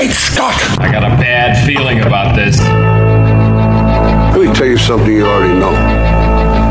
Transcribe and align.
Great 0.00 0.12
Scott! 0.12 0.54
I 0.80 0.90
got 0.90 1.04
a 1.04 1.14
bad 1.20 1.66
feeling 1.66 2.00
about 2.00 2.34
this. 2.34 2.58
Let 4.34 4.48
me 4.48 4.50
tell 4.54 4.66
you 4.66 4.78
something 4.78 5.12
you 5.12 5.26
already 5.26 5.52
know. 5.52 5.74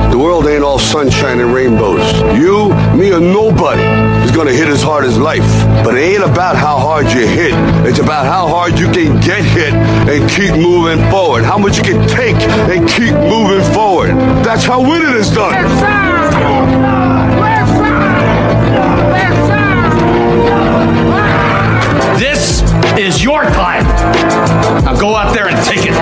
The 0.09 0.17
world 0.17 0.47
ain't 0.47 0.63
all 0.63 0.79
sunshine 0.79 1.39
and 1.39 1.53
rainbows. 1.53 2.01
You, 2.35 2.69
me, 2.97 3.11
or 3.11 3.19
nobody 3.19 3.83
is 4.25 4.35
gonna 4.35 4.51
hit 4.51 4.67
as 4.67 4.81
hard 4.81 5.05
as 5.05 5.19
life. 5.19 5.45
But 5.85 5.95
it 5.95 6.15
ain't 6.15 6.23
about 6.23 6.55
how 6.55 6.79
hard 6.79 7.05
you 7.11 7.27
hit. 7.27 7.53
It's 7.85 7.99
about 7.99 8.25
how 8.25 8.47
hard 8.47 8.79
you 8.79 8.87
can 8.91 9.21
get 9.21 9.45
hit 9.45 9.75
and 9.75 10.27
keep 10.27 10.55
moving 10.55 10.97
forward. 11.11 11.43
How 11.43 11.59
much 11.59 11.77
you 11.77 11.83
can 11.83 12.07
take 12.07 12.35
and 12.73 12.89
keep 12.89 13.13
moving 13.13 13.61
forward. 13.75 14.09
That's 14.43 14.63
how 14.63 14.81
winning 14.81 15.13
is 15.13 15.29
done. 15.29 16.08
Is 23.09 23.23
your 23.23 23.43
time. 23.43 23.83
Now 24.85 24.99
go 24.99 25.15
out 25.15 25.33
there 25.33 25.47
and 25.47 25.57
take 25.65 25.85
it. 25.87 25.93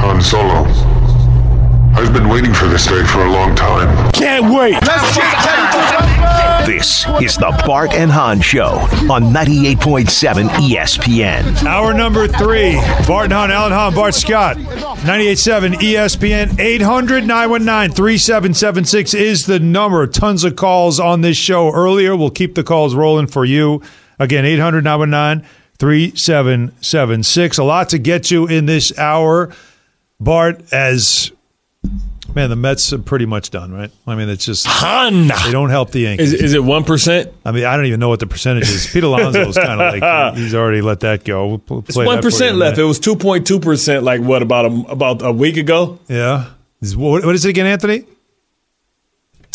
Han 0.00 0.22
Solo. 0.22 0.64
I've 1.94 2.12
been 2.12 2.28
waiting 2.30 2.54
for 2.54 2.66
this 2.66 2.86
day 2.86 3.04
for 3.04 3.20
a 3.20 3.30
long 3.30 3.54
time. 3.54 4.12
Can't 4.12 4.44
wait! 4.54 4.80
This 6.66 7.06
is 7.22 7.36
the 7.36 7.62
Bart 7.66 7.92
and 7.92 8.10
Hahn 8.10 8.40
Show 8.40 8.78
on 9.10 9.24
98.7 9.24 10.48
ESPN. 10.48 11.64
Hour 11.64 11.92
number 11.92 12.26
three. 12.26 12.76
Bart 13.06 13.24
and 13.24 13.32
Hahn, 13.34 13.50
Alan 13.50 13.72
Hahn, 13.72 13.94
Bart 13.94 14.14
Scott. 14.14 14.56
98.7 14.56 15.74
ESPN. 15.74 16.58
800 16.58 17.26
919 17.26 17.94
3776 17.94 19.14
is 19.14 19.46
the 19.46 19.60
number. 19.60 20.06
Tons 20.06 20.44
of 20.44 20.56
calls 20.56 20.98
on 20.98 21.20
this 21.20 21.36
show 21.36 21.70
earlier. 21.72 22.16
We'll 22.16 22.30
keep 22.30 22.54
the 22.54 22.64
calls 22.64 22.94
rolling 22.94 23.26
for 23.26 23.44
you. 23.44 23.82
Again, 24.18 24.46
800 24.46 24.82
919 24.82 25.46
3776. 25.78 27.58
A 27.58 27.64
lot 27.64 27.90
to 27.90 27.98
get 27.98 28.30
you 28.30 28.46
in 28.46 28.66
this 28.66 28.96
hour. 28.98 29.52
Bart, 30.18 30.72
as 30.72 31.30
man, 32.34 32.48
the 32.50 32.56
Mets 32.56 32.92
are 32.92 32.98
pretty 32.98 33.26
much 33.26 33.50
done, 33.50 33.72
right? 33.72 33.90
I 34.06 34.14
mean, 34.14 34.28
it's 34.28 34.44
just 34.44 34.66
Han. 34.66 35.28
they 35.28 35.52
don't 35.52 35.70
help 35.70 35.90
the 35.90 36.00
Yankees. 36.00 36.32
Is, 36.32 36.42
is 36.42 36.54
it 36.54 36.64
one 36.64 36.84
percent? 36.84 37.32
I 37.44 37.52
mean, 37.52 37.64
I 37.64 37.76
don't 37.76 37.86
even 37.86 38.00
know 38.00 38.08
what 38.08 38.20
the 38.20 38.26
percentage 38.26 38.68
is. 38.70 38.86
Pete 38.86 39.04
Alonso 39.04 39.48
is 39.48 39.56
kind 39.56 39.80
of 39.80 40.00
like 40.00 40.34
he's 40.38 40.54
already 40.54 40.80
let 40.80 41.00
that 41.00 41.24
go. 41.24 41.46
We'll 41.46 41.58
pl- 41.58 41.84
It's 41.86 41.96
one 41.96 42.06
that 42.06 42.10
for 42.12 42.16
you 42.16 42.22
percent 42.22 42.50
in 42.50 42.56
a 42.56 42.58
left. 42.58 42.78
It 42.78 42.84
was 42.84 42.98
two 42.98 43.16
point 43.16 43.46
two 43.46 43.60
percent. 43.60 44.04
Like 44.04 44.20
what 44.22 44.42
about 44.42 44.66
a, 44.66 44.84
about 44.88 45.22
a 45.22 45.32
week 45.32 45.56
ago? 45.58 45.98
Yeah. 46.08 46.50
What 46.94 47.24
what 47.24 47.34
is 47.34 47.44
it 47.44 47.50
again, 47.50 47.66
Anthony? 47.66 48.04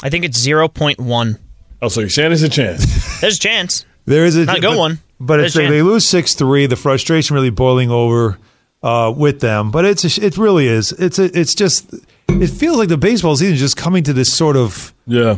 I 0.04 0.10
think 0.10 0.26
it's 0.26 0.46
0.1. 0.46 1.38
Oh, 1.82 1.88
so 1.88 2.00
you're 2.00 2.10
saying 2.10 2.30
there's 2.30 2.42
a 2.42 2.50
chance? 2.50 3.20
There's 3.22 3.38
a 3.38 3.40
chance. 3.40 3.86
There 4.06 4.26
is 4.26 4.36
a 4.36 4.46
Not 4.46 4.58
a 4.58 4.62
good 4.62 4.70
but, 4.70 4.78
one. 4.78 5.00
But 5.26 5.40
it's 5.40 5.56
a 5.56 5.60
they, 5.60 5.70
they 5.70 5.82
lose 5.82 6.08
six 6.08 6.36
three. 6.36 6.66
The 6.66 6.76
frustration 6.76 7.36
really 7.36 7.50
boiling 7.50 7.90
over 7.90 8.38
uh, 8.84 9.14
with 9.16 9.40
them. 9.40 9.72
But 9.72 9.86
it's 9.86 10.18
a, 10.18 10.26
it 10.26 10.38
really 10.38 10.68
is. 10.68 10.92
It's 10.94 11.20
a, 11.20 11.38
it's 11.38 11.56
just 11.56 11.94
it 12.28 12.48
feels 12.48 12.78
like 12.78 12.90
the 12.90 12.98
baseball 12.98 13.36
season 13.36 13.54
is 13.54 13.60
just 13.60 13.78
coming 13.78 14.04
to 14.04 14.14
this 14.14 14.34
sort 14.34 14.58
of 14.58 14.94
yeah. 15.06 15.38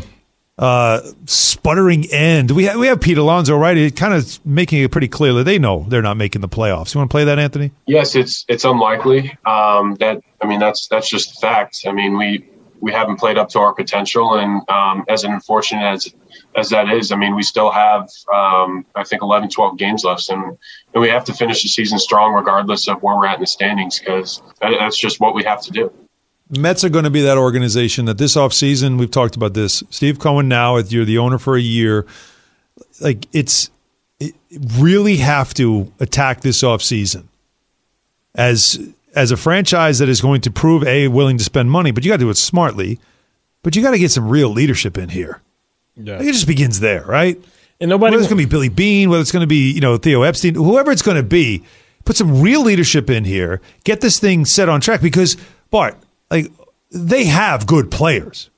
uh, 0.57 1.01
sputtering 1.25 2.05
end. 2.11 2.51
We 2.51 2.65
have, 2.65 2.77
we 2.77 2.87
have 2.87 3.01
Pete 3.01 3.17
Alonso 3.17 3.57
right. 3.57 3.75
It 3.75 3.95
kind 3.95 4.13
of 4.13 4.45
making 4.45 4.83
it 4.83 4.91
pretty 4.91 5.07
clear 5.07 5.33
that 5.33 5.43
they 5.43 5.59
know 5.59 5.85
they're 5.89 6.01
not 6.01 6.17
making 6.17 6.41
the 6.41 6.49
playoffs. 6.49 6.93
You 6.93 6.99
want 6.99 7.09
to 7.09 7.13
play 7.13 7.25
that, 7.25 7.39
Anthony? 7.39 7.71
Yes, 7.85 8.15
it's 8.15 8.45
it's 8.47 8.65
unlikely. 8.65 9.37
Um, 9.45 9.95
that 9.95 10.21
I 10.41 10.47
mean, 10.47 10.59
that's 10.59 10.87
that's 10.87 11.09
just 11.09 11.37
a 11.37 11.39
fact. 11.39 11.85
I 11.87 11.91
mean, 11.91 12.17
we 12.17 12.47
we 12.79 12.91
haven't 12.91 13.17
played 13.17 13.37
up 13.37 13.49
to 13.49 13.59
our 13.59 13.73
potential, 13.73 14.35
and 14.35 14.67
um, 14.69 15.05
as 15.07 15.23
unfortunate 15.23 15.83
as 15.83 16.13
as 16.55 16.69
that 16.69 16.89
is, 16.89 17.11
I 17.11 17.15
mean, 17.15 17.35
we 17.35 17.43
still 17.43 17.71
have 17.71 18.09
um, 18.33 18.85
I 18.95 19.03
think 19.03 19.21
11, 19.21 19.49
12 19.49 19.77
games 19.77 20.03
left, 20.03 20.29
and 20.29 20.57
and 20.93 21.01
we 21.01 21.09
have 21.09 21.23
to 21.25 21.33
finish 21.33 21.63
the 21.63 21.69
season 21.69 21.99
strong, 21.99 22.33
regardless 22.33 22.87
of 22.87 23.01
where 23.01 23.15
we're 23.15 23.25
at 23.25 23.35
in 23.35 23.41
the 23.41 23.47
standings, 23.47 23.99
because 23.99 24.41
that, 24.61 24.71
that's 24.79 24.97
just 24.97 25.19
what 25.19 25.33
we 25.35 25.43
have 25.43 25.61
to 25.63 25.71
do. 25.71 25.91
Mets 26.49 26.83
are 26.83 26.89
going 26.89 27.05
to 27.05 27.09
be 27.09 27.21
that 27.21 27.37
organization 27.37 28.05
that 28.05 28.17
this 28.17 28.35
offseason, 28.35 28.99
we've 28.99 29.09
talked 29.09 29.35
about 29.35 29.53
this. 29.53 29.83
Steve 29.89 30.19
Cohen 30.19 30.47
now, 30.47 30.75
if 30.75 30.91
you're 30.91 31.05
the 31.05 31.17
owner 31.17 31.39
for 31.39 31.55
a 31.55 31.61
year, 31.61 32.05
like 33.01 33.28
it's 33.33 33.72
it 34.19 34.35
really 34.78 35.17
have 35.17 35.53
to 35.55 35.91
attack 35.99 36.41
this 36.41 36.61
offseason 36.61 37.25
as 38.35 38.94
as 39.16 39.31
a 39.31 39.38
franchise 39.38 39.99
that 39.99 40.09
is 40.09 40.22
going 40.22 40.41
to 40.41 40.51
prove 40.51 40.83
a 40.85 41.07
willing 41.07 41.38
to 41.38 41.44
spend 41.44 41.72
money, 41.72 41.91
but 41.91 42.03
you 42.03 42.11
got 42.11 42.17
to 42.17 42.25
do 42.25 42.29
it 42.29 42.38
smartly. 42.38 42.99
But 43.61 43.75
you 43.75 43.81
got 43.81 43.91
to 43.91 43.99
get 43.99 44.11
some 44.11 44.28
real 44.28 44.49
leadership 44.49 44.97
in 44.97 45.09
here. 45.09 45.41
Yeah. 45.95 46.17
Like, 46.17 46.27
it 46.27 46.33
just 46.33 46.47
begins 46.47 46.79
there, 46.79 47.03
right? 47.03 47.39
And 47.79 47.89
nobody. 47.89 48.11
Whether 48.11 48.23
it's 48.23 48.29
going 48.33 48.41
to 48.41 48.47
be 48.47 48.49
Billy 48.49 48.69
Beane, 48.69 49.09
whether 49.09 49.21
it's 49.21 49.31
going 49.31 49.41
to 49.43 49.47
be 49.47 49.71
you 49.71 49.81
know 49.81 49.97
Theo 49.97 50.23
Epstein, 50.23 50.55
whoever 50.55 50.91
it's 50.91 51.01
going 51.01 51.17
to 51.17 51.23
be, 51.23 51.63
put 52.05 52.15
some 52.15 52.41
real 52.41 52.61
leadership 52.61 53.09
in 53.09 53.23
here. 53.25 53.61
Get 53.83 54.01
this 54.01 54.19
thing 54.19 54.45
set 54.45 54.69
on 54.69 54.81
track 54.81 55.01
because 55.01 55.37
Bart, 55.69 55.97
like 56.31 56.51
they 56.91 57.25
have 57.25 57.65
good 57.67 57.91
players. 57.91 58.49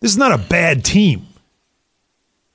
This 0.00 0.10
is 0.12 0.18
not 0.18 0.32
a 0.32 0.38
bad 0.38 0.84
team. 0.84 1.26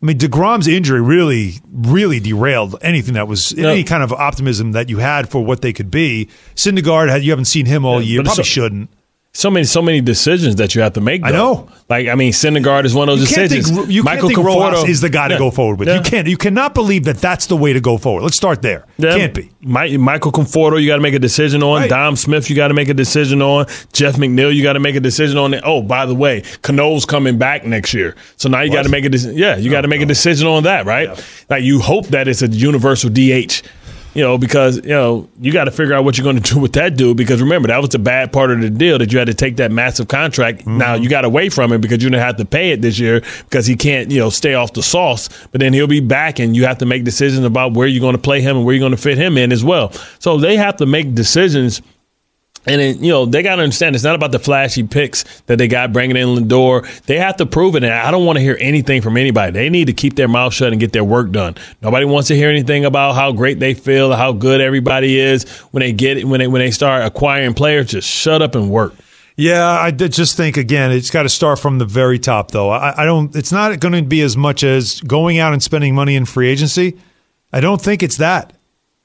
I 0.01 0.05
mean, 0.05 0.17
Degrom's 0.17 0.67
injury 0.67 1.01
really, 1.01 1.53
really 1.71 2.19
derailed 2.19 2.75
anything 2.81 3.15
that 3.15 3.27
was 3.27 3.55
No. 3.55 3.69
any 3.69 3.83
kind 3.83 4.03
of 4.03 4.13
optimism 4.13 4.73
that 4.73 4.89
you 4.89 4.99
had 4.99 5.27
for 5.29 5.43
what 5.43 5.61
they 5.61 5.73
could 5.73 5.89
be. 5.89 6.29
Syndergaard, 6.55 7.23
you 7.23 7.31
haven't 7.31 7.45
seen 7.45 7.65
him 7.65 7.83
all 7.83 7.99
Yeah, 8.01 8.07
year, 8.09 8.23
probably 8.23 8.43
so- 8.43 8.47
shouldn't. 8.47 8.89
So 9.37 9.51
many, 9.51 9.65
so 9.65 9.81
many 9.83 10.01
decisions 10.01 10.55
that 10.55 10.73
you 10.73 10.81
have 10.81 10.93
to 10.93 11.01
make. 11.01 11.23
I 11.23 11.29
know. 11.31 11.69
Like 11.89 12.07
I 12.07 12.15
mean, 12.15 12.33
Syndergaard 12.33 12.85
is 12.85 12.93
one 12.95 13.07
of 13.07 13.19
You 13.19 13.25
those 13.25 13.35
can't 13.35 13.49
decisions. 13.49 13.77
think, 13.77 13.91
you 13.91 14.03
Michael 14.03 14.29
can't 14.29 14.35
think 14.35 14.47
Conforto 14.49 14.89
is 14.89 14.99
the 14.99 15.09
guy 15.09 15.27
to 15.27 15.35
Yeah. 15.35 15.39
go 15.39 15.51
forward 15.51 15.79
with. 15.79 15.87
Yeah. 15.87 15.95
You 15.97 16.01
can't. 16.01 16.27
You 16.27 16.35
cannot 16.37 16.73
believe 16.73 17.03
that 17.05 17.17
that's 17.17 17.45
the 17.45 17.55
way 17.55 17.71
to 17.71 17.79
go 17.79 17.97
forward. 17.97 18.23
Let's 18.23 18.35
start 18.35 18.61
there. 18.61 18.85
Yeah. 18.97 19.15
Can't 19.15 19.33
be. 19.33 19.51
Mi- 19.61 19.95
Michael 19.97 20.31
Conforto, 20.31 20.81
you 20.81 20.87
got 20.87 20.95
to 20.97 21.01
make 21.01 21.13
a 21.13 21.19
decision 21.19 21.61
on. 21.63 21.81
Right. 21.81 21.89
Dom 21.89 22.15
Smith, 22.15 22.49
you 22.49 22.55
got 22.55 22.69
to 22.69 22.73
make 22.73 22.89
a 22.89 22.93
decision 22.93 23.41
on. 23.41 23.67
Jeff 23.93 24.15
McNeil, 24.15 24.53
you 24.53 24.63
got 24.63 24.73
to 24.73 24.79
make 24.79 24.95
a 24.95 24.99
decision 24.99 25.37
on. 25.37 25.53
Oh, 25.63 25.81
by 25.81 26.05
the 26.05 26.15
way, 26.15 26.41
Cano's 26.63 27.05
coming 27.05 27.37
back 27.37 27.63
next 27.65 27.93
year, 27.93 28.15
so 28.37 28.49
now 28.49 28.61
you 28.61 28.71
got 28.71 28.83
to 28.83 28.89
make 28.89 29.05
a 29.05 29.09
decision. 29.09 29.37
Yeah, 29.37 29.55
you 29.57 29.69
got 29.69 29.81
to 29.81 29.87
make 29.87 30.01
a 30.01 30.05
decision 30.05 30.47
on 30.47 30.63
that, 30.63 30.85
right? 30.85 31.09
Like 31.49 31.63
you 31.63 31.79
hope 31.79 32.07
that 32.07 32.27
it's 32.27 32.41
a 32.41 32.47
universal 32.47 33.09
DH. 33.09 33.61
You 34.17 34.23
know, 34.23 34.35
because 34.39 34.77
you 34.77 34.89
know 34.89 35.29
you 35.39 35.53
got 35.53 35.65
to 35.65 35.71
figure 35.71 35.93
out 35.93 36.03
what 36.03 36.17
you're 36.17 36.23
going 36.23 36.37
to 36.41 36.53
do 36.55 36.59
with 36.59 36.73
that 36.73 36.97
dude. 36.97 37.17
Because 37.17 37.39
remember, 37.39 37.67
that 37.67 37.79
was 37.79 37.91
the 37.91 37.99
bad 37.99 38.33
part 38.33 38.49
of 38.49 38.59
the 38.61 38.69
deal 38.71 38.97
that 38.97 39.13
you 39.13 39.19
had 39.19 39.27
to 39.27 39.33
take 39.35 39.57
that 39.57 39.71
massive 39.71 40.07
contract. 40.07 40.61
Mm-hmm. 40.61 40.79
Now 40.79 40.95
you 40.95 41.07
got 41.07 41.23
away 41.23 41.49
from 41.49 41.71
it 41.71 41.81
because 41.81 42.01
you 42.01 42.09
didn't 42.09 42.23
have 42.23 42.37
to 42.37 42.45
pay 42.45 42.71
it 42.71 42.81
this 42.81 42.97
year 42.97 43.21
because 43.43 43.67
he 43.67 43.75
can't, 43.75 44.09
you 44.09 44.19
know, 44.19 44.31
stay 44.31 44.55
off 44.55 44.73
the 44.73 44.81
sauce. 44.81 45.29
But 45.51 45.61
then 45.61 45.71
he'll 45.71 45.85
be 45.85 45.99
back, 45.99 46.39
and 46.39 46.55
you 46.55 46.65
have 46.65 46.79
to 46.79 46.87
make 46.87 47.03
decisions 47.03 47.45
about 47.45 47.75
where 47.75 47.87
you're 47.87 48.01
going 48.01 48.15
to 48.15 48.21
play 48.21 48.41
him 48.41 48.57
and 48.57 48.65
where 48.65 48.73
you're 48.73 48.81
going 48.81 48.89
to 48.89 48.97
fit 48.97 49.19
him 49.19 49.37
in 49.37 49.51
as 49.51 49.63
well. 49.63 49.91
So 50.17 50.39
they 50.39 50.57
have 50.57 50.77
to 50.77 50.87
make 50.87 51.13
decisions. 51.13 51.83
And 52.67 52.81
then, 52.81 53.01
you 53.01 53.11
know, 53.11 53.25
they 53.25 53.43
got 53.43 53.55
to 53.55 53.61
understand 53.63 53.95
it's 53.95 54.03
not 54.03 54.15
about 54.15 54.33
the 54.33 54.39
flashy 54.39 54.83
picks 54.83 55.23
that 55.43 55.57
they 55.57 55.69
got 55.69 55.93
bringing 55.93 56.17
in 56.17 56.27
Lindor. 56.27 56.85
They 57.03 57.17
have 57.17 57.37
to 57.37 57.45
prove 57.45 57.75
it. 57.75 57.83
And 57.83 57.93
I 57.93 58.11
don't 58.11 58.25
want 58.25 58.37
to 58.37 58.43
hear 58.43 58.57
anything 58.59 59.01
from 59.01 59.15
anybody. 59.15 59.53
They 59.53 59.69
need 59.69 59.85
to 59.85 59.93
keep 59.93 60.15
their 60.15 60.27
mouth 60.27 60.53
shut 60.53 60.73
and 60.73 60.79
get 60.79 60.91
their 60.91 61.03
work 61.03 61.31
done. 61.31 61.55
Nobody 61.81 62.05
wants 62.05 62.27
to 62.27 62.35
hear 62.35 62.49
anything 62.49 62.83
about 62.83 63.15
how 63.15 63.31
great 63.31 63.59
they 63.59 63.73
feel, 63.73 64.13
how 64.13 64.33
good 64.33 64.59
everybody 64.59 65.17
is 65.17 65.49
when 65.71 65.79
they 65.79 65.93
get 65.93 66.17
it, 66.17 66.25
when 66.25 66.39
they, 66.39 66.47
when 66.47 66.59
they 66.59 66.71
start 66.71 67.05
acquiring 67.05 67.53
players. 67.53 67.87
Just 67.87 68.09
shut 68.09 68.41
up 68.41 68.53
and 68.53 68.69
work. 68.69 68.93
Yeah, 69.37 69.65
I 69.69 69.91
just 69.91 70.35
think 70.35 70.57
again, 70.57 70.91
it's 70.91 71.11
got 71.11 71.23
to 71.23 71.29
start 71.29 71.59
from 71.59 71.77
the 71.77 71.85
very 71.85 72.17
top, 72.17 72.49
though. 72.51 72.71
I, 72.71 73.03
I 73.03 73.05
don't. 73.05 73.35
It's 73.35 73.51
not 73.51 73.79
going 73.79 73.93
to 73.93 74.01
be 74.01 74.21
as 74.21 74.35
much 74.35 74.63
as 74.63 74.99
going 75.01 75.37
out 75.37 75.53
and 75.53 75.61
spending 75.61 75.93
money 75.93 76.15
in 76.15 76.25
free 76.25 76.49
agency. 76.49 76.97
I 77.53 77.59
don't 77.59 77.79
think 77.79 78.01
it's 78.01 78.17
that. 78.17 78.51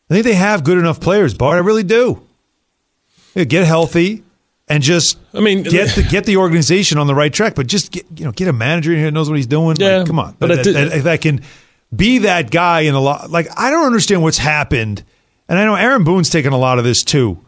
I 0.08 0.14
think 0.14 0.24
they 0.24 0.34
have 0.34 0.64
good 0.64 0.78
enough 0.78 1.00
players, 1.00 1.34
Bart. 1.34 1.56
I 1.56 1.58
really 1.58 1.82
do. 1.82 2.26
Yeah, 3.34 3.44
get 3.44 3.66
healthy 3.66 4.22
and 4.68 4.82
just. 4.82 5.18
I 5.34 5.40
mean, 5.40 5.62
get 5.62 5.94
the 5.94 6.02
get 6.02 6.24
the 6.24 6.36
organization 6.38 6.98
on 6.98 7.06
the 7.06 7.14
right 7.14 7.32
track, 7.32 7.54
but 7.54 7.66
just 7.66 7.90
get 7.92 8.04
you 8.16 8.24
know 8.24 8.32
get 8.32 8.48
a 8.48 8.52
manager 8.52 8.92
in 8.92 8.98
here 8.98 9.06
that 9.06 9.12
knows 9.12 9.28
what 9.30 9.36
he's 9.36 9.46
doing. 9.46 9.76
Yeah, 9.78 9.98
Like, 9.98 10.06
come 10.06 10.18
on, 10.18 10.36
but 10.38 10.48
that, 10.48 10.58
I 10.58 10.62
did- 10.62 10.74
that- 10.92 11.04
that 11.04 11.20
can 11.20 11.40
be 11.94 12.18
that 12.18 12.50
guy 12.50 12.80
in 12.80 12.94
a 12.94 13.00
lot. 13.00 13.30
Like 13.30 13.48
I 13.56 13.70
don't 13.70 13.86
understand 13.86 14.22
what's 14.22 14.38
happened, 14.38 15.02
and 15.48 15.58
I 15.58 15.64
know 15.64 15.74
Aaron 15.74 16.04
Boone's 16.04 16.30
taken 16.30 16.52
a 16.52 16.58
lot 16.58 16.78
of 16.78 16.84
this 16.84 17.02
too, 17.02 17.38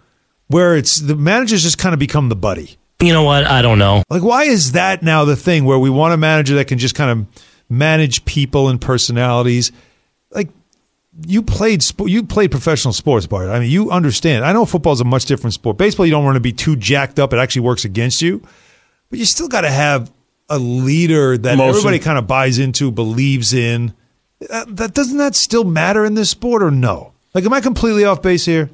where 0.48 0.76
it's 0.76 1.00
the 1.00 1.16
managers 1.16 1.62
just 1.62 1.78
kind 1.78 1.92
of 1.92 1.98
become 1.98 2.28
the 2.28 2.36
buddy. 2.36 2.76
You 3.00 3.12
know 3.12 3.22
what? 3.24 3.44
I 3.44 3.60
don't 3.60 3.78
know. 3.78 4.02
Like, 4.08 4.22
why 4.22 4.44
is 4.44 4.72
that 4.72 5.02
now 5.02 5.24
the 5.26 5.36
thing 5.36 5.64
where 5.66 5.78
we 5.78 5.90
want 5.90 6.14
a 6.14 6.16
manager 6.16 6.54
that 6.56 6.66
can 6.68 6.78
just 6.78 6.94
kind 6.94 7.10
of 7.10 7.26
manage 7.68 8.24
people 8.24 8.68
and 8.68 8.80
personalities? 8.80 9.72
Like, 10.30 10.48
you 11.26 11.42
played 11.42 11.82
sp- 11.82 12.06
you 12.08 12.22
played 12.24 12.50
professional 12.50 12.92
sports, 12.92 13.26
Bart. 13.26 13.48
I 13.48 13.60
mean, 13.60 13.70
you 13.70 13.90
understand. 13.90 14.44
I 14.44 14.52
know 14.52 14.64
football 14.64 14.92
is 14.92 15.00
a 15.00 15.04
much 15.04 15.26
different 15.26 15.54
sport. 15.54 15.76
Baseball, 15.78 16.06
you 16.06 16.12
don't 16.12 16.24
want 16.24 16.36
to 16.36 16.40
be 16.40 16.52
too 16.52 16.76
jacked 16.76 17.18
up. 17.18 17.32
It 17.32 17.38
actually 17.38 17.62
works 17.62 17.84
against 17.84 18.20
you, 18.22 18.42
but 19.10 19.18
you 19.18 19.24
still 19.24 19.48
got 19.48 19.62
to 19.62 19.70
have 19.70 20.10
a 20.48 20.58
leader 20.58 21.38
that 21.38 21.58
everybody 21.58 21.98
kind 21.98 22.18
of 22.18 22.26
buys 22.26 22.58
into, 22.58 22.90
believes 22.90 23.54
in. 23.54 23.94
Uh, 24.50 24.64
that 24.68 24.92
doesn't 24.94 25.18
that 25.18 25.34
still 25.34 25.64
matter 25.64 26.04
in 26.04 26.14
this 26.14 26.30
sport 26.30 26.62
or 26.62 26.70
no? 26.70 27.12
Like, 27.32 27.44
am 27.44 27.52
I 27.52 27.60
completely 27.60 28.04
off 28.04 28.20
base 28.20 28.44
here? 28.44 28.68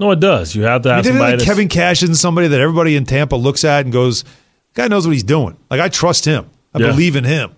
No, 0.00 0.10
it 0.12 0.20
does. 0.20 0.54
You 0.54 0.62
have 0.64 0.82
to 0.82 0.90
I 0.90 0.96
have 0.96 1.04
mean, 1.04 1.14
somebody. 1.14 1.36
like 1.38 1.44
Kevin 1.46 1.68
Cash 1.68 2.02
isn't 2.02 2.16
somebody 2.16 2.48
that 2.48 2.60
everybody 2.60 2.94
in 2.94 3.04
Tampa 3.04 3.34
looks 3.36 3.64
at 3.64 3.84
and 3.84 3.92
goes, 3.92 4.24
"Guy 4.74 4.86
knows 4.88 5.06
what 5.06 5.12
he's 5.12 5.24
doing." 5.24 5.56
Like 5.70 5.80
I 5.80 5.88
trust 5.88 6.24
him. 6.24 6.46
I 6.74 6.78
Yeah. 6.80 6.88
believe 6.90 7.16
in 7.16 7.24
him. 7.24 7.50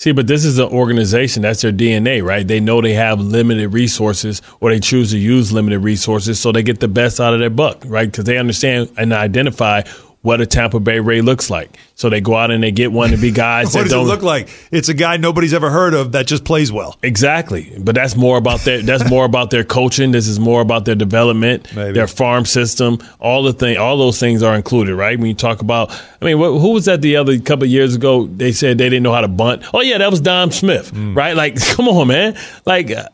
See, 0.00 0.12
but 0.12 0.28
this 0.28 0.44
is 0.44 0.60
an 0.60 0.68
organization 0.68 1.42
that's 1.42 1.62
their 1.62 1.72
DNA, 1.72 2.22
right? 2.24 2.46
They 2.46 2.60
know 2.60 2.80
they 2.80 2.94
have 2.94 3.18
limited 3.20 3.70
resources, 3.70 4.42
or 4.60 4.70
they 4.70 4.78
choose 4.78 5.10
to 5.10 5.18
use 5.18 5.52
limited 5.52 5.80
resources, 5.80 6.38
so 6.38 6.52
they 6.52 6.62
get 6.62 6.78
the 6.78 6.86
best 6.86 7.18
out 7.18 7.34
of 7.34 7.40
their 7.40 7.50
buck, 7.50 7.82
right? 7.84 8.08
Because 8.08 8.24
they 8.24 8.38
understand 8.38 8.92
and 8.96 9.12
identify 9.12 9.82
what 10.22 10.40
a 10.40 10.46
Tampa 10.46 10.80
Bay 10.80 10.98
Ray 11.00 11.20
looks 11.20 11.48
like. 11.48 11.76
So 11.94 12.10
they 12.10 12.20
go 12.20 12.34
out 12.34 12.50
and 12.50 12.62
they 12.62 12.72
get 12.72 12.90
one 12.92 13.10
to 13.10 13.16
be 13.16 13.30
guys 13.46 13.66
what 13.66 13.72
that 13.74 13.78
does 13.84 13.92
it 13.92 13.94
don't 13.94 14.06
look 14.06 14.22
like? 14.22 14.48
It's 14.72 14.88
a 14.88 14.94
guy 14.94 15.16
nobody's 15.16 15.54
ever 15.54 15.70
heard 15.70 15.94
of 15.94 16.12
that 16.12 16.26
just 16.26 16.44
plays 16.44 16.72
well. 16.72 16.96
Exactly, 17.02 17.72
but 17.78 17.94
that's 17.94 18.16
more 18.16 18.36
about 18.36 18.60
their 18.60 18.82
that's 18.82 19.08
more 19.08 19.24
about 19.24 19.50
their 19.50 19.64
coaching. 19.64 20.10
This 20.10 20.26
is 20.26 20.40
more 20.40 20.60
about 20.60 20.84
their 20.86 20.94
development, 20.96 21.72
Maybe. 21.74 21.92
their 21.92 22.06
farm 22.08 22.44
system. 22.44 22.98
All 23.20 23.42
the 23.44 23.52
thing, 23.52 23.76
all 23.78 23.96
those 23.96 24.18
things 24.18 24.42
are 24.42 24.54
included, 24.56 24.94
right? 24.96 25.16
When 25.18 25.28
you 25.28 25.34
talk 25.34 25.60
about, 25.62 25.90
I 26.20 26.24
mean, 26.24 26.36
wh- 26.38 26.60
who 26.60 26.72
was 26.72 26.86
that 26.86 27.00
the 27.00 27.16
other 27.16 27.38
couple 27.38 27.64
of 27.64 27.70
years 27.70 27.94
ago? 27.94 28.26
They 28.26 28.52
said 28.52 28.78
they 28.78 28.88
didn't 28.88 29.04
know 29.04 29.12
how 29.14 29.20
to 29.22 29.28
bunt. 29.28 29.62
Oh 29.72 29.80
yeah, 29.80 29.98
that 29.98 30.10
was 30.10 30.20
Dom 30.20 30.50
Smith, 30.50 30.92
Mm. 30.92 31.16
right? 31.16 31.36
Like, 31.36 31.60
come 31.74 31.88
on, 31.88 32.08
man. 32.08 32.36
Like, 32.66 32.90
uh, 32.90 33.08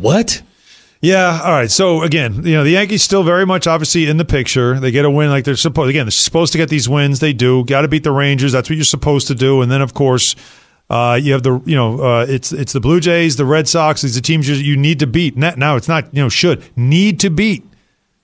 what? 0.00 0.42
Yeah. 1.04 1.38
All 1.44 1.52
right. 1.52 1.70
So 1.70 2.02
again, 2.02 2.46
you 2.46 2.54
know, 2.54 2.64
the 2.64 2.70
Yankees 2.70 3.02
still 3.02 3.22
very 3.24 3.44
much 3.44 3.66
obviously 3.66 4.06
in 4.06 4.16
the 4.16 4.24
picture. 4.24 4.80
They 4.80 4.90
get 4.90 5.04
a 5.04 5.10
win 5.10 5.28
like 5.28 5.44
they're 5.44 5.54
supposed. 5.54 5.90
Again, 5.90 6.06
they're 6.06 6.10
supposed 6.10 6.52
to 6.52 6.58
get 6.58 6.70
these 6.70 6.88
wins. 6.88 7.20
They 7.20 7.34
do. 7.34 7.62
Got 7.64 7.82
to 7.82 7.88
beat 7.88 8.04
the 8.04 8.10
Rangers. 8.10 8.52
That's 8.52 8.70
what 8.70 8.76
you're 8.76 8.84
supposed 8.86 9.28
to 9.28 9.34
do. 9.34 9.60
And 9.60 9.70
then 9.70 9.82
of 9.82 9.92
course, 9.92 10.34
uh, 10.88 11.20
you 11.20 11.32
have 11.32 11.42
the 11.42 11.60
you 11.66 11.76
know 11.76 12.00
uh, 12.00 12.26
it's 12.26 12.52
it's 12.52 12.72
the 12.72 12.80
Blue 12.80 13.00
Jays, 13.00 13.36
the 13.36 13.44
Red 13.44 13.68
Sox. 13.68 14.00
These 14.00 14.16
are 14.16 14.22
teams 14.22 14.48
you, 14.48 14.54
you 14.54 14.78
need 14.78 14.98
to 15.00 15.06
beat. 15.06 15.36
Now 15.36 15.52
now 15.58 15.76
it's 15.76 15.88
not 15.88 16.12
you 16.14 16.22
know 16.22 16.30
should 16.30 16.64
need 16.74 17.20
to 17.20 17.28
beat. 17.28 17.64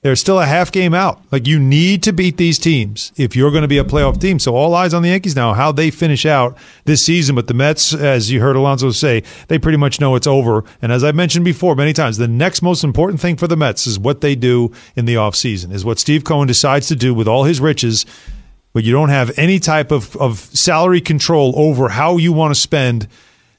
They're 0.02 0.17
still 0.17 0.41
a 0.41 0.47
half 0.47 0.73
game 0.73 0.94
out. 0.94 1.20
Like 1.31 1.47
you 1.47 1.58
need 1.58 2.02
to 2.05 2.12
beat 2.12 2.38
these 2.38 2.58
teams 2.58 3.12
if 3.17 3.37
you're 3.37 3.50
going 3.50 3.62
to 3.62 3.69
be 3.69 3.76
a 3.76 3.85
playoff 3.85 4.19
team. 4.19 4.38
So 4.38 4.56
all 4.56 4.75
eyes 4.75 4.94
on 4.94 5.02
the 5.02 5.11
Yankees 5.11 5.37
now, 5.37 5.52
how 5.52 5.73
they 5.73 5.91
finish 5.91 6.25
out 6.25 6.56
this 6.87 7.05
season. 7.05 7.35
But 7.35 7.49
the 7.49 7.55
Mets, 7.55 7.93
as 7.93 8.31
you 8.31 8.41
heard 8.41 8.56
Alonso 8.56 8.93
say, 8.93 9.23
they 9.49 9.58
pretty 9.58 9.76
much 9.76 10.00
know 10.00 10.14
it's 10.14 10.26
over. 10.26 10.64
And 10.81 10.91
as 10.91 11.05
I 11.05 11.12
mentioned 11.12 11.44
before 11.44 11.75
many 11.75 11.93
times, 11.93 12.17
the 12.17 12.29
next 12.29 12.62
most 12.62 12.82
important 12.82 13.20
thing 13.20 13.37
for 13.37 13.47
the 13.47 13.58
Mets 13.58 13.87
is 13.87 13.99
what 13.99 14.23
they 14.23 14.35
do 14.35 14.73
in 14.97 15.05
the 15.05 15.17
offseason, 15.17 15.70
is 15.70 15.85
what 15.85 15.99
Steve 15.99 16.25
Cohen 16.25 16.47
decides 16.47 16.88
to 16.88 16.97
do 16.97 17.12
with 17.12 17.29
all 17.29 17.44
his 17.44 17.61
riches. 17.61 18.06
But 18.73 18.85
you 18.85 18.93
don't 18.93 19.11
have 19.11 19.37
any 19.37 19.58
type 19.58 19.91
of, 19.91 20.17
of 20.17 20.38
salary 20.38 21.02
control 21.02 21.52
over 21.56 21.91
how 21.91 22.17
you 22.17 22.32
want 22.32 22.55
to 22.55 22.61
spend 22.61 23.06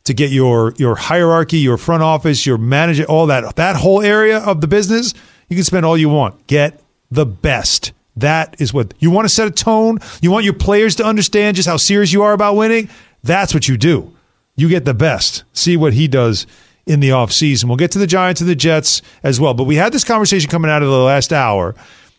to 0.06 0.14
get 0.16 0.32
your 0.32 0.74
your 0.78 0.96
hierarchy, 0.96 1.58
your 1.58 1.78
front 1.78 2.02
office, 2.02 2.48
your 2.48 2.58
manager, 2.58 3.04
all 3.04 3.28
that 3.28 3.56
that 3.58 3.76
whole 3.76 4.02
area 4.02 4.40
of 4.40 4.62
the 4.62 4.68
business. 4.68 5.14
You 5.51 5.57
can 5.57 5.65
spend 5.65 5.86
all 5.86 5.98
you 5.98 6.07
want. 6.07 6.48
Get 6.48 6.80
the 7.12 7.25
best. 7.25 7.92
That 8.15 8.56
is 8.62 8.74
what 8.74 8.94
you 9.00 9.12
want 9.12 9.27
to 9.27 9.33
set 9.33 9.50
a 9.50 9.51
tone. 9.51 9.98
You 10.21 10.31
want 10.31 10.45
your 10.45 10.53
players 10.53 10.95
to 10.95 11.03
understand 11.03 11.57
just 11.57 11.68
how 11.68 11.75
serious 11.75 12.13
you 12.13 12.24
are 12.24 12.31
about 12.31 12.56
winning. 12.56 12.88
That's 13.21 13.53
what 13.53 13.68
you 13.68 13.75
do. 13.75 14.15
You 14.56 14.69
get 14.69 14.86
the 14.86 14.94
best. 14.94 15.44
See 15.51 15.75
what 15.75 15.92
he 15.92 16.07
does 16.07 16.48
in 16.86 17.01
the 17.01 17.09
offseason. 17.09 17.65
We'll 17.65 17.75
get 17.75 17.92
to 17.92 18.00
the 18.00 18.07
Giants 18.07 18.39
and 18.39 18.50
the 18.50 18.56
Jets 18.56 19.01
as 19.24 19.42
well. 19.42 19.53
But 19.53 19.65
we 19.65 19.75
had 19.75 19.92
this 19.92 20.06
conversation 20.06 20.50
coming 20.50 20.71
out 20.71 20.83
of 20.83 20.89
the 20.89 20.98
last 20.98 21.33
hour 21.33 21.75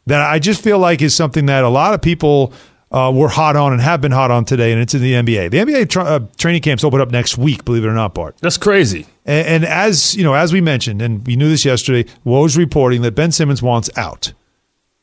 that 0.07 0.21
I 0.21 0.39
just 0.39 0.63
feel 0.63 0.79
like 0.79 1.01
is 1.01 1.17
something 1.17 1.47
that 1.47 1.65
a 1.65 1.71
lot 1.71 1.95
of 1.95 2.03
people 2.03 2.53
uh, 2.93 3.11
were 3.15 3.29
hot 3.29 3.57
on 3.57 3.73
and 3.73 3.81
have 3.81 4.01
been 4.01 4.13
hot 4.13 4.31
on 4.31 4.45
today, 4.45 4.71
and 4.71 4.81
it's 4.81 4.95
in 4.95 5.01
the 5.01 5.15
NBA. 5.15 5.51
The 5.51 5.59
NBA 5.59 5.89
tra- 5.89 6.05
uh, 6.05 6.21
training 6.37 6.61
camps 6.61 6.85
open 6.85 7.01
up 7.01 7.11
next 7.11 7.39
week, 7.39 7.65
believe 7.65 7.85
it 7.85 7.89
or 7.89 7.95
not, 7.95 8.15
Bart. 8.15 8.37
That's 8.41 8.59
crazy. 8.59 9.07
And, 9.25 9.47
and 9.47 9.65
as 9.65 10.15
you 10.15 10.23
know, 10.23 10.35
as 10.35 10.53
we 10.53 10.61
mentioned, 10.61 11.01
and 11.01 11.27
we 11.27 11.35
knew 11.35 11.49
this 11.49 11.65
yesterday, 11.65 12.09
Woj 12.27 12.57
reporting 12.57 13.03
that 13.03 13.13
Ben 13.13 13.33
Simmons 13.33 13.63
wants 13.63 13.89
out. 13.97 14.33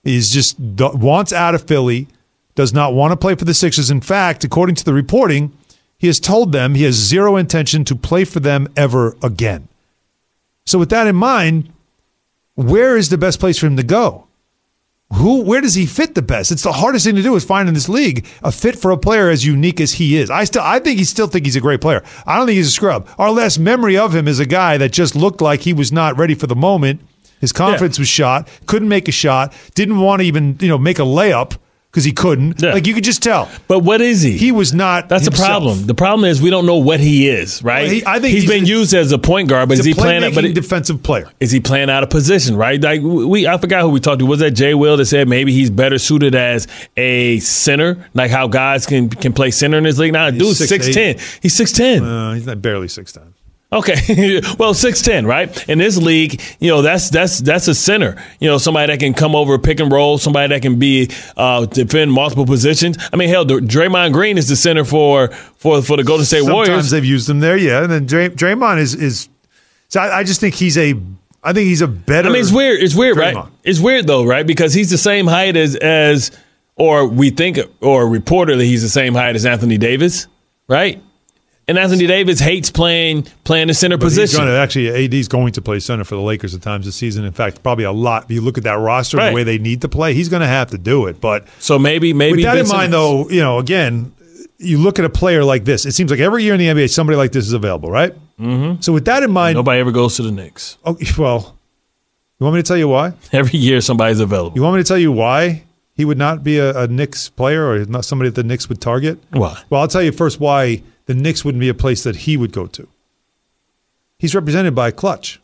He's 0.04 0.32
just 0.32 0.60
wants 0.60 1.34
out 1.34 1.56
of 1.56 1.64
Philly. 1.64 2.08
Does 2.56 2.74
not 2.74 2.94
want 2.94 3.12
to 3.12 3.18
play 3.18 3.36
for 3.36 3.46
the 3.46 3.54
Sixers. 3.54 3.90
In 3.90 4.02
fact, 4.02 4.44
according 4.44 4.76
to 4.76 4.86
the 4.86 4.94
reporting, 4.94 5.52
he 5.98 6.08
has 6.08 6.20
told 6.20 6.52
them 6.52 6.76
he 6.76 6.84
has 6.84 6.96
zero 6.96 7.36
intention 7.38 7.84
to 7.86 7.96
play 7.96 8.24
for 8.24 8.40
them 8.40 8.68
ever 8.76 9.16
again. 9.24 9.68
So, 10.66 10.78
with 10.78 10.90
that 10.90 11.08
in 11.08 11.16
mind, 11.16 11.72
where 12.56 12.96
is 12.96 13.10
the 13.10 13.18
best 13.18 13.40
place 13.40 13.58
for 13.58 13.66
him 13.66 13.78
to 13.78 13.84
go? 13.84 14.28
Who, 15.14 15.42
where 15.42 15.60
does 15.60 15.74
he 15.74 15.86
fit 15.88 16.14
the 16.14 16.22
best? 16.22 16.52
It's 16.52 16.62
the 16.62 16.72
hardest 16.72 17.06
thing 17.06 17.16
to 17.16 17.24
do 17.24 17.36
is 17.36 17.44
find 17.44 17.68
in 17.68 17.74
this 17.74 17.90
league 17.90 18.28
a 18.44 18.52
fit 18.52 18.78
for 18.78 18.92
a 18.92 18.98
player 18.98 19.30
as 19.30 19.46
unique 19.46 19.82
as 19.82 19.94
he 19.94 20.18
is. 20.18 20.30
I 20.30 20.44
still, 20.44 20.62
I 20.62 20.80
think 20.80 21.00
he 21.00 21.04
still 21.04 21.28
think 21.28 21.46
he's 21.46 21.56
a 21.56 21.62
great 21.62 21.82
player. 21.82 22.04
I 22.28 22.38
don't 22.38 22.46
think 22.46 22.58
he's 22.58 22.68
a 22.68 22.72
scrub. 22.72 23.08
Our 23.18 23.32
last 23.32 23.58
memory 23.58 23.98
of 23.98 24.16
him 24.16 24.28
is 24.28 24.40
a 24.40 24.46
guy 24.46 24.78
that 24.78 24.92
just 24.92 25.16
looked 25.16 25.42
like 25.42 25.62
he 25.62 25.74
was 25.74 25.92
not 25.92 26.18
ready 26.18 26.36
for 26.36 26.46
the 26.46 26.56
moment. 26.56 27.02
His 27.42 27.52
confidence 27.52 27.98
was 27.98 28.08
shot. 28.08 28.48
Couldn't 28.68 28.90
make 28.90 29.08
a 29.08 29.12
shot. 29.12 29.54
Didn't 29.74 30.00
want 30.00 30.22
to 30.22 30.28
even, 30.28 30.58
you 30.60 30.68
know, 30.68 30.78
make 30.78 31.00
a 31.00 31.04
layup 31.04 31.58
because 31.92 32.04
he 32.04 32.12
couldn't. 32.12 32.62
Yeah. 32.62 32.74
Like 32.74 32.86
you 32.86 32.94
could 32.94 33.04
just 33.04 33.24
tell. 33.24 33.50
But 33.68 33.80
what 33.80 34.00
is 34.00 34.22
he? 34.22 34.38
He 34.38 34.52
was 34.52 34.74
not. 34.74 35.10
That's 35.10 35.26
the 35.26 35.32
problem. 35.32 35.86
The 35.88 35.96
problem 35.96 36.30
is 36.30 36.40
we 36.42 36.50
don't 36.52 36.66
know 36.68 36.76
what 36.78 37.00
he 37.00 37.28
is, 37.28 37.64
right? 37.64 37.84
Well, 37.84 37.92
he- 37.92 38.06
I 38.06 38.20
think 38.20 38.34
he's 38.34 38.44
he's 38.44 38.52
been 38.52 38.64
a- 38.64 38.68
used 38.68 38.94
as 38.94 39.12
a 39.12 39.18
point 39.18 39.50
guard, 39.50 39.70
but 39.70 39.74
He's 39.78 39.82
is 39.82 39.86
he 39.88 39.94
playing? 39.96 40.22
But 40.22 40.44
playmaking 40.44 40.50
it- 40.52 40.54
defensive 40.56 41.02
player. 41.02 41.30
is 41.40 41.52
he 41.52 41.60
playing 41.60 41.90
out 41.90 42.04
of 42.04 42.10
position? 42.12 42.56
Right? 42.56 42.80
Like 42.82 43.02
we, 43.02 43.48
I 43.48 43.58
forgot 43.58 43.82
who 43.82 43.90
we 43.90 44.00
talked 44.00 44.20
to. 44.20 44.26
Was 44.28 44.40
that 44.40 44.52
Jay 44.52 44.74
Will 44.76 44.98
that 44.98 45.06
said 45.08 45.28
maybe 45.28 45.52
he's 45.52 45.70
better 45.72 45.98
suited 45.98 46.36
as 46.36 46.68
a 46.96 47.40
center, 47.40 48.08
like 48.14 48.30
how 48.30 48.48
guys 48.48 48.86
can 48.86 49.10
can 49.10 49.34
play 49.34 49.50
center 49.52 49.78
in 49.78 49.84
this 49.84 49.98
league? 49.98 50.14
Now, 50.14 50.30
dude's 50.30 50.60
6'8". 50.60 50.68
six 50.68 50.94
ten. 50.94 51.18
He's 51.42 51.56
six 51.58 51.72
ten. 51.72 52.04
Uh, 52.04 52.34
he's 52.36 52.46
not 52.46 52.62
barely 52.62 52.88
six 52.88 53.12
ten. 53.14 53.34
Okay, 53.72 54.42
well, 54.58 54.74
six 54.74 55.04
ten, 55.04 55.28
right? 55.28 55.70
In 55.70 55.78
this 55.78 55.96
league, 55.96 56.42
you 56.60 56.72
know 56.72 56.82
that's 56.82 57.12
that's 57.12 57.38
that's 57.40 57.68
a 57.68 57.76
center. 57.76 58.20
You 58.40 58.50
know, 58.50 58.58
somebody 58.58 58.92
that 58.92 59.00
can 59.00 59.14
come 59.14 59.36
over, 59.36 59.60
pick 59.60 59.80
and 59.80 59.92
roll, 59.92 60.18
somebody 60.18 60.52
that 60.56 60.64
can 60.64 60.80
be 60.80 61.12
uh, 61.38 61.68
defend 61.68 62.12
multiple 62.12 62.48
positions. 62.48 62.98
I 63.14 63.16
mean, 63.16 63.30
hell, 63.30 63.46
Draymond 63.46 64.14
Green 64.14 64.40
is 64.40 64.48
the 64.50 64.56
center 64.56 64.84
for 64.86 65.28
for 65.58 65.84
for 65.84 65.98
the 65.98 66.04
Golden 66.04 66.26
State 66.26 66.46
Sometimes 66.46 66.68
Warriors. 66.68 66.90
they've 66.90 67.06
used 67.06 67.30
him 67.30 67.42
there, 67.42 67.58
yeah. 67.58 67.84
And 67.84 67.92
then 67.92 68.06
Dray- 68.08 68.30
Draymond 68.30 68.80
is 68.80 68.96
is. 68.96 69.30
So 69.90 70.00
I, 70.02 70.20
I 70.20 70.24
just 70.24 70.42
think 70.42 70.56
he's 70.56 70.78
a. 70.78 70.96
I 71.44 71.54
think 71.54 71.68
he's 71.68 71.82
a 71.82 71.88
better. 71.88 72.28
I 72.28 72.32
mean, 72.32 72.42
it's 72.42 72.52
weird. 72.52 72.82
It's 72.82 72.96
weird, 72.96 73.18
right? 73.18 73.38
It's 73.64 73.80
weird 73.80 74.08
though, 74.08 74.26
right? 74.26 74.48
Because 74.48 74.74
he's 74.74 74.90
the 74.90 74.98
same 74.98 75.28
height 75.28 75.56
as 75.56 75.76
as, 75.76 76.32
or 76.76 77.06
we 77.08 77.30
think, 77.30 77.60
or 77.82 78.06
reportedly 78.06 78.66
he's 78.66 78.82
the 78.82 78.90
same 78.90 79.14
height 79.14 79.36
as 79.36 79.46
Anthony 79.46 79.78
Davis, 79.78 80.26
right? 80.68 81.02
And 81.70 81.78
Anthony 81.78 82.08
Davis 82.08 82.40
hates 82.40 82.72
playing 82.72 83.28
playing 83.44 83.68
the 83.68 83.74
center 83.74 83.96
But 83.98 84.08
he's 84.08 84.16
position. 84.18 84.46
gonna- 84.46 84.58
actually, 84.58 84.90
AD's 84.90 85.28
going 85.28 85.54
to 85.54 85.62
play 85.62 85.80
center 85.80 86.04
for 86.04 86.16
the 86.16 86.22
Lakers 86.22 86.56
at 86.56 86.62
times 86.64 86.86
this 86.86 86.96
season. 86.96 87.24
In 87.26 87.32
fact, 87.32 87.62
probably 87.64 87.84
a 87.86 87.92
lot. 87.92 88.24
If 88.26 88.32
you 88.32 88.42
look 88.42 88.58
at 88.58 88.64
that 88.64 88.80
roster, 88.80 89.18
Right. 89.18 89.30
the 89.30 89.36
way 89.36 89.44
they 89.44 89.60
need 89.60 89.82
to 89.82 89.88
play, 89.88 90.14
he's 90.16 90.30
going 90.30 90.42
to 90.42 90.48
have 90.48 90.72
to 90.72 90.78
do 90.78 91.06
it. 91.06 91.22
But 91.22 91.48
so 91.60 91.78
maybe 91.78 92.12
maybe 92.12 92.38
with 92.38 92.46
that 92.46 92.56
Ben 92.56 92.66
in 92.66 92.68
mind, 92.70 92.92
though, 92.92 93.30
you 93.30 93.40
know, 93.42 93.60
again, 93.60 94.12
you 94.58 94.78
look 94.80 95.00
at 95.00 95.06
a 95.06 95.10
player 95.10 95.44
like 95.46 95.64
this. 95.64 95.86
It 95.86 95.94
seems 95.94 96.12
like 96.12 96.20
every 96.20 96.44
year 96.44 96.54
in 96.56 96.60
the 96.60 96.68
NBA, 96.68 96.90
somebody 96.90 97.16
like 97.16 97.32
this 97.32 97.46
is 97.46 97.54
available, 97.54 97.90
right? 97.92 98.14
Mm-hmm. 98.42 98.82
So 98.82 98.92
with 98.92 99.06
that 99.06 99.22
in 99.24 99.32
mind, 99.32 99.56
nobody 99.56 99.80
ever 99.80 99.92
goes 99.92 100.16
to 100.18 100.24
the 100.24 100.32
Knicks. 100.32 100.78
oh, 100.86 100.98
well, 101.18 101.56
you 102.40 102.46
want 102.46 102.56
me 102.56 102.62
to 102.64 102.68
tell 102.68 102.78
you 102.78 102.88
why? 102.88 103.14
Every 103.32 103.60
year 103.60 103.80
somebody's 103.80 104.20
available. 104.20 104.56
You 104.56 104.64
want 104.64 104.76
me 104.78 104.82
to 104.84 104.88
tell 104.88 104.98
you 104.98 105.12
why 105.12 105.64
he 105.96 106.04
would 106.04 106.18
not 106.18 106.44
be 106.44 106.58
a, 106.58 106.76
a 106.84 106.88
Knicks 106.88 107.30
player 107.30 107.70
or 107.70 107.86
not 107.86 108.06
somebody 108.06 108.30
that 108.32 108.36
the 108.42 108.48
Knicks 108.48 108.68
would 108.70 108.82
target? 108.82 109.20
Why? 109.32 109.62
Well, 109.70 109.82
I'll 109.82 109.88
tell 109.88 110.02
you 110.02 110.12
first 110.12 110.40
why 110.40 110.82
the 111.10 111.16
Knicks 111.16 111.44
wouldn't 111.44 111.60
be 111.60 111.70
a 111.70 111.74
place 111.74 112.04
that 112.04 112.18
he 112.18 112.38
would 112.38 112.52
go 112.52 112.68
to. 112.68 112.88
He's 114.20 114.36
represented 114.36 114.76
by 114.76 114.92
Clutch. 114.92 115.40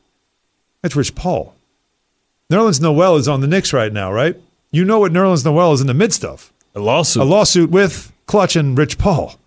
That's 0.84 0.96
Rich 0.96 1.16
Paul. 1.16 1.56
Nerlens 2.52 2.80
Noel 2.80 3.16
is 3.16 3.28
on 3.28 3.42
the 3.42 3.48
Knicks 3.48 3.74
right 3.74 3.92
now, 3.92 4.12
right? 4.14 4.36
You 4.70 4.86
know 4.86 5.00
what 5.00 5.12
Nerlens 5.12 5.44
Noel 5.44 5.74
is 5.74 5.82
in 5.82 5.88
the 5.88 5.96
midst 5.96 6.24
of 6.24 6.54
A 6.76 6.80
lawsuit. 6.80 7.24
a 7.24 7.26
lawsuit 7.26 7.72
with 7.72 8.14
Clutch 8.28 8.56
and 8.56 8.78
Rich 8.78 9.00
Paul 9.00 9.40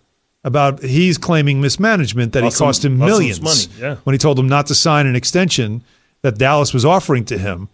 about 0.43 0.83
he's 0.83 1.17
claiming 1.17 1.61
mismanagement 1.61 2.33
that 2.33 2.43
Lost 2.43 2.57
he 2.57 2.65
cost 2.65 2.83
him 2.83 2.97
millions 2.97 3.39
money, 3.39 3.61
yeah. 3.79 3.95
when 4.03 4.13
he 4.13 4.17
told 4.17 4.37
him 4.37 4.49
not 4.49 4.67
to 4.67 4.75
sign 4.75 5.07
an 5.07 5.15
extension 5.15 5.83
that 6.21 6.37
Dallas 6.37 6.73
was 6.73 6.83
offering 6.83 7.23
to 7.25 7.37
him 7.37 7.69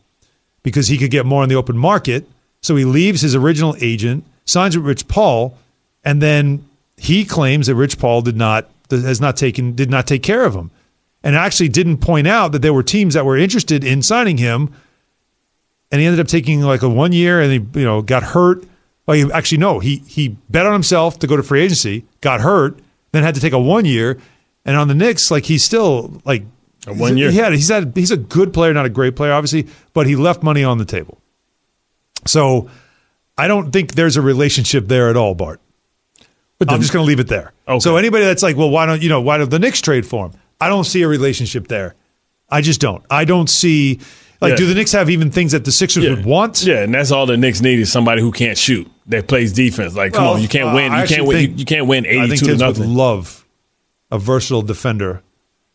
because 0.62 0.88
he 0.88 1.00
could 1.00 1.10
get 1.10 1.26
more 1.26 1.42
on 1.42 1.50
the 1.50 1.56
open 1.56 1.80
market. 1.80 2.30
So 2.62 2.76
he 2.76 2.86
leaves 2.86 3.22
his 3.22 3.34
original 3.34 3.76
agent, 3.82 4.24
signs 4.46 4.78
with 4.78 4.86
Rich 4.86 5.08
Paul, 5.08 5.58
and 6.04 6.22
then 6.22 6.64
he 7.06 7.26
claims 7.26 7.68
that 7.68 7.76
Rich 7.76 8.00
Paul 8.00 8.22
did 8.22 8.36
not 8.36 8.70
has 8.90 9.22
not 9.22 9.38
taken 9.38 9.76
did 9.76 9.90
not 9.90 10.08
take 10.08 10.24
care 10.24 10.46
of 10.46 10.56
him, 10.56 10.72
and 11.24 11.36
actually 11.36 11.70
didn't 11.70 11.98
point 11.98 12.28
out 12.28 12.52
that 12.52 12.62
there 12.62 12.74
were 12.74 12.84
teams 12.84 13.14
that 13.14 13.26
were 13.26 13.38
interested 13.38 13.84
in 13.84 14.02
signing 14.02 14.38
him. 14.38 14.74
And 15.92 16.02
he 16.02 16.08
ended 16.08 16.20
up 16.20 16.28
taking 16.28 16.62
like 16.62 16.82
a 16.82 16.90
one 16.90 17.12
year, 17.14 17.40
and 17.40 17.52
he 17.52 17.80
you 17.80 17.86
know 17.86 18.02
got 18.02 18.24
hurt. 18.24 18.66
Well, 19.06 19.32
actually 19.32 19.60
no, 19.60 19.80
he 19.80 19.98
he 20.08 20.30
bet 20.50 20.66
on 20.66 20.74
himself 20.74 21.20
to 21.20 21.28
go 21.28 21.38
to 21.38 21.44
free 21.44 21.62
agency, 21.62 22.06
got 22.22 22.42
hurt, 22.42 22.80
then 23.12 23.24
had 23.24 23.36
to 23.36 23.42
take 23.42 23.54
a 23.54 23.60
one 23.60 23.86
year, 23.86 24.18
and 24.66 24.76
on 24.76 24.88
the 24.88 24.96
Knicks, 24.96 25.30
like 25.30 25.46
he's 25.46 25.64
still 25.64 26.22
like 26.26 26.44
A 26.88 26.94
one 26.94 27.18
year. 27.18 27.32
He 27.32 27.38
had 27.38 27.54
he's 27.54 27.70
had 27.70 27.94
he's 27.96 28.12
a 28.12 28.18
good 28.18 28.52
player, 28.52 28.74
not 28.74 28.86
a 28.86 28.90
great 28.90 29.16
player, 29.16 29.32
obviously, 29.32 29.68
but 29.94 30.08
he 30.08 30.16
left 30.16 30.44
money 30.44 30.64
on 30.64 30.80
the 30.80 30.86
table. 30.86 31.20
So 32.26 32.70
I 33.38 33.48
don't 33.48 33.72
think 33.72 33.94
there's 33.94 34.18
a 34.18 34.22
relationship 34.22 34.88
there 34.88 35.10
at 35.10 35.16
all, 35.18 35.36
Bart. 35.36 35.62
But 36.58 36.72
I'm 36.72 36.80
just 36.82 36.94
going 36.94 37.04
to 37.04 37.08
leave 37.08 37.20
it 37.20 37.28
there. 37.28 37.52
Okay. 37.68 37.80
So 37.80 37.98
anybody 37.98 38.24
that's 38.26 38.42
like, 38.44 38.56
well, 38.56 38.70
why 38.70 38.86
don't 38.86 39.02
you 39.02 39.10
know 39.10 39.22
why 39.22 39.38
don't 39.38 39.50
the 39.50 39.60
Knicks 39.60 39.82
trade 39.82 40.06
for 40.06 40.28
him? 40.28 40.34
I 40.62 40.70
don't 40.70 40.86
see 40.86 41.02
a 41.02 41.08
relationship 41.08 41.68
there. 41.68 41.96
I 42.50 42.62
just 42.62 42.80
don't. 42.80 43.04
I 43.10 43.26
don't 43.26 43.50
see 43.50 44.00
like 44.42 44.52
Yeah. 44.52 44.56
do 44.58 44.68
the 44.68 44.74
Knicks 44.76 44.92
have 44.94 45.10
even 45.10 45.32
things 45.32 45.52
that 45.52 45.66
the 45.66 45.72
Sixers 45.72 46.04
yeah. 46.06 46.12
would 46.12 46.26
want? 46.26 46.64
Yeah, 46.64 46.84
and 46.84 46.94
that's 46.94 47.12
all 47.12 47.26
the 47.26 47.36
Knicks 47.38 47.60
need 47.62 47.80
is 47.80 47.92
somebody 47.92 48.22
who 48.22 48.32
can't 48.32 48.58
shoot 48.58 48.88
that 49.08 49.28
plays 49.28 49.52
defense. 49.52 49.96
Like, 49.96 50.14
come 50.14 50.24
Well, 50.24 50.34
on, 50.36 50.42
you 50.42 50.48
can't 50.48 50.70
uh, 50.70 50.74
win. 50.76 50.94
You 50.94 51.08
can't 51.08 51.26
win. 51.28 51.38
think- 51.38 51.52
You, 51.52 51.56
you 51.58 51.66
can't 51.66 51.88
win 51.88 52.06
eighty-two 52.06 52.36
to 52.38 52.46
Thibs 52.46 52.62
would 52.62 52.78
nothing. 52.78 52.94
love 52.96 53.46
a 54.12 54.18
versatile 54.20 54.62
defender 54.62 55.22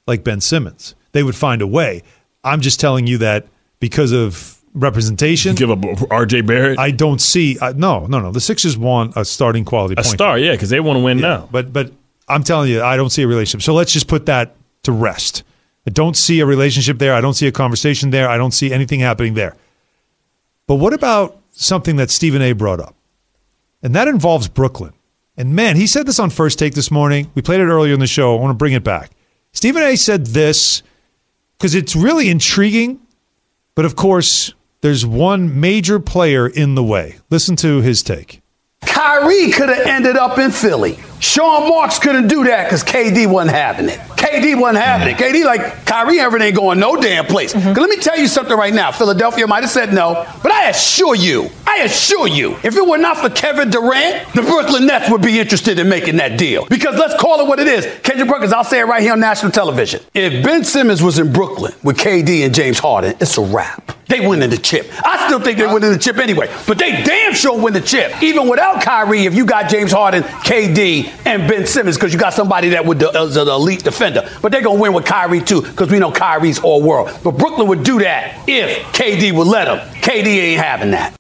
like 0.07 0.25
Ben 0.25 0.41
Simmons. 0.41 0.95
They 1.13 1.23
would 1.23 1.35
find 1.37 1.61
a 1.61 1.67
way. 1.67 2.03
I'm 2.43 2.61
just 2.63 2.81
telling 2.81 3.07
you 3.07 3.19
that 3.19 3.47
because 3.81 4.13
of 4.13 4.60
representation. 4.75 5.55
Give 5.55 5.71
up 5.71 5.79
R.J. 6.11 6.43
Barrett. 6.43 6.79
I 6.79 6.91
don't 6.91 7.21
see. 7.21 7.59
Uh, 7.59 7.73
no, 7.77 8.07
no, 8.07 8.21
no. 8.21 8.33
The 8.33 8.41
Sixers 8.41 8.77
want 8.79 9.15
a 9.17 9.25
starting 9.25 9.65
quality. 9.65 9.95
a 9.95 9.97
point 9.97 10.07
star, 10.07 10.39
yeah, 10.39 10.53
because 10.53 10.71
they 10.71 10.81
want 10.81 10.99
to 10.99 11.03
win 11.05 11.19
Yeah, 11.19 11.27
now. 11.29 11.49
But 11.51 11.73
but 11.73 11.93
I'm 12.29 12.45
telling 12.45 12.71
you, 12.71 12.83
I 12.83 12.97
don't 12.97 13.11
see 13.11 13.23
a 13.23 13.27
relationship. 13.29 13.65
So 13.65 13.75
let's 13.75 13.93
just 13.93 14.09
put 14.09 14.27
that 14.27 14.55
to 14.85 14.93
rest. 14.93 15.43
I 15.87 15.91
don't 15.91 16.17
see 16.17 16.41
a 16.41 16.47
relationship 16.47 16.99
there. 16.99 17.15
I 17.15 17.21
don't 17.21 17.35
see 17.35 17.47
a 17.47 17.53
conversation 17.53 18.11
there. 18.11 18.29
I 18.29 18.37
don't 18.37 18.53
see 18.53 18.73
anything 18.73 19.01
happening 19.01 19.35
there. 19.35 19.57
But 20.67 20.77
what 20.77 20.93
about 20.93 21.39
something 21.53 21.97
that 21.97 22.11
Stephen 22.11 22.43
A. 22.43 22.53
brought 22.53 22.81
up? 22.81 22.95
And 23.83 23.95
that 23.95 24.07
involves 24.07 24.47
Brooklyn. 24.47 24.93
And 25.37 25.55
man, 25.57 25.77
he 25.77 25.87
said 25.87 26.07
this 26.07 26.19
on 26.19 26.29
First 26.31 26.59
Take 26.59 26.75
this 26.75 26.91
morning. 26.91 27.31
We 27.35 27.41
played 27.43 27.61
it 27.61 27.65
earlier 27.65 27.95
in 27.95 28.01
the 28.01 28.07
show. 28.07 28.37
I 28.37 28.41
want 28.41 28.51
to 28.51 28.55
bring 28.57 28.75
it 28.75 28.85
back. 28.85 29.11
Stephen 29.53 29.83
A. 29.83 29.97
said 29.97 30.27
this 30.27 30.83
because 31.57 31.75
it's 31.75 31.97
really 31.97 32.29
intriguing. 32.29 33.01
But 33.75 33.87
of 33.87 33.97
course, 33.97 34.53
there's 34.81 35.05
one 35.05 35.61
major 35.61 36.01
player 36.01 36.47
in 36.47 36.75
the 36.75 36.85
way. 36.85 37.19
Listen 37.31 37.57
to 37.57 37.81
his 37.81 38.03
take. 38.03 38.41
Kyrie 38.83 39.51
could 39.51 39.69
have 39.69 39.87
ended 39.87 40.17
up 40.17 40.39
in 40.39 40.51
Philly. 40.51 40.99
Sean 41.21 41.69
Marks 41.69 41.99
couldn't 41.99 42.29
do 42.29 42.45
that 42.45 42.65
because 42.65 42.83
KD 42.83 43.31
wasn't 43.31 43.55
having 43.55 43.89
it. 43.89 44.01
KD 44.21 44.61
wasn't 44.61 44.85
having 44.85 45.09
it. 45.09 45.17
KD 45.17 45.45
like 45.45 45.87
Kyrie 45.87 46.21
Irving 46.21 46.43
ain't 46.43 46.55
going 46.57 46.79
no 46.79 46.95
damn 46.97 47.25
place. 47.25 47.53
Mm-hmm. 47.55 47.69
'Cause 47.69 47.79
let 47.79 47.89
me 47.91 47.97
tell 47.97 48.19
you 48.19 48.29
something 48.29 48.57
right 48.57 48.73
now. 48.75 48.93
Philadelphia 48.93 49.47
might 49.47 49.63
have 49.63 49.71
said 49.71 49.93
no, 49.95 50.27
but 50.43 50.53
I 50.53 50.69
assure 50.69 51.15
you, 51.15 51.49
I 51.67 51.79
assure 51.85 52.29
you, 52.29 52.57
if 52.63 52.77
it 52.77 52.87
were 52.87 52.99
not 52.99 53.17
for 53.17 53.31
Kevin 53.31 53.71
Durant, 53.71 54.33
the 54.35 54.43
Brooklyn 54.43 54.87
Nets 54.87 55.11
would 55.11 55.23
be 55.23 55.41
interested 55.41 55.79
in 55.79 55.89
making 55.89 56.17
that 56.19 56.37
deal. 56.39 56.67
Because 56.67 56.97
let's 56.99 57.19
call 57.21 57.41
it 57.41 57.47
what 57.49 57.59
it 57.61 57.67
is. 57.69 57.87
Kendrick 58.03 58.29
Perkins, 58.29 58.53
I'll 58.53 58.63
say 58.65 58.81
it 58.81 58.85
right 58.85 59.01
here 59.03 59.13
on 59.13 59.21
national 59.21 59.53
television. 59.53 60.01
If 60.15 60.45
Ben 60.45 60.65
Simmons 60.65 61.03
was 61.03 61.19
in 61.19 61.33
Brooklyn 61.33 61.73
with 61.83 61.97
KD 61.97 62.45
and 62.45 62.55
James 62.55 62.79
Harden, 62.79 63.15
it's 63.21 63.39
a 63.39 63.43
wrap. 63.43 63.93
They 64.09 64.27
win 64.27 64.43
in 64.43 64.51
the 64.51 64.59
chip. 64.59 64.91
I 65.05 65.27
still 65.29 65.39
think 65.39 65.57
they 65.57 65.67
win 65.67 65.85
in 65.85 65.93
the 65.93 65.99
chip 65.99 66.19
anyway, 66.19 66.51
but 66.67 66.79
they 66.79 67.01
damn 67.05 67.33
sure 67.33 67.57
win 67.57 67.73
the 67.73 67.81
chip. 67.81 68.21
Even 68.21 68.49
without 68.49 68.83
Kyrie, 68.83 69.25
if 69.25 69.35
you 69.37 69.45
got 69.47 69.71
James 69.71 69.93
Harden, 69.93 70.25
KD, 70.25 71.09
and 71.25 71.47
Ben 71.49 71.65
Simmons, 71.65 71.97
because 71.97 72.13
you 72.13 72.19
got 72.19 72.35
somebody 72.35 72.71
that 72.71 72.85
would 72.85 73.01
uh, 73.05 73.11
is 73.23 73.37
an 73.37 73.47
elite 73.47 73.85
defender. 73.85 74.10
But 74.43 74.53
they're 74.53 74.63
gonna 74.63 74.81
win 74.81 74.93
with 74.93 75.05
Kyrie 75.05 75.41
too, 75.43 75.63
because 75.63 75.91
we 75.91 75.99
know 75.99 76.11
Kyrie's 76.13 76.59
all 76.59 76.83
world. 76.83 77.11
But 77.23 77.33
Brooklyn 77.33 77.69
would 77.69 77.83
do 77.83 77.99
that 78.01 78.45
if 78.49 78.79
KD 78.93 79.33
would 79.33 79.47
let 79.47 79.67
them. 79.67 79.79
KD 80.03 80.27
ain't 80.27 80.61
having 80.63 80.91
that. 80.93 81.15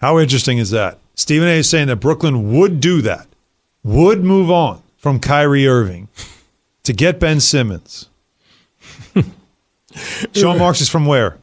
How 0.00 0.18
interesting 0.18 0.58
is 0.58 0.70
that? 0.70 0.98
Stephen 1.14 1.48
A 1.48 1.58
is 1.58 1.68
saying 1.68 1.88
that 1.88 1.96
Brooklyn 1.96 2.52
would 2.58 2.80
do 2.80 3.02
that, 3.02 3.26
would 3.84 4.24
move 4.24 4.50
on 4.50 4.82
from 4.96 5.20
Kyrie 5.20 5.66
Irving 5.68 6.08
to 6.84 6.92
get 6.92 7.20
Ben 7.20 7.38
Simmons. 7.40 8.08
Sean 10.34 10.58
Marks 10.58 10.80
is 10.80 10.88
from 10.88 11.06
where? 11.06 11.38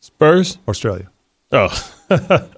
Spurs? 0.00 0.58
Australia. 0.66 1.08
Oh, 1.52 1.68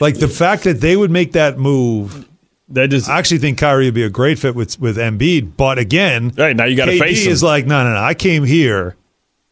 Like 0.00 0.18
the 0.18 0.28
fact 0.28 0.64
that 0.64 0.80
they 0.80 0.96
would 0.96 1.10
make 1.10 1.32
that 1.32 1.58
move. 1.58 2.28
That 2.72 2.90
just 2.90 3.08
I 3.08 3.18
actually 3.18 3.38
think 3.38 3.58
Kyrie 3.58 3.86
would 3.86 3.94
be 3.94 4.02
a 4.02 4.10
great 4.10 4.38
fit 4.38 4.54
with 4.54 4.78
with 4.80 4.96
Embiid, 4.96 5.52
but 5.56 5.78
again, 5.78 6.32
Right, 6.36 6.56
now 6.56 6.64
you 6.64 6.76
gotta 6.76 6.98
face 6.98 7.24
him. 7.24 7.32
is 7.32 7.42
like, 7.42 7.66
no, 7.66 7.84
no, 7.84 7.94
no. 7.94 8.00
I 8.00 8.14
came 8.14 8.44
here 8.44 8.96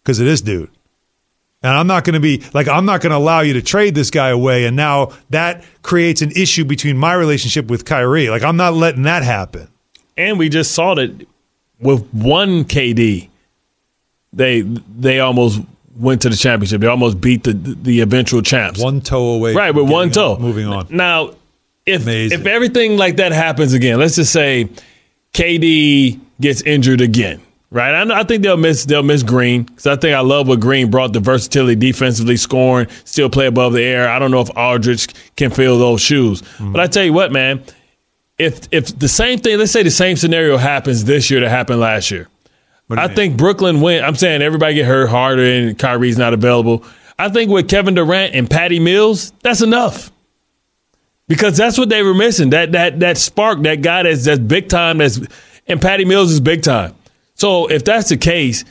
because 0.02 0.18
of 0.20 0.26
this 0.26 0.40
dude, 0.40 0.70
and 1.62 1.72
I'm 1.72 1.86
not 1.86 2.04
going 2.04 2.14
to 2.14 2.20
be 2.20 2.42
like, 2.54 2.66
I'm 2.68 2.84
not 2.86 3.00
going 3.02 3.10
to 3.10 3.16
allow 3.18 3.40
you 3.40 3.52
to 3.54 3.62
trade 3.62 3.94
this 3.94 4.10
guy 4.10 4.28
away, 4.30 4.64
and 4.64 4.74
now 4.76 5.12
that 5.30 5.62
creates 5.82 6.22
an 6.22 6.30
issue 6.32 6.64
between 6.64 6.96
my 6.96 7.12
relationship 7.14 7.66
with 7.68 7.84
Kyrie. 7.84 8.30
Like, 8.30 8.42
I'm 8.42 8.56
not 8.56 8.72
letting 8.74 9.02
that 9.02 9.22
happen. 9.22 9.68
and 10.16 10.38
we 10.38 10.48
just 10.48 10.72
saw 10.72 10.94
that 10.94 11.26
with 11.80 12.06
one 12.12 12.64
KD, 12.64 13.28
they 14.32 14.62
they 14.62 15.20
almost 15.20 15.60
went 15.96 16.22
to 16.22 16.28
the 16.30 16.36
championship. 16.36 16.80
They 16.80 16.86
almost 16.86 17.20
beat 17.20 17.44
the 17.44 17.52
the 17.52 18.00
eventual 18.00 18.42
champs. 18.42 18.80
One 18.82 19.00
toe 19.00 19.34
away, 19.34 19.54
right 19.54 19.74
with 19.74 19.88
one 19.90 20.10
toe. 20.10 20.34
on- 20.36 20.40
moving 20.42 20.66
on. 20.66 20.86
Now, 20.90 21.34
if 21.90 22.02
Amazing. 22.02 22.40
if 22.40 22.46
everything 22.46 22.96
like 22.96 23.16
that 23.16 23.32
happens 23.32 23.72
again, 23.72 23.98
let's 23.98 24.16
just 24.16 24.32
say 24.32 24.68
KD 25.32 26.18
gets 26.40 26.62
injured 26.62 27.00
again. 27.00 27.40
Right, 27.72 27.94
I, 27.94 28.02
know, 28.02 28.14
I 28.16 28.24
think 28.24 28.42
they'll 28.42 28.56
miss 28.56 28.84
they'll 28.84 29.04
miss 29.04 29.22
Green 29.22 29.62
because 29.62 29.86
I 29.86 29.94
think 29.94 30.16
I 30.16 30.20
love 30.22 30.48
what 30.48 30.58
Green 30.58 30.90
brought 30.90 31.12
the 31.12 31.20
versatility 31.20 31.76
defensively, 31.76 32.36
scoring, 32.36 32.88
still 33.04 33.30
play 33.30 33.46
above 33.46 33.74
the 33.74 33.82
air. 33.84 34.08
I 34.08 34.18
don't 34.18 34.32
know 34.32 34.40
if 34.40 34.50
Aldridge 34.56 35.06
can 35.36 35.52
fill 35.52 35.78
those 35.78 36.00
shoes, 36.00 36.42
Mm-hmm. 36.42 36.72
but 36.72 36.80
I 36.80 36.88
tell 36.88 37.04
you 37.04 37.12
what, 37.12 37.30
man, 37.30 37.62
if 38.38 38.62
if 38.72 38.98
the 38.98 39.06
same 39.06 39.38
thing, 39.38 39.56
let's 39.58 39.70
say 39.70 39.84
the 39.84 39.90
same 39.92 40.16
scenario 40.16 40.56
happens 40.56 41.04
this 41.04 41.30
year 41.30 41.38
that 41.40 41.48
happened 41.48 41.78
last 41.78 42.10
year, 42.10 42.26
I 42.90 43.06
mean? 43.06 43.14
think 43.14 43.36
Brooklyn 43.36 43.80
win. 43.80 44.02
I'm 44.02 44.16
saying 44.16 44.42
everybody 44.42 44.74
get 44.74 44.86
hurt 44.86 45.06
Harden 45.08 45.68
and 45.68 45.78
Kyrie's 45.78 46.18
not 46.18 46.34
available. 46.34 46.82
I 47.20 47.28
think 47.28 47.52
with 47.52 47.68
Kevin 47.68 47.94
Durant 47.94 48.34
and 48.34 48.50
Patty 48.50 48.80
Mills, 48.80 49.32
that's 49.44 49.62
enough. 49.62 50.10
Because 51.30 51.56
that's 51.56 51.78
what 51.78 51.88
they 51.88 52.02
were 52.02 52.12
missing. 52.12 52.50
That 52.50 52.72
that 52.72 52.98
that 53.00 53.16
spark, 53.16 53.62
that 53.62 53.82
guy 53.82 54.02
that's 54.02 54.24
that's 54.24 54.40
big 54.40 54.68
time, 54.68 54.98
that's 54.98 55.20
and 55.68 55.80
Patty 55.80 56.04
Mills 56.04 56.32
is 56.32 56.40
big 56.40 56.64
time. 56.64 56.96
So 57.34 57.68
if 57.70 57.84
that's 57.84 58.08
the 58.08 58.16
case, 58.16 58.64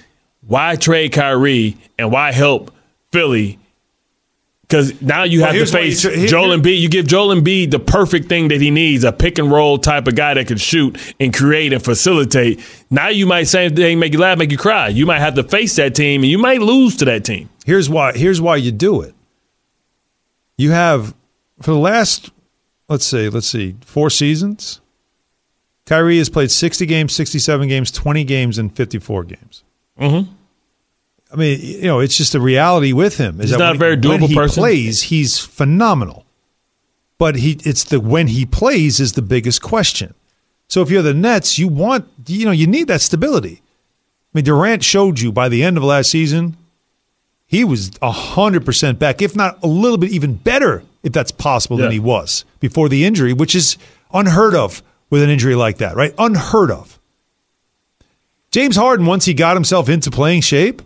why 0.45 0.75
trade 0.75 1.13
Kyrie 1.13 1.77
and 1.97 2.11
why 2.11 2.33
help 2.33 2.71
Philly? 3.13 3.57
Because 4.63 5.01
now 5.01 5.23
you 5.23 5.39
Well, 5.41 5.53
have 5.53 5.65
to 5.67 5.71
face 5.71 6.01
tra- 6.01 6.15
here- 6.15 6.27
Joel 6.27 6.49
Embiid. 6.49 6.77
You 6.79 6.89
give 6.89 7.07
Joel 7.07 7.33
Embiid 7.33 7.71
the 7.71 7.79
perfect 7.79 8.27
thing 8.27 8.49
that 8.49 8.59
he 8.59 8.71
needs, 8.71 9.05
a 9.05 9.13
pick 9.13 9.39
and 9.39 9.49
roll 9.49 9.77
type 9.79 10.05
of 10.09 10.15
guy 10.15 10.33
that 10.33 10.47
can 10.47 10.57
shoot 10.57 10.97
and 11.17 11.33
create 11.33 11.71
and 11.71 11.81
facilitate. 11.81 12.59
Now 12.91 13.07
you 13.07 13.25
might 13.25 13.45
say 13.45 13.69
thing 13.69 13.99
make 13.99 14.11
you 14.11 14.19
laugh, 14.19 14.37
make 14.37 14.51
you 14.51 14.57
cry. 14.57 14.89
You 14.89 15.05
might 15.05 15.19
have 15.19 15.35
to 15.35 15.43
face 15.43 15.77
that 15.77 15.95
team 15.95 16.23
and 16.23 16.29
you 16.29 16.37
might 16.37 16.61
lose 16.61 16.97
to 16.97 17.05
that 17.05 17.23
team. 17.23 17.49
Here's 17.65 17.89
why. 17.89 18.11
Here's 18.17 18.41
why 18.41 18.57
you 18.57 18.73
do 18.73 19.01
it. 19.01 19.15
You 20.57 20.71
have 20.71 21.15
for 21.61 21.71
the 21.71 21.77
last, 21.79 22.29
let's 22.89 23.05
see, 23.05 23.29
let's 23.29 23.47
see, 23.47 23.75
four 23.81 24.09
seasons. 24.09 24.81
Kyrie 25.85 26.17
has 26.17 26.29
played 26.29 26.51
60 26.51 26.85
games, 26.85 27.15
67 27.15 27.67
games, 27.67 27.89
20 27.91 28.23
games, 28.23 28.57
and 28.57 28.75
54 28.75 29.23
games. 29.23 29.63
Mm-hmm. 29.99 30.31
I 31.31 31.35
mean, 31.35 31.59
you 31.61 31.83
know, 31.83 31.99
it's 31.99 32.17
just 32.17 32.35
a 32.35 32.39
reality 32.39 32.91
with 32.91 33.17
him. 33.17 33.39
Is 33.39 33.49
He's 33.49 33.57
that 33.57 33.59
not 33.59 33.69
when 33.69 33.75
a 33.75 33.79
very 33.79 33.99
he, 33.99 34.07
when 34.07 34.21
he 34.21 34.35
person. 34.35 34.61
plays, 34.61 35.03
he's 35.03 35.39
phenomenal. 35.39 36.25
But 37.17 37.35
he, 37.35 37.57
it's 37.65 37.83
the 37.83 37.99
when 37.99 38.27
he 38.27 38.45
plays 38.45 38.99
is 38.99 39.13
the 39.13 39.21
biggest 39.21 39.61
question. 39.61 40.13
So 40.67 40.81
if 40.81 40.89
you're 40.89 41.01
the 41.01 41.13
Nets, 41.13 41.59
you 41.59 41.67
want, 41.67 42.07
you 42.27 42.45
know, 42.45 42.51
you 42.51 42.67
need 42.67 42.87
that 42.87 43.01
stability. 43.01 43.61
I 43.61 44.37
mean, 44.37 44.45
Durant 44.45 44.83
showed 44.83 45.19
you 45.19 45.31
by 45.31 45.49
the 45.49 45.63
end 45.63 45.77
of 45.77 45.83
last 45.83 46.11
season, 46.11 46.55
he 47.45 47.63
was 47.63 47.89
100% 47.89 48.99
back, 48.99 49.21
if 49.21 49.35
not 49.35 49.61
a 49.63 49.67
little 49.67 49.97
bit 49.97 50.11
even 50.11 50.35
better, 50.35 50.83
if 51.03 51.13
that's 51.13 51.31
possible, 51.31 51.77
than 51.77 51.91
he 51.91 51.99
was 51.99 52.45
before 52.59 52.89
the 52.89 53.05
injury, 53.05 53.33
which 53.33 53.55
is 53.55 53.77
unheard 54.13 54.55
of 54.55 54.83
with 55.09 55.21
an 55.23 55.29
injury 55.29 55.55
like 55.55 55.77
that, 55.77 55.95
right? 55.95 56.13
Unheard 56.17 56.71
of. 56.71 56.99
James 58.51 58.75
Harden, 58.75 59.05
once 59.05 59.25
he 59.25 59.33
got 59.33 59.55
himself 59.55 59.89
into 59.89 60.09
playing 60.09 60.41
shape, 60.41 60.81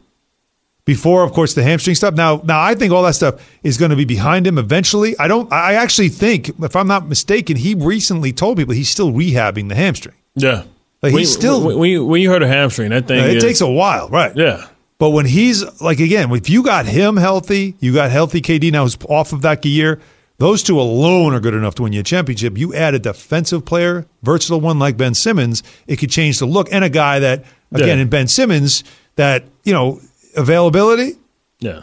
before, 0.86 1.24
of 1.24 1.32
course, 1.32 1.54
the 1.54 1.64
hamstring 1.64 1.96
stuff. 1.96 2.14
Now, 2.14 2.42
now 2.44 2.62
I 2.62 2.76
think 2.76 2.92
all 2.92 3.04
that 3.04 3.16
stuff 3.16 3.36
is 3.64 3.78
going 3.78 3.92
to 3.92 3.96
be 3.98 4.06
behind 4.06 4.46
him 4.46 4.58
eventually. 4.58 5.18
I 5.18 5.30
don't. 5.30 5.52
I 5.52 5.76
actually 5.76 6.10
think, 6.10 6.50
if 6.60 6.76
I'm 6.76 6.88
not 6.88 7.08
mistaken, 7.08 7.56
he 7.56 7.74
recently 7.74 8.34
told 8.34 8.58
people 8.58 8.74
he's 8.74 8.90
still 8.90 9.12
rehabbing 9.12 9.70
the 9.70 9.76
hamstring. 9.76 10.16
Yeah. 10.36 10.64
Like, 11.02 11.14
when, 11.14 11.20
he's 11.20 11.32
still- 11.34 11.78
when, 11.78 11.90
you, 11.90 12.30
heard 12.30 12.44
a 12.44 12.48
hamstring, 12.48 12.90
that 12.92 13.08
thing 13.08 13.18
Now, 13.18 13.28
it 13.28 13.38
is- 13.38 13.44
takes 13.44 13.62
a 13.62 13.68
while, 13.68 14.10
right? 14.10 14.36
Yeah. 14.36 14.68
But 15.04 15.10
when 15.10 15.26
he's 15.26 15.66
like 15.82 16.00
again, 16.00 16.32
if 16.32 16.50
you 16.50 16.64
got 16.64 16.86
him 16.86 17.18
healthy, 17.18 17.76
you 17.82 17.94
got 17.94 18.10
healthy 18.10 18.40
KD 18.42 18.72
now 18.72 18.84
who's 18.84 18.96
off 19.10 19.34
of 19.34 19.42
that 19.42 19.66
year. 19.66 20.00
Those 20.38 20.64
two 20.64 20.80
alone 20.80 21.34
are 21.34 21.42
good 21.42 21.54
enough 21.54 21.76
to 21.76 21.84
win 21.84 21.92
you 21.92 22.00
a 22.00 22.04
championship. 22.04 22.58
You 22.58 22.74
add 22.74 22.94
a 22.94 23.00
defensive 23.00 23.66
player, 23.66 24.06
versatile 24.22 24.62
one 24.62 24.80
like 24.80 24.96
Ben 24.96 25.14
Simmons, 25.14 25.62
it 25.88 25.98
could 25.98 26.10
change 26.10 26.40
the 26.40 26.46
look. 26.46 26.70
And 26.72 26.86
a 26.86 26.90
guy 26.90 27.20
that, 27.20 27.44
again, 27.74 27.98
Yeah. 27.98 28.04
in 28.04 28.08
Ben 28.08 28.30
Simmons, 28.30 28.86
that 29.18 29.44
you 29.66 29.74
know 29.74 30.00
availability. 30.38 31.18
Yeah. 31.60 31.82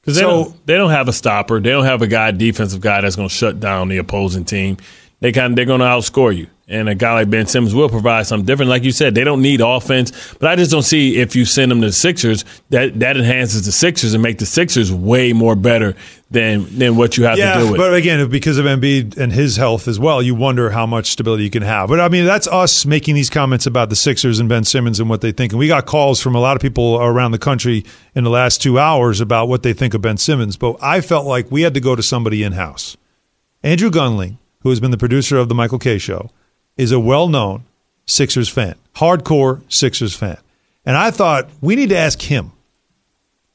Because 0.00 0.14
they, 0.16 0.22
So- 0.22 0.30
don't, 0.44 0.66
they 0.66 0.76
don't 0.78 0.90
have 0.90 1.08
a 1.08 1.12
stopper. 1.12 1.60
They 1.60 1.68
don't 1.68 1.84
have 1.84 2.00
a 2.00 2.06
guy, 2.06 2.30
defensive 2.30 2.80
guy, 2.80 3.02
that's 3.02 3.14
going 3.14 3.28
to 3.28 3.34
shut 3.34 3.60
down 3.60 3.90
the 3.90 3.98
opposing 3.98 4.46
team. 4.46 4.78
They 5.20 5.32
kind 5.32 5.52
of, 5.52 5.56
they're 5.56 5.66
going 5.66 5.80
to 5.80 5.86
outscore 5.86 6.34
you. 6.34 6.46
And 6.72 6.88
a 6.88 6.94
guy 6.94 7.12
like 7.12 7.30
Ben 7.30 7.46
Simmons 7.46 7.74
will 7.74 7.88
provide 7.88 8.26
something 8.26 8.46
different. 8.46 8.70
Like 8.70 8.82
you 8.82 8.92
said, 8.92 9.14
they 9.14 9.24
don't 9.24 9.42
need 9.42 9.60
offense. 9.60 10.34
But 10.40 10.50
I 10.50 10.56
just 10.56 10.70
don't 10.70 10.82
see 10.82 11.18
if 11.18 11.36
you 11.36 11.44
send 11.44 11.70
them 11.70 11.80
to 11.82 11.88
the 11.88 11.92
Sixers, 11.92 12.44
that, 12.70 12.98
that 13.00 13.16
enhances 13.16 13.66
the 13.66 13.72
Sixers 13.72 14.14
and 14.14 14.22
make 14.22 14.38
the 14.38 14.46
Sixers 14.46 14.90
way 14.90 15.32
more 15.32 15.54
better 15.54 15.94
than 16.32 16.78
than 16.78 16.96
what 16.96 17.18
you 17.18 17.24
have 17.24 17.36
to 17.36 17.60
do 17.60 17.72
with. 17.72 17.78
but 17.78 17.94
again, 17.94 18.26
because 18.30 18.58
of 18.58 18.64
Embiid 18.64 19.18
and 19.18 19.32
his 19.32 19.56
health 19.56 19.86
as 19.86 20.00
well, 20.00 20.22
you 20.22 20.34
wonder 20.34 20.70
how 20.70 20.86
much 20.86 21.10
stability 21.10 21.44
you 21.44 21.50
can 21.50 21.62
have. 21.62 21.90
But 21.90 22.00
I 22.00 22.08
mean, 22.08 22.24
that's 22.24 22.46
us 22.48 22.86
making 22.86 23.14
these 23.14 23.30
comments 23.30 23.66
about 23.66 23.90
the 23.90 23.96
Sixers 23.96 24.38
and 24.38 24.48
Ben 24.48 24.64
Simmons 24.64 24.98
and 24.98 25.10
what 25.10 25.20
they 25.20 25.32
think. 25.32 25.52
And 25.52 25.58
we 25.58 25.68
got 25.68 25.86
calls 25.86 26.20
from 26.20 26.34
a 26.34 26.40
lot 26.40 26.56
of 26.56 26.62
people 26.62 26.96
around 26.96 27.32
the 27.32 27.38
country 27.38 27.84
in 28.14 28.24
the 28.24 28.30
last 28.30 28.62
two 28.62 28.78
hours 28.78 29.20
about 29.20 29.48
what 29.48 29.62
they 29.62 29.74
think 29.74 29.94
of 29.94 30.00
Ben 30.00 30.16
Simmons. 30.16 30.56
But 30.56 30.76
I 30.80 31.02
felt 31.02 31.26
like 31.26 31.50
we 31.50 31.62
had 31.62 31.74
to 31.74 31.80
go 31.80 31.94
to 31.94 32.02
somebody 32.02 32.42
in 32.42 32.52
house. 32.52 32.96
Andrew 33.62 33.90
Gundling, 33.90 34.38
who 34.62 34.70
has 34.70 34.80
been 34.80 34.90
the 34.90 34.96
producer 34.96 35.36
of 35.36 35.48
the 35.48 35.54
Michael 35.54 35.78
Kay 35.78 35.98
Show, 35.98 36.30
is 36.76 36.92
a 36.92 37.00
well 37.00 37.28
known, 37.28 37.64
Sixers 38.06 38.48
fan, 38.48 38.74
hardcore 38.96 39.62
Sixers 39.72 40.14
fan. 40.14 40.38
And 40.84 40.96
I 40.96 41.10
thought 41.10 41.48
we 41.60 41.76
need 41.76 41.90
to 41.90 41.96
ask 41.96 42.20
him 42.22 42.52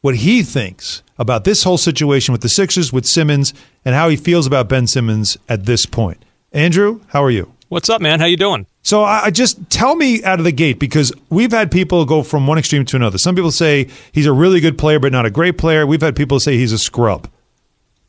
what 0.01 0.15
he 0.15 0.43
thinks 0.43 1.03
about 1.19 1.43
this 1.43 1.63
whole 1.63 1.77
situation 1.77 2.31
with 2.31 2.41
the 2.41 2.49
Sixers, 2.49 2.93
with 2.93 3.05
Simmons, 3.05 3.53
and 3.83 3.95
how 3.95 4.09
he 4.09 4.15
feels 4.15 4.47
about 4.47 4.69
Ben 4.69 4.87
Simmons 4.87 5.37
at 5.49 5.65
this 5.65 5.85
point. 5.85 6.23
Andrew, 6.51 7.01
how 7.07 7.23
are 7.23 7.31
you? 7.31 7.51
What's 7.69 7.89
up, 7.89 7.99
man? 8.01 8.21
How 8.21 8.27
you 8.27 8.37
doing? 8.37 8.65
So 8.81 9.03
I 9.03 9.29
just 9.29 9.69
tell 9.69 9.97
me 9.97 10.23
out 10.23 10.39
of 10.39 10.45
the 10.45 10.53
gate 10.53 10.79
because 10.79 11.11
we've 11.29 11.51
had 11.51 11.69
people 11.69 12.05
go 12.05 12.23
from 12.23 12.47
one 12.47 12.57
extreme 12.57 12.85
to 12.85 12.95
another. 12.95 13.17
Some 13.17 13.35
people 13.35 13.51
say 13.51 13.89
he's 14.13 14.25
a 14.25 14.31
really 14.31 14.61
good 14.61 14.77
player 14.77 14.99
but 14.99 15.11
not 15.11 15.25
a 15.25 15.29
great 15.29 15.57
player. 15.57 15.85
We've 15.85 16.01
had 16.01 16.15
people 16.15 16.39
say 16.39 16.55
he's 16.55 16.71
a 16.71 16.77
scrub. 16.77 17.29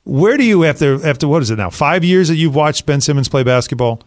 Where 0.05 0.37
do 0.37 0.45
you 0.45 0.65
after 0.65 1.05
after 1.05 1.27
what 1.27 1.43
is 1.43 1.51
it 1.51 1.57
now? 1.57 1.71
Five 1.71 2.05
years 2.05 2.29
that 2.29 2.37
you've 2.37 2.55
watched 2.55 2.87
Ben 2.87 3.01
Simmons 3.01 3.29
play 3.29 3.43
basketball. 3.43 4.01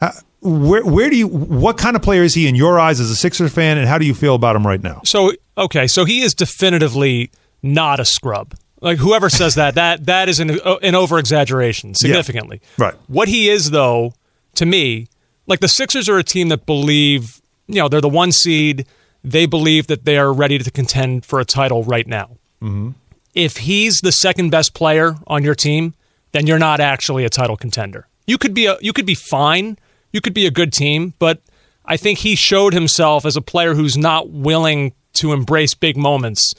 How, 0.00 0.12
where 0.40 0.84
where 0.84 1.10
do 1.10 1.16
you 1.16 1.26
what 1.26 1.78
kind 1.78 1.96
of 1.96 2.02
player 2.02 2.22
is 2.22 2.34
he 2.34 2.46
in 2.46 2.54
your 2.54 2.78
eyes 2.78 3.00
as 3.00 3.10
a 3.10 3.16
Sixers 3.16 3.52
fan, 3.52 3.78
and 3.78 3.88
how 3.88 3.98
do 3.98 4.06
you 4.06 4.14
feel 4.14 4.34
about 4.34 4.56
him 4.56 4.66
right 4.66 4.82
now? 4.82 5.00
So, 5.04 5.32
okay, 5.56 5.86
so 5.86 6.04
he 6.04 6.22
is 6.22 6.34
definitively 6.34 7.30
not 7.62 8.00
a 8.00 8.04
scrub. 8.04 8.54
Like 8.80 8.98
whoever 8.98 9.28
says 9.28 9.56
that, 9.56 9.74
that 9.74 10.06
that 10.06 10.28
is 10.28 10.38
an 10.38 10.60
an 10.82 10.94
over 10.94 11.18
exaggeration 11.18 11.94
significantly. 11.94 12.60
Right. 12.76 12.94
What 13.08 13.28
he 13.28 13.48
is, 13.48 13.72
though, 13.72 14.14
to 14.54 14.66
me, 14.66 15.08
like 15.48 15.60
the 15.60 15.68
Sixers 15.68 16.08
are 16.08 16.18
a 16.18 16.22
team 16.22 16.48
that 16.50 16.66
believe, 16.66 17.40
you 17.66 17.80
know, 17.80 17.88
they're 17.88 18.00
the 18.00 18.08
one 18.08 18.30
seed. 18.30 18.86
They 19.24 19.46
believe 19.46 19.88
that 19.88 20.04
they 20.04 20.16
are 20.16 20.32
ready 20.32 20.58
to 20.58 20.70
contend 20.70 21.26
for 21.26 21.40
a 21.40 21.44
title 21.44 21.82
right 21.82 22.06
now. 22.06 22.38
Mm-hmm. 22.62 22.90
If 23.34 23.58
he's 23.58 24.00
the 24.00 24.12
second 24.12 24.50
best 24.50 24.74
player 24.74 25.16
on 25.26 25.42
your 25.42 25.56
team, 25.56 25.94
then 26.30 26.46
you're 26.46 26.58
not 26.58 26.78
actually 26.78 27.24
a 27.24 27.28
title 27.28 27.56
contender. 27.56 28.06
You 28.26 28.38
could 28.38 28.54
be 28.54 28.66
a, 28.66 28.76
you 28.80 28.92
could 28.92 29.06
be 29.06 29.16
fine. 29.16 29.76
You 30.12 30.20
could 30.20 30.34
be 30.34 30.46
a 30.46 30.50
good 30.50 30.72
team, 30.72 31.14
but 31.18 31.40
I 31.84 31.96
think 31.96 32.20
he 32.20 32.34
showed 32.34 32.74
himself 32.74 33.24
as 33.24 33.36
a 33.36 33.42
player 33.42 33.74
who's 33.74 33.96
not 33.96 34.30
willing 34.30 34.92
to 35.14 35.32
embrace 35.32 35.74
big 35.74 35.96
moments 35.96 36.54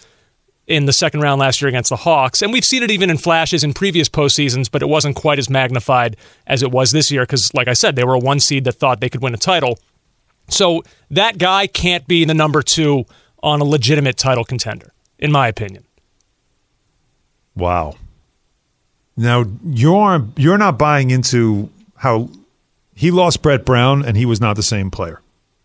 in 0.68 0.86
the 0.86 0.94
second 0.94 1.22
round 1.22 1.40
last 1.40 1.62
year 1.62 1.70
against 1.70 1.90
the 1.90 1.96
Hawks. 1.96 2.42
And 2.42 2.54
we've 2.54 2.64
seen 2.64 2.84
it 2.84 2.92
even 2.92 3.10
in 3.10 3.18
flashes 3.18 3.64
in 3.64 3.74
previous 3.74 4.08
postseasons, 4.08 4.70
but 4.72 4.82
it 4.82 4.88
wasn't 4.88 5.16
quite 5.16 5.40
as 5.40 5.50
magnified 5.50 6.16
as 6.46 6.62
it 6.62 6.72
was 6.72 6.92
this 6.92 7.12
year 7.12 7.24
because, 7.24 7.52
like 7.54 7.68
I 7.68 7.74
said, 7.74 7.96
they 7.96 8.04
were 8.04 8.14
a 8.14 8.20
one 8.20 8.40
seed 8.40 8.64
that 8.66 8.74
thought 8.74 9.02
they 9.02 9.10
could 9.10 9.22
win 9.22 9.34
a 9.34 9.38
title. 9.38 9.80
So 10.48 10.84
that 11.10 11.38
guy 11.38 11.68
can't 11.68 12.08
be 12.08 12.24
the 12.26 12.34
number 12.34 12.62
two 12.62 13.06
on 13.42 13.62
a 13.62 13.64
legitimate 13.64 14.18
title 14.18 14.44
contender, 14.44 14.94
in 15.18 15.32
my 15.32 15.48
opinion. 15.48 15.86
Wow. 17.56 17.96
Now 19.18 19.46
you're 19.66 20.26
you're 20.38 20.58
not 20.58 20.78
buying 20.78 21.12
into 21.12 21.70
how 21.96 22.30
he 23.00 23.12
lost 23.12 23.42
Brett 23.42 23.64
Brown 23.64 24.04
and 24.04 24.18
he 24.18 24.26
was 24.26 24.42
not 24.42 24.58
the 24.58 24.62
same 24.62 24.92
player. 24.92 25.22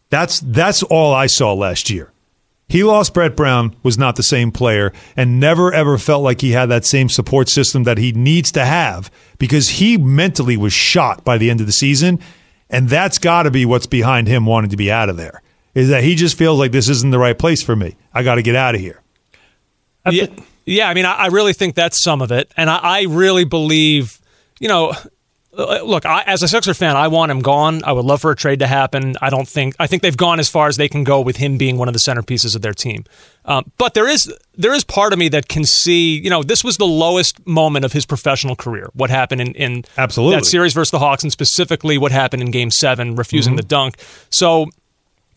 That's 0.09 0.39
that's 0.39 0.85
all 0.85 1.13
I 1.13 1.27
saw 1.27 1.53
last 1.53 1.91
year. 1.91 2.13
He 2.69 2.85
lost 2.85 3.13
Brett 3.13 3.35
Brown, 3.35 3.75
was 3.83 3.99
not 3.99 4.15
the 4.15 4.23
same 4.23 4.53
player, 4.53 4.93
and 5.17 5.41
never 5.41 5.73
ever 5.73 5.99
felt 5.99 6.23
like 6.23 6.43
he 6.43 6.53
had 6.53 6.67
that 6.67 6.85
same 6.85 7.09
support 7.09 7.49
system 7.49 7.83
that 7.83 7.99
he 7.99 8.13
needs 8.13 8.53
to 8.53 8.65
have 8.65 9.11
because 9.37 9.69
he 9.69 9.99
mentally 9.99 10.57
was 10.57 10.73
shot 10.73 11.25
by 11.25 11.37
the 11.37 11.51
end 11.51 11.61
of 11.61 11.67
the 11.67 11.73
season. 11.73 12.21
And 12.71 12.89
that's 12.89 13.19
got 13.19 13.43
to 13.43 13.51
be 13.51 13.67
what's 13.67 13.89
behind 13.89 14.29
him 14.29 14.47
wanting 14.47 14.71
to 14.71 14.77
be 14.77 14.93
out 14.93 15.09
of 15.09 15.17
there. 15.17 15.43
Is 15.75 15.89
that 15.89 16.05
he 16.05 16.15
just 16.15 16.39
feels 16.39 16.61
like 16.61 16.71
this 16.71 16.89
isn't 16.89 17.11
the 17.11 17.19
right 17.19 17.37
place 17.37 17.65
for 17.65 17.75
me. 17.75 17.97
I 18.13 18.23
got 18.23 18.37
to 18.37 18.43
get 18.43 18.55
out 18.55 18.77
of 18.77 18.81
here. 18.81 19.03
Yeah, 20.09 20.27
yeah, 20.67 20.89
I 20.89 20.95
mean, 20.95 21.05
I, 21.05 21.15
I 21.15 21.27
really 21.27 21.53
think 21.53 21.75
that's 21.75 22.01
some 22.01 22.23
of 22.23 22.31
it, 22.31 22.53
and 22.57 22.71
I, 22.71 22.77
I 22.77 23.03
really 23.09 23.45
believe, 23.45 24.21
you 24.61 24.69
know, 24.69 24.95
look, 25.57 26.05
I, 26.07 26.23
as 26.23 26.43
a 26.43 26.49
Sixer 26.49 26.75
fan, 26.75 26.97
I 26.97 27.09
want 27.09 27.31
him 27.31 27.41
gone. 27.41 27.83
I 27.85 27.93
would 27.93 28.05
love 28.05 28.21
for 28.21 28.31
a 28.31 28.37
trade 28.37 28.59
to 28.61 28.67
happen. 28.67 29.15
I 29.21 29.31
don't 29.31 29.47
think 29.49 29.75
I 29.79 29.87
think 29.87 30.03
they've 30.03 30.17
gone 30.17 30.39
as 30.41 30.49
far 30.49 30.69
as 30.69 30.77
they 30.77 30.89
can 30.89 31.05
go 31.05 31.21
with 31.21 31.37
him 31.37 31.57
being 31.59 31.77
one 31.79 31.89
of 31.89 31.95
the 31.95 32.01
centerpieces 32.01 32.55
of 32.57 32.63
their 32.63 32.73
team. 32.73 33.05
Um, 33.45 33.71
but 33.79 33.95
there 33.95 34.09
is 34.09 34.33
there 34.57 34.73
is 34.73 34.85
part 34.85 35.13
of 35.13 35.19
me 35.19 35.29
that 35.31 35.49
can 35.49 35.65
see, 35.65 36.19
you 36.19 36.31
know, 36.31 36.43
this 36.43 36.65
was 36.65 36.77
the 36.77 36.87
lowest 36.87 37.47
moment 37.47 37.85
of 37.85 37.93
his 37.93 38.07
professional 38.07 38.57
career. 38.57 38.89
What 38.95 39.11
happened 39.11 39.41
in, 39.41 39.53
in 39.55 39.85
Absolutely. 39.99 40.37
that 40.37 40.45
series 40.45 40.73
versus 40.75 40.91
the 40.91 40.99
Hawks, 40.99 41.23
and 41.23 41.31
specifically 41.33 41.99
what 41.99 42.13
happened 42.13 42.43
in 42.43 42.51
Game 42.51 42.71
Seven, 42.71 43.17
refusing 43.17 43.55
Mhm. 43.55 43.59
the 43.59 43.63
dunk. 43.65 43.97
So, 44.31 44.67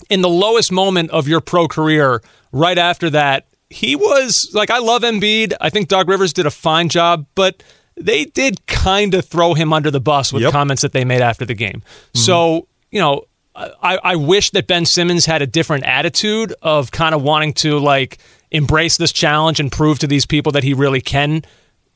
in 0.09 0.21
the 0.21 0.29
lowest 0.29 0.71
moment 0.71 1.11
of 1.11 1.27
your 1.27 1.41
pro 1.41 1.67
career, 1.67 2.21
right 2.51 2.77
after 2.77 3.09
that, 3.09 3.45
he 3.69 3.95
was 3.95 4.49
like, 4.53 4.69
I 4.69 4.77
love 4.79 5.01
Embiid. 5.01 5.53
I 5.59 5.69
think 5.69 5.89
Doc 5.89 6.07
Rivers 6.07 6.31
did 6.31 6.45
a 6.45 6.51
fine 6.51 6.87
job, 6.87 7.25
but 7.35 7.61
they 7.97 8.25
did 8.25 8.65
kind 8.67 9.13
of 9.13 9.25
throw 9.25 9.53
him 9.53 9.73
under 9.73 9.91
the 9.91 9.99
bus 9.99 10.31
with 10.31 10.49
comments 10.51 10.81
that 10.81 10.91
they 10.93 11.03
made 11.03 11.21
after 11.21 11.45
the 11.45 11.55
game. 11.55 11.81
Mm-hmm. 11.81 12.19
So, 12.19 12.67
you 12.91 13.01
know, 13.01 13.25
I, 13.55 13.97
I 14.03 14.15
wish 14.15 14.51
that 14.51 14.67
Ben 14.67 14.85
Simmons 14.85 15.25
had 15.25 15.41
a 15.41 15.47
different 15.47 15.83
attitude 15.85 16.53
of 16.61 16.91
kind 16.91 17.15
of 17.15 17.23
wanting 17.23 17.53
to 17.53 17.79
like 17.79 18.19
embrace 18.51 18.97
this 18.97 19.11
challenge 19.11 19.59
and 19.59 19.71
prove 19.71 19.99
to 19.99 20.07
these 20.07 20.25
people 20.25 20.51
that 20.51 20.63
he 20.63 20.73
really 20.73 21.01
can 21.01 21.43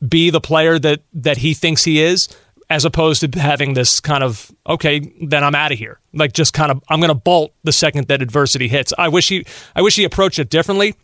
be 0.08 0.32
the 0.32 0.42
player 0.42 0.80
that 0.80 1.02
that 1.14 1.38
he 1.38 1.54
thinks 1.54 1.84
he 1.84 2.02
is 2.02 2.28
as 2.70 2.86
opposed 2.86 3.22
to 3.22 3.40
having 3.40 3.76
this 3.76 4.00
kind 4.00 4.24
of 4.24 4.52
okay 4.66 5.00
then 5.22 5.44
I'm 5.44 5.54
out 5.54 5.72
of 5.72 5.78
here. 5.78 6.00
Like 6.14 6.34
just 6.34 6.54
kind 6.54 6.72
of 6.72 6.82
I'm 6.90 7.00
going 7.00 7.10
to 7.10 7.16
bolt 7.16 7.54
the 7.64 7.72
second 7.72 8.08
that 8.08 8.24
adversity 8.24 8.68
hits. 8.68 8.92
I 8.98 9.10
wish 9.10 9.30
he 9.30 9.46
I 9.76 9.84
wish 9.84 9.96
he 9.96 10.04
approached 10.04 10.40
it 10.40 10.50
differently 10.50 10.96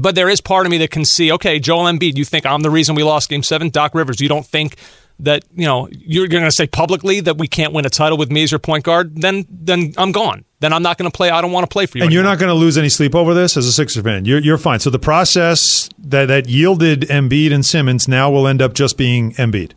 but 0.00 0.14
there 0.14 0.28
is 0.28 0.40
part 0.40 0.66
of 0.66 0.70
me 0.70 0.78
that 0.78 0.90
can 0.90 1.04
see 1.04 1.32
okay 1.32 1.58
Joel 1.58 1.84
Embiid 1.84 2.16
you 2.16 2.24
think 2.24 2.46
I'm 2.46 2.62
the 2.62 2.70
reason 2.70 2.94
we 2.94 3.02
lost 3.02 3.28
game 3.28 3.42
7 3.42 3.70
Doc 3.70 3.94
Rivers 3.94 4.20
you 4.20 4.28
don't 4.28 4.46
think 4.46 4.76
that 5.20 5.44
you 5.54 5.64
know 5.64 5.88
you're 5.90 6.28
going 6.28 6.44
to 6.44 6.52
say 6.52 6.66
publicly 6.66 7.20
that 7.20 7.38
we 7.38 7.48
can't 7.48 7.72
win 7.72 7.86
a 7.86 7.90
title 7.90 8.18
with 8.18 8.30
me 8.30 8.42
as 8.42 8.52
your 8.52 8.58
point 8.58 8.84
guard 8.84 9.16
then 9.20 9.46
then 9.48 9.94
I'm 9.96 10.12
gone 10.12 10.44
then 10.60 10.72
I'm 10.72 10.82
not 10.82 10.98
going 10.98 11.10
to 11.10 11.16
play 11.16 11.30
I 11.30 11.40
don't 11.40 11.52
want 11.52 11.64
to 11.64 11.72
play 11.72 11.86
for 11.86 11.98
you 11.98 12.04
And 12.04 12.12
you're 12.12 12.22
not 12.22 12.38
going 12.38 12.48
to 12.48 12.54
lose 12.54 12.76
any 12.78 12.88
sleep 12.88 13.14
over 13.14 13.34
this 13.34 13.56
as 13.56 13.66
a 13.66 13.72
Sixer 13.72 14.02
fan. 14.02 14.24
You're, 14.24 14.38
you're 14.38 14.58
fine. 14.58 14.80
So 14.80 14.88
the 14.90 14.98
process 14.98 15.88
that, 15.98 16.26
that 16.26 16.48
yielded 16.48 17.02
Embiid 17.02 17.52
and 17.52 17.64
Simmons 17.64 18.08
now 18.08 18.30
will 18.30 18.46
end 18.46 18.62
up 18.62 18.72
just 18.72 18.96
being 18.96 19.32
Embiid. 19.32 19.72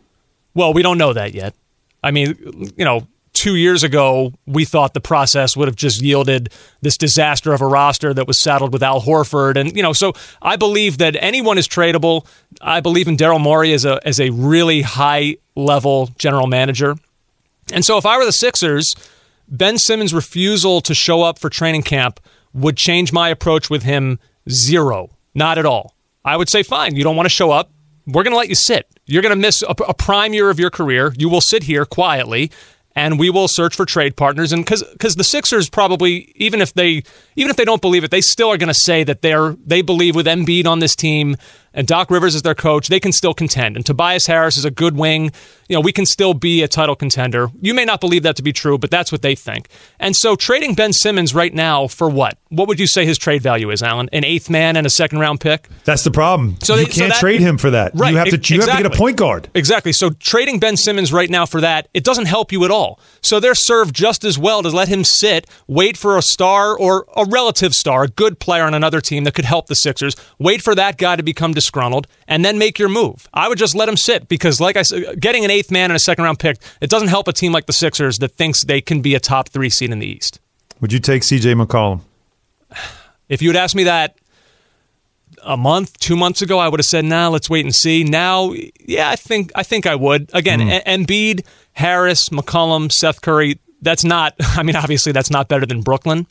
Well, 0.54 0.72
we 0.72 0.82
don't 0.82 0.98
know 0.98 1.12
that 1.12 1.34
yet. 1.34 1.54
I 2.02 2.10
mean, 2.10 2.72
you 2.76 2.84
know, 2.84 3.06
two 3.32 3.56
years 3.56 3.82
ago, 3.82 4.32
we 4.46 4.64
thought 4.64 4.94
the 4.94 5.00
process 5.00 5.56
would 5.56 5.68
have 5.68 5.76
just 5.76 6.02
yielded 6.02 6.50
this 6.82 6.96
disaster 6.96 7.52
of 7.52 7.60
a 7.60 7.66
roster 7.66 8.12
that 8.12 8.26
was 8.26 8.42
saddled 8.42 8.72
with 8.72 8.82
Al 8.82 9.00
Horford. 9.00 9.56
And, 9.56 9.76
you 9.76 9.82
know, 9.82 9.92
so 9.92 10.12
I 10.42 10.56
believe 10.56 10.98
that 10.98 11.16
anyone 11.20 11.58
is 11.58 11.68
tradable. 11.68 12.26
I 12.60 12.80
believe 12.80 13.08
in 13.08 13.16
Daryl 13.16 13.40
Morey 13.40 13.72
as 13.72 13.84
a, 13.84 14.00
as 14.06 14.20
a 14.20 14.30
really 14.30 14.82
high 14.82 15.36
level 15.54 16.10
general 16.18 16.46
manager. 16.46 16.96
And 17.72 17.84
so 17.84 17.96
if 17.98 18.06
I 18.06 18.18
were 18.18 18.24
the 18.24 18.32
Sixers, 18.32 18.94
Ben 19.48 19.78
Simmons' 19.78 20.12
refusal 20.12 20.80
to 20.82 20.94
show 20.94 21.22
up 21.22 21.38
for 21.38 21.48
training 21.48 21.82
camp 21.82 22.20
would 22.52 22.76
change 22.76 23.12
my 23.12 23.28
approach 23.28 23.70
with 23.70 23.84
him 23.84 24.18
zero. 24.48 25.10
Not 25.34 25.58
at 25.58 25.66
all. 25.66 25.94
I 26.24 26.36
would 26.36 26.48
say, 26.48 26.62
fine, 26.62 26.96
you 26.96 27.04
don't 27.04 27.16
want 27.16 27.26
to 27.26 27.30
show 27.30 27.50
up. 27.50 27.70
We're 28.06 28.24
going 28.24 28.32
to 28.32 28.38
let 28.38 28.48
you 28.48 28.54
sit. 28.54 28.86
You're 29.06 29.22
going 29.22 29.34
to 29.34 29.40
miss 29.40 29.62
a, 29.62 29.74
a 29.88 29.94
prime 29.94 30.34
year 30.34 30.50
of 30.50 30.58
your 30.58 30.70
career. 30.70 31.14
You 31.16 31.28
will 31.28 31.40
sit 31.40 31.62
here 31.62 31.84
quietly 31.84 32.50
and 33.00 33.18
we 33.18 33.30
will 33.30 33.48
search 33.48 33.74
for 33.74 33.86
trade 33.86 34.14
partners. 34.14 34.52
And 34.52 34.66
cuz 34.66 34.84
the 35.16 35.24
Sixers 35.24 35.70
probably 35.70 36.32
even 36.34 36.60
if 36.60 36.74
they 36.74 37.02
even 37.34 37.50
if 37.50 37.56
they 37.56 37.64
don't 37.64 37.80
believe 37.80 38.04
it 38.04 38.10
they 38.10 38.20
still 38.20 38.50
are 38.50 38.58
going 38.58 38.68
to 38.68 38.74
say 38.74 39.04
that 39.04 39.22
they're 39.22 39.56
they 39.66 39.80
believe 39.82 40.14
with 40.14 40.26
Embiid 40.26 40.66
on 40.66 40.80
this 40.80 40.94
team 40.94 41.36
and 41.72 41.86
Doc 41.86 42.10
Rivers 42.10 42.34
is 42.34 42.42
their 42.42 42.54
coach 42.54 42.88
they 42.88 43.00
can 43.00 43.12
still 43.12 43.34
contend 43.34 43.76
and 43.76 43.84
Tobias 43.86 44.26
Harris 44.26 44.56
is 44.56 44.64
a 44.64 44.70
good 44.70 44.96
wing 44.96 45.30
you 45.68 45.74
know 45.76 45.80
we 45.80 45.92
can 45.92 46.06
still 46.06 46.34
be 46.34 46.62
a 46.62 46.68
title 46.68 46.96
contender 46.96 47.48
you 47.60 47.74
may 47.74 47.84
not 47.84 48.00
believe 48.00 48.22
that 48.24 48.36
to 48.36 48.42
be 48.42 48.52
true 48.52 48.78
but 48.78 48.90
that's 48.90 49.12
what 49.12 49.22
they 49.22 49.34
think 49.34 49.68
and 49.98 50.16
so 50.16 50.34
trading 50.36 50.74
Ben 50.74 50.92
Simmons 50.92 51.34
right 51.34 51.54
now 51.54 51.86
for 51.86 52.08
what 52.08 52.38
what 52.48 52.66
would 52.68 52.80
you 52.80 52.86
say 52.86 53.04
his 53.06 53.18
trade 53.18 53.42
value 53.42 53.70
is 53.70 53.82
Alan 53.82 54.08
an 54.12 54.24
eighth 54.24 54.50
man 54.50 54.76
and 54.76 54.86
a 54.86 54.90
second 54.90 55.18
round 55.20 55.40
pick 55.40 55.68
That's 55.84 56.02
the 56.04 56.10
problem. 56.10 56.56
So 56.62 56.74
you 56.74 56.84
they- 56.86 56.90
so 56.90 57.00
can't 57.00 57.12
that- 57.12 57.20
trade 57.20 57.40
him 57.40 57.58
for 57.58 57.70
that. 57.70 57.92
Right, 57.94 58.10
You 58.10 58.16
have 58.18 58.28
to. 58.28 58.54
You 58.54 58.60
have 58.60 58.70
to 58.70 58.82
get 58.82 58.86
a 58.86 58.96
point 58.96 59.16
guard. 59.16 59.48
Exactly. 59.54 59.92
So 59.92 60.10
trading 60.10 60.58
Ben 60.58 60.76
Simmons 60.76 61.12
right 61.12 61.30
now 61.30 61.46
for 61.46 61.60
that, 61.60 61.88
it 61.94 62.02
doesn't 62.04 62.26
help 62.26 62.50
you 62.52 62.64
at 62.64 62.70
all. 62.70 62.98
So 63.22 63.38
they're 63.40 63.54
served 63.54 63.94
just 63.94 64.24
as 64.24 64.38
well 64.38 64.62
to 64.62 64.68
let 64.70 64.88
him 64.88 65.04
sit, 65.04 65.46
wait 65.68 65.96
for 65.96 66.16
a 66.18 66.22
star 66.22 66.76
or 66.76 67.06
a 67.16 67.24
relative 67.24 67.74
star, 67.74 68.04
a 68.04 68.08
good 68.08 68.40
player 68.40 68.64
on 68.64 68.74
another 68.74 69.00
team 69.00 69.24
that 69.24 69.34
could 69.34 69.44
help 69.44 69.66
the 69.66 69.74
Sixers, 69.74 70.16
wait 70.38 70.62
for 70.62 70.74
that 70.74 70.96
guy 70.98 71.16
to 71.16 71.22
become 71.22 71.52
disgruntled, 71.60 72.06
and 72.26 72.44
then 72.44 72.58
make 72.58 72.78
your 72.78 72.88
move. 72.88 73.28
I 73.32 73.48
would 73.48 73.58
just 73.58 73.74
let 73.74 73.88
him 73.88 73.96
sit 73.96 74.28
because, 74.28 74.60
like 74.60 74.76
I 74.76 74.82
said, 74.82 75.20
getting 75.20 75.44
an 75.44 75.50
eighth 75.50 75.70
man 75.70 75.90
and 75.90 75.96
a 75.96 76.00
second 76.00 76.24
round 76.24 76.38
pick, 76.38 76.56
it 76.80 76.90
doesn't 76.90 77.08
help 77.08 77.28
a 77.28 77.32
team 77.32 77.52
like 77.52 77.66
the 77.66 77.72
Sixers 77.72 78.18
that 78.18 78.32
thinks 78.32 78.64
they 78.64 78.80
can 78.80 79.00
be 79.02 79.14
a 79.14 79.20
top 79.20 79.48
three 79.48 79.70
seed 79.70 79.90
in 79.90 79.98
the 79.98 80.06
East. 80.06 80.40
Would 80.80 80.92
you 80.92 80.98
take 80.98 81.22
C.J. 81.22 81.54
McCollum? 81.54 82.00
If 83.28 83.40
you 83.42 83.48
had 83.50 83.56
asked 83.56 83.76
me 83.76 83.84
that 83.84 84.16
a 85.44 85.56
month, 85.56 85.96
two 86.00 86.16
months 86.16 86.42
ago, 86.42 86.58
I 86.58 86.66
would 86.68 86.80
have 86.80 86.84
said, 86.86 87.04
"Nah, 87.04 87.28
let's 87.28 87.48
wait 87.48 87.64
and 87.64 87.72
see." 87.72 88.02
Now, 88.02 88.52
yeah, 88.84 89.08
I 89.08 89.14
think 89.14 89.52
I 89.54 89.62
think 89.62 89.86
I 89.86 89.94
would. 89.94 90.28
Again, 90.34 90.60
Hmm. 90.60 90.68
E- 90.68 90.80
Embiid, 90.84 91.46
Harris, 91.72 92.30
McCollum, 92.30 92.90
Seth 92.90 93.20
Curry. 93.22 93.60
That's 93.82 94.02
not. 94.02 94.34
I 94.40 94.64
mean, 94.64 94.74
obviously, 94.74 95.12
that's 95.12 95.30
not 95.30 95.46
better 95.46 95.64
than 95.64 95.82
Brooklyn. 95.82 96.26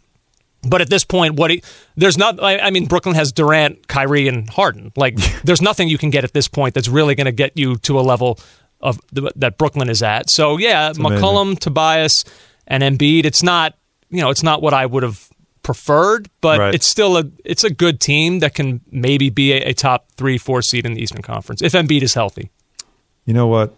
But 0.67 0.82
at 0.82 0.89
this 0.89 1.06
point, 1.06 1.36
what 1.36 1.52
he, 1.52 1.63
there's 1.95 2.17
not. 2.17 2.41
I, 2.43 2.60
I 2.60 2.69
mean, 2.69 2.86
Brooklyn 2.86 3.15
has 3.15 3.32
Durant, 3.32 3.88
Kyrie, 3.88 4.28
and 4.28 4.50
Harden. 4.50 4.91
Like, 4.98 5.15
there's 5.43 5.62
nothing 5.62 5.88
you 5.88 5.98
can 5.98 6.10
get 6.10 6.24
at 6.26 6.34
this 6.34 6.48
point 6.50 6.74
that's 6.76 6.89
really 6.89 7.15
going 7.15 7.26
to 7.26 7.32
get 7.32 7.56
you 7.58 7.78
to 7.78 8.00
a 8.00 8.02
level 8.02 8.38
of 8.82 9.00
the, 9.13 9.32
that 9.38 9.58
Brooklyn 9.58 9.89
is 9.89 10.04
at. 10.04 10.30
So 10.30 10.58
yeah, 10.58 10.89
amazing. 10.89 11.04
McCollum, 11.06 11.60
Tobias, 11.60 12.26
and 12.67 12.84
Embiid. 12.84 13.26
It's 13.26 13.41
not. 13.43 13.76
you 14.10 14.22
know, 14.22 14.30
it's 14.32 14.43
not 14.43 14.62
what 14.62 14.74
I 14.74 14.86
would 14.86 15.04
have 15.04 15.30
preferred, 15.63 16.30
but 16.41 16.60
Right. 16.60 16.74
it's 16.76 16.88
still 16.88 17.17
a 17.17 17.24
it's 17.45 17.63
a 17.63 17.69
good 17.69 18.00
team 18.00 18.39
that 18.39 18.54
can 18.56 18.82
maybe 18.91 19.30
be 19.30 19.54
a, 19.54 19.69
a 19.69 19.74
top 19.74 20.08
three, 20.17 20.38
four 20.38 20.62
seed 20.62 20.86
in 20.86 20.93
the 20.93 21.02
Eastern 21.02 21.22
Conference 21.22 21.62
if 21.62 21.74
Embiid 21.74 22.02
is 22.02 22.15
healthy. 22.15 22.50
You 23.26 23.34
know 23.34 23.48
what? 23.48 23.74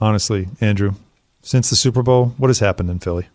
Honestly, 0.00 0.48
Andrew, 0.60 0.94
since 1.42 1.70
the 1.70 1.76
Super 1.76 2.02
Bowl, 2.02 2.34
what 2.36 2.48
has 2.48 2.58
happened 2.58 2.90
in 2.90 2.98
Philly? 2.98 3.28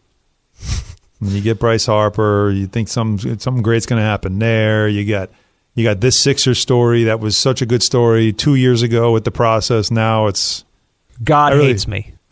When 1.19 1.31
you 1.31 1.41
get 1.41 1.59
Bryce 1.59 1.85
Harper, 1.85 2.51
you 2.51 2.67
think 2.67 2.87
some 2.89 3.17
something 3.17 3.61
great's 3.63 3.85
going 3.85 3.99
to 4.01 4.05
happen 4.05 4.37
there. 4.39 4.87
You 4.87 5.05
got 5.09 5.29
you 5.73 5.83
got 5.83 6.01
this 6.01 6.19
Sixer 6.21 6.53
story 6.55 7.03
that 7.05 7.19
was 7.19 7.37
such 7.37 7.61
a 7.61 7.65
good 7.65 7.83
story 7.83 8.33
two 8.33 8.55
years 8.55 8.81
ago 8.81 9.11
with 9.11 9.23
the 9.23 9.31
process. 9.31 9.89
Now 9.91 10.27
it's 10.27 10.63
God 11.23 11.53
really- 11.53 11.67
hates 11.67 11.87
me. 11.87 12.13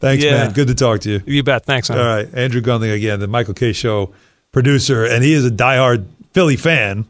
thanks, 0.00 0.24
Yeah. 0.24 0.44
man. 0.44 0.52
Good 0.52 0.68
to 0.68 0.74
talk 0.74 1.00
to 1.00 1.10
you. 1.10 1.22
You 1.26 1.42
bet. 1.42 1.64
Thanks. 1.64 1.90
All 1.90 1.96
man. 1.96 2.06
right, 2.06 2.34
Andrew 2.34 2.60
Gundling 2.60 2.90
again, 2.92 3.20
the 3.20 3.26
Michael 3.28 3.54
Kay 3.54 3.72
Show 3.72 4.12
producer, 4.52 5.04
and 5.04 5.22
he 5.24 5.32
is 5.32 5.44
a 5.46 5.50
diehard 5.50 6.06
Philly 6.32 6.56
fan. 6.56 7.06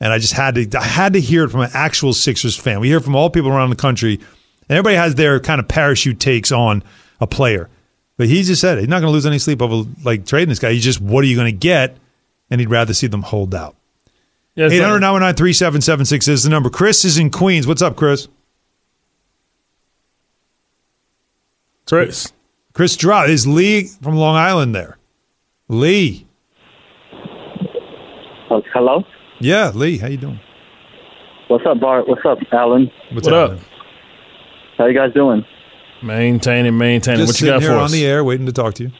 And 0.00 0.12
I 0.12 0.18
just 0.18 0.32
had 0.32 0.56
to, 0.56 0.78
I 0.78 0.82
had 0.82 1.12
to 1.12 1.20
hear 1.20 1.44
it 1.44 1.50
from 1.50 1.60
an 1.60 1.70
actual 1.74 2.12
Sixers 2.12 2.56
fan. 2.56 2.80
We 2.80 2.88
hear 2.88 2.98
from 3.00 3.14
all 3.14 3.30
people 3.30 3.50
around 3.50 3.70
the 3.70 3.76
country, 3.76 4.14
and 4.16 4.70
everybody 4.70 4.96
has 4.96 5.14
their 5.14 5.38
kind 5.38 5.60
of 5.60 5.68
parachute 5.68 6.18
takes 6.18 6.50
on 6.50 6.82
a 7.20 7.26
player. 7.26 7.68
But 8.16 8.28
he 8.28 8.42
just 8.42 8.60
said 8.60 8.78
it. 8.78 8.82
he's 8.82 8.88
not 8.88 9.00
going 9.00 9.08
to 9.10 9.12
lose 9.12 9.26
any 9.26 9.38
sleep 9.38 9.62
over 9.62 9.88
like 10.04 10.26
trading 10.26 10.48
this 10.50 10.58
guy. 10.58 10.72
He's 10.72 10.84
just, 10.84 11.00
what 11.00 11.24
are 11.24 11.26
you 11.26 11.34
going 11.36 11.52
to 11.52 11.56
get? 11.58 11.96
And 12.50 12.60
he'd 12.60 12.68
rather 12.68 12.92
see 12.94 13.06
them 13.06 13.22
hold 13.22 13.54
out. 13.54 13.74
Yeah, 14.54 14.66
it's 14.66 14.74
Eight 14.74 14.78
like- 14.80 14.86
hundred 14.88 15.00
nine 15.00 15.12
one 15.12 15.22
nine 15.22 15.34
three 15.34 15.54
seven 15.54 15.80
seven 15.80 16.04
six 16.04 16.28
is 16.28 16.42
the 16.42 16.50
number. 16.50 16.68
Chris 16.68 17.04
is 17.06 17.16
in 17.18 17.30
Queens. 17.30 17.66
What's 17.66 17.80
up, 17.82 17.96
Chris? 17.96 18.28
Chris. 21.86 22.32
Chris 22.72 22.96
Draw 22.96 23.24
is 23.24 23.46
Lee 23.46 23.88
from 24.02 24.16
Long 24.16 24.36
Island 24.36 24.74
there. 24.74 24.96
Lee. 25.68 26.26
Oh, 28.50 28.62
hello. 28.74 29.04
Yeah, 29.40 29.70
Lee. 29.74 29.98
How 29.98 30.06
you 30.08 30.16
doing? 30.16 30.40
What's 31.48 31.64
up, 31.66 31.80
Bart? 31.80 32.08
What's 32.08 32.22
up, 32.26 32.38
Alan? 32.52 32.90
What's 33.12 33.26
What 33.26 33.34
happening? 33.34 33.60
up? 33.60 33.66
How 34.78 34.86
you 34.86 34.94
guys 34.94 35.12
doing? 35.12 35.44
Maintaining, 36.02 36.76
maintaining. 36.76 37.26
Just 37.26 37.34
what 37.34 37.40
you 37.40 37.46
got 37.52 37.60
sitting 37.60 37.68
for 37.68 37.74
here 37.74 37.82
us? 37.82 37.92
on 37.92 37.96
the 37.98 38.04
air, 38.06 38.24
waiting 38.24 38.46
to 38.46 38.52
talk 38.52 38.74
to 38.74 38.84
you. 38.84 38.90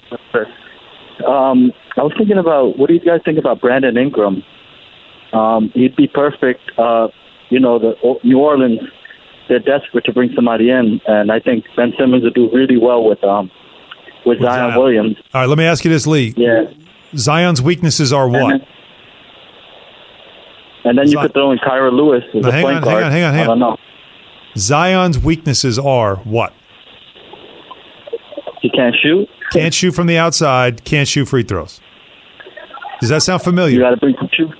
Um, 1.27 1.73
I 1.97 2.03
was 2.03 2.12
thinking 2.17 2.38
about 2.38 2.79
what 2.79 2.88
do 2.88 2.95
you 2.95 3.01
guys 3.01 3.21
think 3.25 3.38
about 3.38 3.61
Brandon 3.61 3.97
Ingram? 3.97 4.43
Um, 5.33 5.71
he'd 5.75 5.97
be 5.97 6.09
perfect. 6.09 6.61
Uh, 6.79 7.09
you 7.51 7.61
know, 7.61 7.79
the 7.79 7.95
New 8.25 8.38
Orleans, 8.38 8.81
they're 9.49 9.59
desperate 9.59 10.05
to 10.07 10.12
bring 10.12 10.31
somebody 10.35 10.71
in, 10.71 11.01
and 11.07 11.31
I 11.31 11.38
think 11.41 11.65
Ben 11.77 11.93
Simmons 11.99 12.23
would 12.25 12.35
do 12.35 12.51
really 12.53 12.77
well 12.79 13.05
with 13.05 13.23
um 13.25 13.51
with, 14.25 14.38
With 14.38 14.49
Zion, 14.49 14.71
Zion. 14.71 14.81
Williams. 14.81 15.17
All 15.35 15.41
right, 15.43 15.49
let 15.49 15.59
me 15.59 15.65
ask 15.65 15.85
you 15.85 15.91
this, 15.91 16.07
Lee. 16.07 16.33
Yeah, 16.37 16.65
Zion's 17.17 17.61
weaknesses 17.61 18.12
are 18.12 18.29
what? 18.29 18.53
And, 18.55 18.62
and 20.85 20.99
then 20.99 21.07
you 21.07 21.12
Zion- 21.15 21.27
could 21.27 21.33
throw 21.35 21.51
in 21.53 21.59
Kira 21.59 21.93
Lewis 21.93 22.25
as 22.35 22.43
Now, 22.43 22.49
a 22.49 22.53
hang 22.53 22.62
point 22.65 22.77
on, 22.79 22.83
hang 22.85 22.95
on, 23.05 23.12
hang 23.12 23.25
on, 23.25 23.33
hang 23.35 23.43
I 23.43 23.45
don't 23.47 23.62
on. 23.62 23.71
know. 23.75 23.77
Zion's 24.57 25.19
weaknesses 25.19 25.79
are 25.79 26.17
what? 26.17 26.53
He 28.62 28.70
can't 28.70 28.94
shoot. 29.03 29.29
Can't 29.53 29.75
shoot 29.75 29.92
from 29.92 30.07
the 30.07 30.16
outside, 30.16 30.85
can't 30.85 31.09
shoot 31.09 31.27
free 31.27 31.42
throws. 31.42 31.81
Does 33.01 33.11
that 33.11 33.22
sound 33.22 33.42
familiar? 33.42 33.75
You 33.75 33.81
got 33.81 33.90
to 33.90 33.96
bring 33.96 34.14
some 34.18 34.31
shoot. 34.33 34.51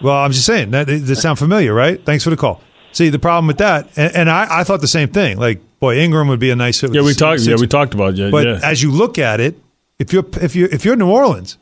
Well, 0.00 0.16
I'm 0.16 0.30
just 0.30 0.46
saying 0.46 0.70
that 0.70 0.86
does 0.86 1.08
that 1.08 1.16
sound 1.16 1.38
familiar, 1.38 1.74
right? 1.74 2.02
Thanks 2.06 2.24
for 2.24 2.30
the 2.30 2.36
call. 2.36 2.62
See, 2.92 3.08
the 3.08 3.18
problem 3.18 3.46
with 3.46 3.58
that, 3.58 3.88
and, 3.96 4.14
and 4.14 4.30
I, 4.30 4.60
I 4.60 4.64
thought 4.64 4.80
the 4.80 4.88
same 4.88 5.10
thing. 5.10 5.38
Like, 5.38 5.60
boy, 5.78 5.98
Ingram 5.98 6.28
would 6.28 6.40
be 6.40 6.50
a 6.50 6.56
nice 6.56 6.80
fit. 6.80 6.94
Yeah, 6.94 7.02
we 7.02 7.14
talked. 7.14 7.42
Yeah, 7.42 7.56
we 7.56 7.66
talked 7.66 7.92
about 7.92 8.18
it. 8.18 8.30
But 8.30 8.46
yeah. 8.46 8.60
as 8.62 8.82
you 8.82 8.90
look 8.92 9.18
at 9.18 9.40
it, 9.40 9.56
if 9.98 10.12
you're 10.12 10.24
if 10.40 10.54
you 10.56 10.68
if 10.70 10.84
you're 10.84 10.96
New 10.96 11.10
Orleans, 11.10 11.58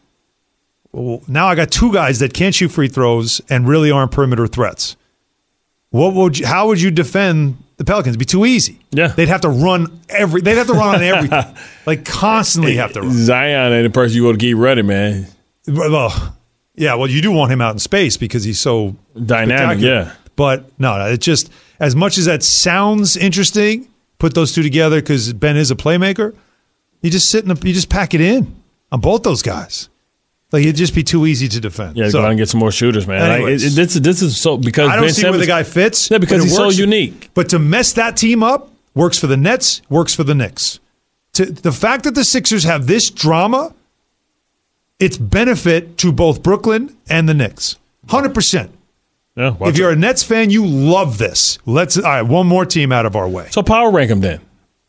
well, 0.92 1.22
now 1.26 1.46
I 1.46 1.54
got 1.54 1.70
two 1.70 1.92
guys 1.92 2.18
that 2.18 2.34
can't 2.34 2.54
shoot 2.54 2.68
free 2.68 2.88
throws 2.88 3.40
and 3.48 3.66
really 3.66 3.90
aren't 3.90 4.12
perimeter 4.12 4.46
threats. 4.46 4.96
What 5.90 6.14
would 6.14 6.38
you, 6.38 6.46
how 6.46 6.66
would 6.68 6.80
you 6.80 6.90
defend 6.90 7.62
the 7.78 7.84
Pelicans? 7.84 8.12
It'd 8.12 8.18
be 8.18 8.24
too 8.24 8.44
easy. 8.44 8.78
Yeah. 8.90 9.08
they'd 9.08 9.28
have 9.28 9.40
to 9.40 9.48
run 9.48 10.00
every. 10.08 10.42
They'd 10.42 10.58
have 10.58 10.66
to 10.66 10.74
run 10.74 10.96
on 10.96 11.02
everything, 11.02 11.56
like 11.86 12.04
constantly 12.04 12.76
have 12.76 12.92
to 12.92 13.00
run. 13.00 13.10
Zion 13.12 13.72
ain't 13.72 13.84
the 13.84 13.90
person 13.90 14.16
you 14.16 14.24
want 14.24 14.38
to 14.38 14.44
keep 14.44 14.58
ready, 14.58 14.82
man. 14.82 15.26
Well, 15.66 16.36
yeah. 16.74 16.94
Well, 16.94 17.08
you 17.08 17.22
do 17.22 17.32
want 17.32 17.50
him 17.50 17.60
out 17.60 17.72
in 17.72 17.78
space 17.78 18.16
because 18.16 18.44
he's 18.44 18.60
so 18.60 18.94
Dynamic, 19.24 19.80
yeah. 19.80 20.12
But 20.36 20.64
no, 20.78 20.98
no, 20.98 21.06
it's 21.06 21.24
just 21.24 21.50
as 21.80 21.96
much 21.96 22.18
as 22.18 22.26
that 22.26 22.42
sounds 22.42 23.16
interesting. 23.16 23.88
Put 24.18 24.34
those 24.34 24.52
two 24.52 24.62
together 24.62 25.00
because 25.00 25.32
Ben 25.32 25.56
is 25.56 25.70
a 25.70 25.76
playmaker. 25.76 26.34
You 27.02 27.10
just 27.10 27.30
sit 27.30 27.44
in, 27.44 27.48
the, 27.54 27.66
you 27.66 27.72
just 27.72 27.88
pack 27.88 28.14
it 28.14 28.20
in 28.20 28.56
on 28.90 29.00
both 29.00 29.22
those 29.22 29.42
guys. 29.42 29.88
Like 30.50 30.62
it'd 30.62 30.76
just 30.76 30.94
be 30.94 31.02
too 31.02 31.26
easy 31.26 31.46
to 31.48 31.60
defend. 31.60 31.96
Yeah, 31.96 32.08
So, 32.08 32.20
go 32.20 32.24
out 32.24 32.30
and 32.30 32.38
get 32.38 32.48
some 32.48 32.60
more 32.60 32.72
shooters, 32.72 33.06
man. 33.06 33.42
Like, 33.42 33.52
it, 33.52 33.62
it- 33.64 33.72
this, 33.74 33.94
this 33.94 34.22
is 34.22 34.40
so 34.40 34.56
because 34.56 34.88
I 34.88 34.96
don't 34.96 35.04
Ben 35.06 35.14
see 35.14 35.28
where 35.28 35.38
the 35.38 35.46
guy 35.46 35.62
fits. 35.62 36.10
Yeah, 36.10 36.18
because 36.18 36.42
it 36.42 36.48
he's 36.48 36.56
so 36.56 36.70
unique. 36.70 37.30
But 37.34 37.50
to 37.50 37.58
mess 37.58 37.92
that 37.94 38.16
team 38.16 38.42
up 38.42 38.70
works 38.94 39.18
for 39.18 39.26
the 39.26 39.36
Nets, 39.36 39.82
works 39.90 40.14
for 40.14 40.24
the 40.24 40.34
Knicks. 40.34 40.80
To, 41.34 41.44
the 41.46 41.72
fact 41.72 42.04
that 42.04 42.14
the 42.14 42.24
Sixers 42.24 42.64
have 42.64 42.86
this 42.86 43.10
drama, 43.10 43.74
it's 44.98 45.18
benefit 45.18 45.98
to 45.98 46.12
both 46.12 46.42
Brooklyn 46.42 46.96
and 47.08 47.28
the 47.28 47.34
Knicks. 47.34 47.76
Hundred 48.08 48.32
percent. 48.34 48.70
Yeah, 49.36 49.54
If 49.60 49.78
you're 49.78 49.90
a 49.90 49.96
Nets 49.96 50.24
fan, 50.24 50.50
you 50.50 50.66
love 50.66 51.18
this. 51.18 51.58
Let's 51.64 51.96
all 51.96 52.02
right. 52.04 52.22
One 52.22 52.46
more 52.48 52.64
team 52.66 52.90
out 52.90 53.06
of 53.06 53.14
our 53.14 53.28
way. 53.28 53.46
So 53.50 53.62
power 53.62 53.90
rank 53.92 54.08
them 54.08 54.20
then. 54.20 54.40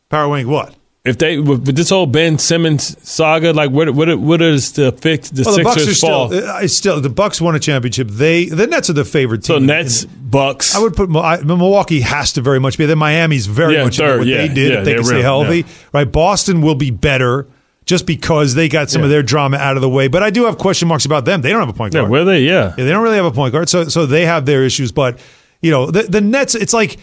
Power 0.10 0.34
rank 0.34 0.48
what? 0.48 0.74
If 1.10 1.18
they 1.18 1.38
with, 1.40 1.66
with 1.68 1.76
this 1.76 1.90
whole 1.90 2.06
Ben 2.06 2.38
Simmons 2.38 2.96
saga, 3.08 3.52
like 3.54 3.72
what 3.72 3.90
what 3.92 4.18
what 4.20 4.42
is 4.42 4.72
the 4.74 4.92
fix 4.92 5.30
the 5.30 5.44
Well, 5.46 5.58
the 5.58 5.64
Bucks 5.64 5.76
are 5.78 5.80
Sixers 5.82 5.98
still. 5.98 6.30
fall? 6.30 6.34
uh, 6.34 6.60
It's 6.62 6.78
still 6.78 7.02
the 7.02 7.10
Bucks 7.10 7.42
won 7.42 7.56
a 7.56 7.60
championship. 7.60 8.08
They 8.10 8.46
the 8.46 8.68
Nets 8.68 8.90
are 8.90 8.94
the 8.94 9.04
favorite 9.06 9.44
team. 9.44 9.56
So. 9.56 9.60
Nets, 9.60 10.06
Bucks. 10.06 10.76
I 10.76 10.80
would 10.80 10.96
put 10.96 11.10
I- 11.16 11.42
Milwaukee 11.42 12.02
has 12.02 12.34
to 12.34 12.42
very 12.42 12.60
much 12.60 12.78
be. 12.78 12.86
Then 12.86 12.98
Miami's 13.00 13.48
very 13.48 13.74
Yeah, 13.74 13.84
much 13.84 13.98
third, 13.98 14.20
what 14.20 14.28
yeah, 14.28 14.38
they 14.48 14.54
did 14.54 14.72
yeah, 14.72 14.80
if 14.80 14.86
they 14.86 14.94
can 14.96 15.04
stay 15.04 15.22
healthy. 15.22 15.60
yeah. 15.60 15.64
Right, 15.92 16.12
Boston 16.12 16.62
will 16.62 16.76
be 16.76 16.92
better 16.92 17.48
just 17.86 18.06
because 18.06 18.54
they 18.54 18.70
got 18.70 18.90
some 18.92 19.02
of 19.04 19.10
their 19.10 19.24
drama 19.24 19.58
out 19.58 19.76
of 19.76 19.82
the 19.82 19.90
way. 19.90 20.08
But 20.08 20.22
I 20.22 20.30
do 20.30 20.46
have 20.46 20.60
question 20.60 20.88
marks 20.88 21.06
about 21.06 21.26
them. 21.26 21.42
They 21.42 21.50
don't 21.50 21.60
have 21.60 21.70
a 21.70 21.74
point 21.74 21.94
yeah, 21.96 22.02
guard. 22.02 22.12
where 22.12 22.24
they? 22.26 22.42
Yeah, 22.42 22.74
Yeah, 22.78 22.84
they 22.86 22.92
don't 22.92 23.02
really 23.02 23.16
have 23.16 23.26
a 23.26 23.32
point 23.32 23.52
guard, 23.52 23.68
so 23.70 23.86
so 23.86 24.06
they 24.06 24.26
have 24.26 24.46
their 24.46 24.64
issues. 24.64 24.92
But 24.92 25.18
you 25.62 25.72
know, 25.72 25.90
the 25.90 26.04
the 26.04 26.22
Nets, 26.22 26.54
it's 26.54 26.74
like 26.74 26.98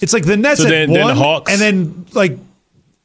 it's 0.00 0.14
like 0.14 0.24
the 0.24 0.38
Nets 0.38 0.60
So 0.62 0.66
at 0.66 0.70
then- 0.70 0.90
one, 0.90 0.98
then 1.00 1.06
the 1.08 1.14
Hawks? 1.14 1.52
and 1.52 1.60
then 1.60 2.06
like 2.14 2.38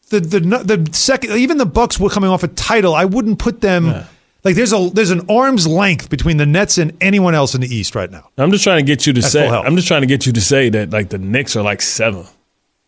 the 0.10 0.20
the 0.20 0.40
the 0.40 0.94
second, 0.94 1.32
even 1.32 1.58
the 1.58 1.66
Bucks 1.66 2.00
were 2.00 2.10
coming 2.10 2.30
off 2.30 2.44
a 2.44 2.48
title. 2.48 2.96
I 2.96 3.06
wouldn't 3.06 3.40
put 3.40 3.62
them 3.62 4.06
like 4.44 4.56
there's 4.56 4.74
a 4.74 4.90
there's 4.94 5.12
an 5.12 5.30
arm's 5.30 5.68
length 5.68 6.10
between 6.10 6.38
the 6.38 6.46
Nets 6.46 6.78
and 6.78 6.96
anyone 7.02 7.36
else 7.36 7.54
in 7.54 7.62
the 7.62 7.68
East 7.68 7.96
right 7.96 8.10
now. 8.10 8.30
I'm 8.38 8.52
just 8.52 8.64
trying 8.64 8.78
to 8.78 8.84
get 8.84 9.06
you 9.06 9.14
to 9.14 9.22
That's 9.22 9.34
say. 9.34 9.48
I'm 9.48 9.76
just 9.76 9.88
trying 9.88 10.02
to 10.02 10.08
get 10.08 10.26
you 10.26 10.32
to 10.34 10.42
say 10.42 10.70
that 10.70 10.92
like 10.92 11.10
the 11.10 11.18
Knicks 11.18 11.56
are 11.56 11.64
like 11.64 11.82
seven. 11.82 12.26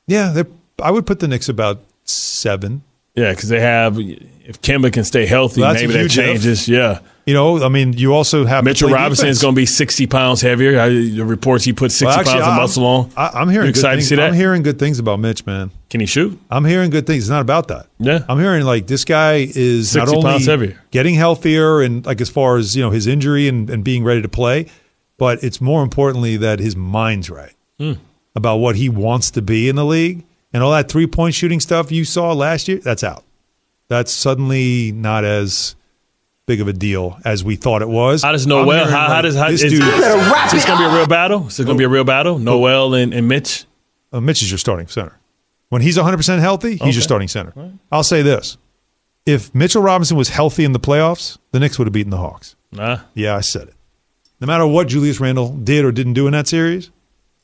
Yeah, 0.08 0.44
I 0.82 0.92
would 0.92 1.06
put 1.06 1.20
the 1.20 1.28
Knicks 1.28 1.50
about 1.50 1.82
seven. 2.06 2.84
Yeah, 3.16 3.32
because 3.32 3.50
they 3.50 3.60
have 3.60 3.98
if 4.00 4.62
Kemba 4.62 4.92
can 4.94 5.04
stay 5.04 5.26
healthy, 5.26 5.62
Well, 5.62 5.74
maybe 5.74 5.94
that 5.94 6.00
huge 6.00 6.18
if. 6.18 6.26
changes. 6.26 6.68
Yeah, 6.68 7.00
You 7.26 7.34
know, 7.36 7.64
I 7.64 7.70
mean, 7.70 7.94
you 7.94 8.14
also 8.16 8.46
have 8.46 8.64
Mitchell 8.64 8.90
Robinson 8.90 9.26
defense. 9.26 9.38
is 9.38 9.42
going 9.44 9.54
to 9.54 9.60
be 9.62 9.66
60 9.68 10.08
pounds 10.08 10.42
heavier. 10.42 10.80
I, 10.80 10.90
the 10.90 11.22
reports 11.24 11.66
he 11.66 11.74
put 11.74 11.92
60 11.92 12.06
Well, 12.06 12.18
actually, 12.20 12.32
pounds 12.34 12.44
of 12.44 12.48
I'm- 12.50 12.58
muscle 12.62 12.86
on. 12.86 13.12
I, 13.18 13.28
I'm 13.42 13.50
hearing 13.50 13.66
You 13.66 13.70
excited 13.72 13.98
things. 13.98 14.06
to 14.06 14.10
see 14.10 14.16
that? 14.16 14.30
I'm 14.30 14.34
hearing 14.34 14.64
good 14.64 14.80
things 14.80 14.98
about 15.00 15.20
Mitch, 15.20 15.46
man. 15.46 15.70
Can 15.90 16.00
he 16.00 16.06
shoot? 16.08 16.40
I'm 16.50 16.66
hearing 16.66 16.90
good 16.90 17.06
things. 17.06 17.26
It's 17.26 17.30
not 17.30 17.42
about 17.42 17.68
that. 17.68 17.88
Yeah. 18.00 18.24
I'm 18.30 18.40
hearing 18.40 18.64
like 18.66 18.88
this 18.88 19.06
guy 19.06 19.48
is 19.54 19.96
not 19.96 20.08
60 20.10 20.52
only 20.52 20.76
getting 20.92 21.16
healthier 21.16 21.82
and 21.82 22.06
like 22.06 22.22
as 22.22 22.30
far 22.30 22.58
as 22.58 22.76
you 22.76 22.82
know 22.84 22.90
his 22.92 23.06
injury 23.06 23.48
and, 23.48 23.70
and 23.70 23.84
being 23.84 24.04
ready 24.04 24.22
to 24.22 24.30
play, 24.30 24.68
but 25.18 25.44
it's 25.44 25.60
more 25.62 25.84
importantly 25.84 26.38
that 26.38 26.60
his 26.60 26.76
mind's 26.76 27.30
right 27.30 27.54
Hmm. 27.80 27.94
about 28.36 28.58
what 28.58 28.76
he 28.78 28.88
wants 28.90 29.30
to 29.32 29.42
be 29.42 29.68
in 29.70 29.76
the 29.76 29.86
league 29.86 30.24
and 30.54 30.64
all 30.64 30.72
that 30.72 30.90
three 30.90 31.08
point 31.08 31.36
shooting 31.36 31.60
stuff 31.60 31.92
you 31.92 32.06
saw 32.06 32.34
last 32.34 32.68
year. 32.68 32.80
That's 32.80 33.04
out. 33.04 33.24
That's 33.88 34.12
suddenly 34.12 34.92
not 34.92 35.24
as 35.26 35.76
big 36.46 36.62
of 36.62 36.68
a 36.68 36.74
deal 36.74 37.20
as 37.26 37.44
we 37.44 37.56
thought 37.56 37.82
it 37.82 37.90
was. 37.90 38.24
How 38.24 38.32
does 38.32 38.46
I'm 38.46 38.50
Noel? 38.50 38.66
hearing, 38.72 38.90
How, 38.90 39.08
how 39.08 39.14
like, 39.16 39.24
does 39.24 39.36
how, 39.36 39.50
this 39.50 39.62
is, 39.64 39.72
dude? 39.74 39.82
is 39.84 40.52
this 40.52 40.66
going 40.66 40.78
to 40.80 40.84
be 40.90 40.92
a 40.92 40.96
real 40.96 41.08
battle? 41.08 41.48
Is 41.48 41.60
it 41.60 41.66
going 41.66 41.78
to 41.78 41.80
be 41.80 41.86
a 41.86 41.90
real 41.90 42.04
battle? 42.04 42.40
Noel 42.40 42.94
and, 42.96 43.14
and 43.14 43.28
Mitch. 43.28 43.66
Uh, 44.12 44.20
Mitch 44.22 44.42
is 44.42 44.50
your 44.52 44.58
starting 44.58 44.88
center. 44.88 45.16
When 45.70 45.82
he's 45.84 45.98
100% 45.98 46.40
healthy, 46.40 46.72
he's 46.72 46.82
Okay. 46.82 46.92
your 46.92 47.02
starting 47.04 47.28
center. 47.28 47.54
I'll 47.92 48.02
say 48.04 48.24
this. 48.24 48.58
If 49.28 49.54
Mitchell 49.54 49.84
Robinson 49.84 50.18
was 50.18 50.30
healthy 50.30 50.64
in 50.66 50.72
the 50.72 50.80
playoffs, 50.80 51.38
the 51.52 51.60
Knicks 51.60 51.78
would 51.78 51.86
have 51.86 51.94
beaten 51.94 52.10
the 52.10 52.18
Hawks. 52.18 52.56
Nah. 52.72 53.02
Yeah, 53.14 53.36
I 53.36 53.42
said 53.42 53.68
it. 53.68 53.74
No 54.42 54.48
matter 54.48 54.66
what 54.66 54.88
Julius 54.88 55.20
Randle 55.20 55.50
did 55.50 55.86
or 55.86 55.92
didn't 55.92 56.14
do 56.14 56.26
in 56.26 56.32
that 56.34 56.48
series, 56.48 56.90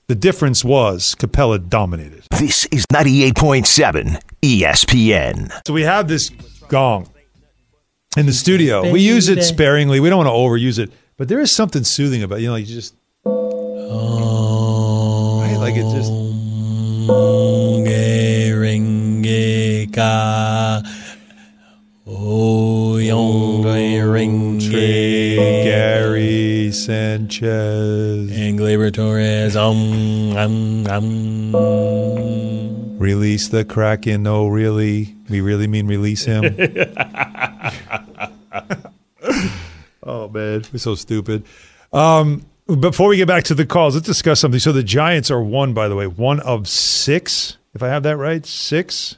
the 0.07 0.15
difference 0.15 0.63
was 0.63 1.15
Capela 1.15 1.67
dominated. 1.67 2.23
This 2.39 2.65
is 2.67 2.85
98.7 2.93 4.21
ESPN. 4.41 5.51
So 5.65 5.73
we 5.73 5.81
have 5.83 6.07
this 6.07 6.29
gong 6.67 7.09
in 8.17 8.25
the 8.25 8.33
studio. 8.33 8.91
We 8.91 9.01
use 9.01 9.29
it 9.29 9.43
sparingly. 9.43 9.99
We 9.99 10.09
don't 10.09 10.25
want 10.25 10.27
to 10.27 10.33
overuse 10.33 10.79
it, 10.79 10.91
but 11.17 11.27
there 11.27 11.39
is 11.39 11.55
something 11.55 11.83
soothing 11.83 12.23
about 12.23 12.39
it. 12.39 12.43
you 12.43 12.49
know 12.49 12.55
you 12.55 12.65
just 12.65 12.95
oh, 13.25 15.41
right? 15.41 15.57
like 15.57 15.75
it 15.75 15.83
just 15.95 16.11
oh, 16.11 16.25
Sanchez. 26.71 28.31
And 28.31 28.59
Gleyber 28.59 28.93
Torres. 28.93 29.55
Um, 29.55 30.35
um, 30.37 30.87
um. 31.55 32.97
Release 32.99 33.49
the 33.49 33.65
Kraken. 33.65 34.23
No, 34.23 34.47
really. 34.47 35.15
We 35.29 35.41
really 35.41 35.67
mean 35.67 35.87
release 35.87 36.25
him. 36.25 36.43
oh, 40.03 40.27
man. 40.29 40.63
We're 40.71 40.79
so 40.79 40.95
stupid. 40.95 41.45
Um, 41.93 42.45
before 42.79 43.09
we 43.09 43.17
get 43.17 43.27
back 43.27 43.43
to 43.45 43.55
the 43.55 43.65
calls, 43.65 43.95
let's 43.95 44.07
discuss 44.07 44.39
something. 44.39 44.59
So 44.59 44.71
the 44.71 44.83
Giants 44.83 45.29
are 45.29 45.41
one, 45.41 45.73
by 45.73 45.87
the 45.87 45.95
way, 45.95 46.07
one 46.07 46.39
of 46.39 46.67
six, 46.67 47.57
if 47.73 47.83
I 47.83 47.89
have 47.89 48.03
that 48.03 48.17
right. 48.17 48.45
Six? 48.45 49.17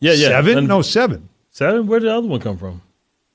Yeah, 0.00 0.12
yeah. 0.12 0.28
Seven? 0.28 0.58
And- 0.58 0.68
no, 0.68 0.82
seven. 0.82 1.28
Seven? 1.50 1.86
Where 1.86 1.98
did 1.98 2.06
the 2.08 2.14
other 2.14 2.28
one 2.28 2.40
come 2.40 2.56
from? 2.56 2.82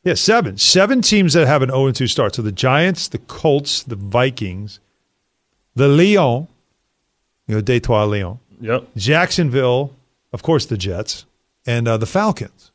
Yeah, 0.04 0.16
seven. 0.16 0.58
Seven 0.58 1.02
teams 1.02 1.34
that 1.34 1.48
have 1.48 1.62
an 1.62 1.70
0 1.70 1.92
2 1.92 2.08
start. 2.08 2.36
So 2.36 2.42
the 2.42 2.52
Giants, 2.52 3.08
the 3.08 3.20
Colts, 3.20 3.84
the 3.84 3.96
Vikings, 3.96 4.80
the 5.76 5.88
Leon, 5.88 6.48
you 7.48 7.56
know, 7.56 7.62
Detroit 7.62 8.10
Leon, 8.10 8.40
Yep. 8.62 8.88
Jacksonville, 8.98 9.94
of 10.34 10.44
course, 10.44 10.66
the 10.66 10.78
Jets, 10.78 11.26
and 11.66 11.88
uh, 11.88 11.98
the 11.98 12.06
Falcons. 12.06 12.72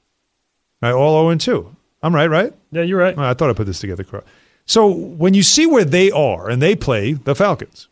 Right, 0.81 0.93
all 0.93 1.29
0 1.31 1.37
2. 1.39 1.77
I'm 2.03 2.15
right, 2.15 2.29
right? 2.31 2.53
Yeah, 2.71 2.83
you're 2.83 2.99
right. 2.99 3.17
I 3.19 3.35
thought 3.35 3.51
I 3.51 3.53
put 3.53 3.67
this 3.67 3.81
together 3.81 4.05
correct. 4.05 4.29
So 4.65 4.87
when 4.87 5.35
you 5.35 5.43
see 5.43 5.67
where 5.67 5.85
they 5.85 6.11
are, 6.11 6.49
and 6.49 6.63
they 6.63 6.77
play 6.77 7.15
the 7.15 7.35
Falcons, 7.35 7.89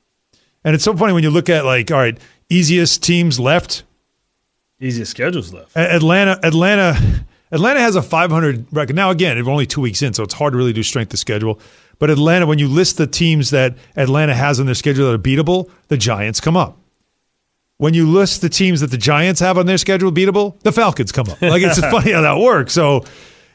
and 0.63 0.75
it's 0.75 0.85
so 0.85 0.97
funny 0.97 1.13
when 1.13 1.23
you 1.25 1.31
look 1.31 1.49
at 1.49 1.65
like, 1.65 1.91
all 1.91 1.99
right, 1.99 2.19
easiest 2.49 3.03
teams 3.03 3.39
left, 3.41 3.83
Easiest 4.79 5.11
schedules 5.11 5.55
left. 5.55 5.75
Atlanta, 5.77 6.39
Atlanta, 6.43 6.95
Atlanta 7.53 7.81
has 7.81 7.95
a 7.97 8.03
500 8.03 8.67
record. 8.73 8.97
Now, 8.97 9.11
again, 9.11 9.43
we're 9.45 9.53
only 9.53 9.67
two 9.67 9.81
weeks 9.81 10.03
in, 10.03 10.13
so 10.13 10.23
it's 10.23 10.35
hard 10.35 10.53
to 10.53 10.57
really 10.57 10.73
do 10.73 10.83
strength 10.83 11.13
of 11.13 11.19
schedule. 11.19 11.61
But 11.99 12.11
Atlanta, 12.11 12.47
when 12.47 12.59
you 12.59 12.69
list 12.69 12.99
the 12.99 13.07
teams 13.07 13.51
that 13.51 13.77
Atlanta 13.97 14.35
has 14.35 14.61
on 14.61 14.67
their 14.67 14.75
schedule 14.75 15.07
that 15.07 15.15
are 15.15 15.19
beatable, 15.19 15.71
the 15.89 15.97
Giants 15.97 16.41
come 16.41 16.57
up. 16.57 16.79
When 17.79 17.95
you 17.95 18.09
list 18.09 18.41
the 18.41 18.49
teams 18.49 18.81
that 18.81 18.91
the 18.91 18.99
Giants 18.99 19.41
have 19.41 19.59
on 19.59 19.67
their 19.67 19.79
schedule 19.79 20.11
beatable, 20.11 20.59
the 20.61 20.73
Falcons 20.73 21.13
come 21.13 21.29
up. 21.29 21.41
Like 21.41 21.63
it's 21.63 21.79
funny 21.93 22.13
how 22.13 22.23
that 22.23 22.39
works. 22.39 22.73
So, 22.73 23.05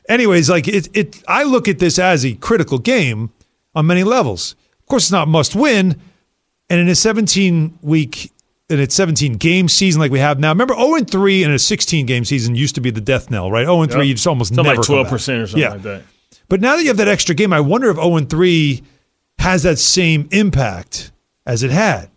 anyways, 0.07 0.49
like 0.49 0.67
it, 0.67 0.87
it, 0.95 1.23
I 1.27 1.43
look 1.43 1.67
at 1.67 1.79
this 1.79 1.99
as 1.99 2.25
a 2.25 2.33
critical 2.35 2.77
game 2.77 3.31
on 3.75 3.87
many 3.87 4.03
levels. 4.03 4.55
Of 4.79 4.85
course, 4.85 5.03
it's 5.05 5.11
not 5.11 5.27
must 5.27 5.55
win, 5.55 5.99
and 6.69 6.79
in 6.79 6.87
a 6.87 6.95
17 6.95 7.79
week 7.81 8.31
in 8.71 8.79
its 8.79 8.95
17 8.95 9.33
game 9.33 9.67
season 9.69 9.99
like 10.01 10.11
we 10.11 10.19
have 10.19 10.39
now. 10.39 10.49
Remember 10.49 10.73
0 10.73 10.95
and 10.95 11.09
3 11.09 11.43
in 11.43 11.51
a 11.51 11.59
16 11.59 12.05
game 12.05 12.25
season 12.25 12.55
used 12.55 12.75
to 12.75 12.81
be 12.81 12.89
the 12.89 13.01
death 13.01 13.29
knell, 13.29 13.51
right? 13.51 13.65
0 13.65 13.81
and 13.81 13.91
3 13.91 14.01
Yep. 14.01 14.07
you 14.07 14.13
just 14.15 14.27
almost 14.27 14.55
Something 14.55 14.73
never 14.75 14.81
like 14.81 15.07
12% 15.07 15.11
or 15.13 15.47
something 15.47 15.59
yeah. 15.59 15.69
like 15.69 15.81
that. 15.83 16.03
But 16.49 16.61
now 16.61 16.75
that 16.75 16.81
you 16.81 16.87
have 16.89 16.97
that 16.97 17.07
extra 17.07 17.35
game, 17.35 17.53
I 17.53 17.59
wonder 17.59 17.89
if 17.89 17.97
0 17.97 18.15
and 18.15 18.29
3 18.29 18.81
has 19.39 19.63
that 19.63 19.79
same 19.79 20.27
impact 20.31 21.11
as 21.45 21.63
it 21.63 21.71
had. 21.71 22.09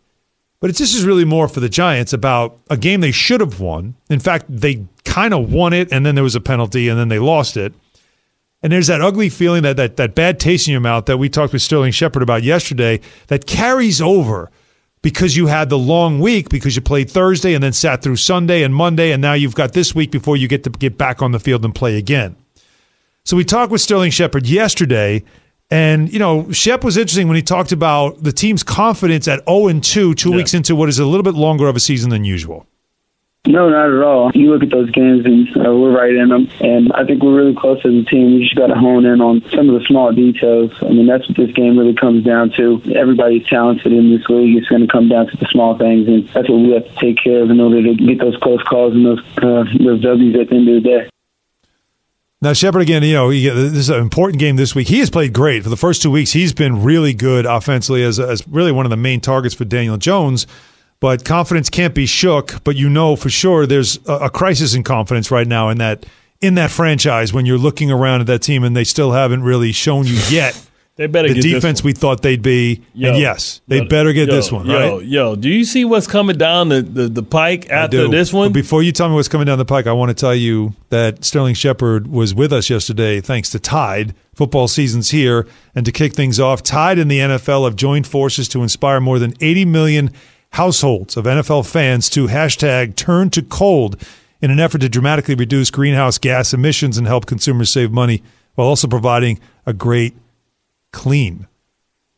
But 0.60 0.70
it's, 0.70 0.78
this 0.78 0.94
is 0.94 1.04
really 1.04 1.24
more 1.24 1.48
for 1.48 1.60
the 1.60 1.68
Giants 1.68 2.12
about 2.12 2.58
a 2.70 2.76
game 2.76 3.00
they 3.00 3.12
should 3.12 3.40
have 3.40 3.60
won. 3.60 3.96
In 4.08 4.18
fact, 4.18 4.46
they 4.48 4.86
kind 5.04 5.34
of 5.34 5.52
won 5.52 5.72
it, 5.72 5.92
and 5.92 6.06
then 6.06 6.14
there 6.14 6.24
was 6.24 6.34
a 6.34 6.40
penalty, 6.40 6.88
and 6.88 6.98
then 6.98 7.08
they 7.08 7.18
lost 7.18 7.56
it. 7.56 7.74
And 8.62 8.72
there's 8.72 8.86
that 8.86 9.02
ugly 9.02 9.28
feeling, 9.28 9.62
that, 9.64 9.76
that, 9.76 9.98
that 9.98 10.14
bad 10.14 10.40
taste 10.40 10.66
in 10.66 10.72
your 10.72 10.80
mouth 10.80 11.04
that 11.04 11.18
we 11.18 11.28
talked 11.28 11.52
with 11.52 11.60
Sterling 11.60 11.92
Shepard 11.92 12.22
about 12.22 12.42
yesterday 12.42 13.00
that 13.26 13.46
carries 13.46 14.00
over 14.00 14.50
because 15.04 15.36
you 15.36 15.46
had 15.46 15.68
the 15.68 15.76
long 15.76 16.18
week 16.18 16.48
because 16.48 16.74
you 16.74 16.80
played 16.80 17.10
Thursday 17.10 17.52
and 17.52 17.62
then 17.62 17.74
sat 17.74 18.00
through 18.00 18.16
Sunday 18.16 18.62
and 18.62 18.74
Monday, 18.74 19.12
and 19.12 19.20
now 19.20 19.34
you've 19.34 19.54
got 19.54 19.74
this 19.74 19.94
week 19.94 20.10
before 20.10 20.34
you 20.34 20.48
get 20.48 20.64
to 20.64 20.70
get 20.70 20.96
back 20.96 21.20
on 21.20 21.30
the 21.30 21.38
field 21.38 21.62
and 21.62 21.74
play 21.74 21.98
again. 21.98 22.34
So 23.24 23.36
we 23.36 23.44
talked 23.44 23.70
with 23.70 23.82
Sterling 23.82 24.10
Shepard 24.10 24.46
yesterday, 24.46 25.22
and 25.70 26.10
you 26.10 26.18
know, 26.18 26.50
Shep 26.52 26.82
was 26.82 26.96
interesting 26.96 27.28
when 27.28 27.36
he 27.36 27.42
talked 27.42 27.70
about 27.70 28.22
the 28.22 28.32
team's 28.32 28.62
confidence 28.62 29.28
at 29.28 29.44
0 29.46 29.68
and 29.68 29.84
2, 29.84 30.14
two 30.14 30.32
weeks 30.32 30.54
into 30.54 30.74
what 30.74 30.88
is 30.88 30.98
a 30.98 31.04
little 31.04 31.22
bit 31.22 31.34
longer 31.34 31.68
of 31.68 31.76
a 31.76 31.80
season 31.80 32.08
than 32.08 32.24
usual. 32.24 32.66
No, 33.46 33.68
not 33.68 33.92
at 33.92 34.02
all. 34.02 34.30
You 34.34 34.50
look 34.54 34.62
at 34.62 34.70
those 34.70 34.90
games, 34.90 35.26
and 35.26 35.48
uh, 35.54 35.70
we're 35.74 35.94
right 35.94 36.14
in 36.14 36.30
them. 36.30 36.48
And 36.60 36.90
I 36.94 37.04
think 37.04 37.22
we're 37.22 37.34
really 37.36 37.54
close 37.54 37.76
as 37.84 37.92
a 37.92 38.02
team. 38.04 38.36
We 38.36 38.44
just 38.44 38.54
got 38.56 38.68
to 38.68 38.74
hone 38.74 39.04
in 39.04 39.20
on 39.20 39.42
some 39.50 39.68
of 39.68 39.78
the 39.78 39.84
small 39.86 40.12
details. 40.12 40.72
I 40.80 40.88
mean, 40.88 41.06
that's 41.06 41.28
what 41.28 41.36
this 41.36 41.50
game 41.52 41.78
really 41.78 41.94
comes 41.94 42.24
down 42.24 42.52
to. 42.56 42.80
Everybody's 42.96 43.46
talented 43.46 43.92
in 43.92 44.10
this 44.16 44.26
league. 44.30 44.56
It's 44.56 44.66
going 44.68 44.80
to 44.80 44.88
come 44.90 45.10
down 45.10 45.26
to 45.26 45.36
the 45.36 45.46
small 45.52 45.76
things, 45.76 46.08
and 46.08 46.26
that's 46.28 46.48
what 46.48 46.56
we 46.56 46.72
have 46.72 46.86
to 46.88 46.94
take 46.94 47.22
care 47.22 47.42
of 47.42 47.50
in 47.50 47.60
order 47.60 47.82
to 47.82 47.94
get 47.94 48.18
those 48.18 48.36
close 48.38 48.62
calls 48.62 48.94
and 48.94 49.04
those 49.04 49.20
uh, 49.36 49.64
those 49.78 50.00
W's 50.00 50.34
at 50.40 50.48
the 50.48 50.54
end 50.56 50.68
of 50.68 50.82
the 50.82 50.88
day. 50.88 51.10
Now, 52.40 52.54
Shepard, 52.54 52.80
again, 52.80 53.02
you 53.02 53.12
know, 53.12 53.28
he- 53.28 53.48
this 53.48 53.72
is 53.74 53.90
an 53.90 54.00
important 54.00 54.38
game 54.40 54.56
this 54.56 54.74
week. 54.74 54.88
He 54.88 55.00
has 55.00 55.10
played 55.10 55.34
great. 55.34 55.62
For 55.64 55.68
the 55.70 55.76
first 55.76 56.00
two 56.00 56.10
weeks, 56.10 56.32
he's 56.32 56.54
been 56.54 56.82
really 56.82 57.12
good 57.12 57.44
offensively 57.44 58.02
as, 58.04 58.18
as 58.18 58.46
really 58.48 58.72
one 58.72 58.86
of 58.86 58.90
the 58.90 58.96
main 58.98 59.20
targets 59.20 59.54
for 59.54 59.64
Daniel 59.66 59.96
Jones. 59.98 60.46
But 61.04 61.22
confidence 61.22 61.68
can't 61.68 61.94
be 61.94 62.06
shook. 62.06 62.64
But 62.64 62.76
you 62.76 62.88
know 62.88 63.14
for 63.14 63.28
sure 63.28 63.66
there's 63.66 63.98
a, 64.06 64.12
a 64.14 64.30
crisis 64.30 64.72
in 64.72 64.84
confidence 64.84 65.30
right 65.30 65.46
now 65.46 65.68
in 65.68 65.76
that 65.76 66.06
in 66.40 66.54
that 66.54 66.70
franchise 66.70 67.30
when 67.30 67.44
you're 67.44 67.58
looking 67.58 67.90
around 67.90 68.22
at 68.22 68.26
that 68.28 68.38
team 68.38 68.64
and 68.64 68.74
they 68.74 68.84
still 68.84 69.12
haven't 69.12 69.42
really 69.42 69.70
shown 69.70 70.06
you 70.06 70.18
yet 70.30 70.58
They 70.96 71.08
better 71.08 71.32
the 71.32 71.40
defense 71.40 71.82
we 71.82 71.92
thought 71.92 72.22
they'd 72.22 72.40
be. 72.40 72.82
Yo, 72.94 73.10
and 73.10 73.18
yes, 73.18 73.60
they 73.66 73.78
yo, 73.78 73.88
better 73.88 74.12
get 74.12 74.28
yo, 74.28 74.34
this 74.36 74.52
one, 74.52 74.64
yo, 74.64 74.98
right? 74.98 75.04
Yo, 75.04 75.34
do 75.34 75.48
you 75.48 75.64
see 75.64 75.84
what's 75.84 76.06
coming 76.06 76.38
down 76.38 76.68
the, 76.68 76.82
the, 76.82 77.08
the 77.08 77.22
pike 77.24 77.68
after 77.68 78.06
this 78.06 78.32
one? 78.32 78.50
But 78.50 78.54
before 78.54 78.80
you 78.80 78.92
tell 78.92 79.08
me 79.08 79.16
what's 79.16 79.26
coming 79.26 79.48
down 79.48 79.58
the 79.58 79.64
pike, 79.64 79.88
I 79.88 79.92
want 79.92 80.10
to 80.10 80.14
tell 80.14 80.36
you 80.36 80.74
that 80.90 81.24
Sterling 81.24 81.54
Shepard 81.54 82.06
was 82.06 82.32
with 82.32 82.52
us 82.52 82.70
yesterday 82.70 83.20
thanks 83.20 83.50
to 83.50 83.58
Tide. 83.58 84.14
Football 84.34 84.68
season's 84.68 85.10
here. 85.10 85.48
And 85.74 85.84
to 85.84 85.90
kick 85.90 86.12
things 86.12 86.38
off, 86.38 86.62
Tide 86.62 87.00
and 87.00 87.10
the 87.10 87.18
NFL 87.18 87.64
have 87.64 87.74
joined 87.74 88.06
forces 88.06 88.48
to 88.50 88.62
inspire 88.62 89.00
more 89.00 89.18
than 89.18 89.34
80 89.40 89.64
million 89.64 90.12
households 90.54 91.16
of 91.16 91.24
NFL 91.24 91.68
fans 91.68 92.08
to 92.08 92.28
hashtag 92.28 92.94
turn 92.94 93.28
to 93.30 93.42
cold 93.42 94.00
in 94.40 94.52
an 94.52 94.60
effort 94.60 94.82
to 94.82 94.88
dramatically 94.88 95.34
reduce 95.34 95.68
greenhouse 95.68 96.16
gas 96.16 96.54
emissions 96.54 96.96
and 96.96 97.08
help 97.08 97.26
consumers 97.26 97.72
save 97.72 97.90
money 97.90 98.22
while 98.54 98.68
also 98.68 98.86
providing 98.86 99.40
a 99.66 99.72
great 99.72 100.14
clean. 100.92 101.48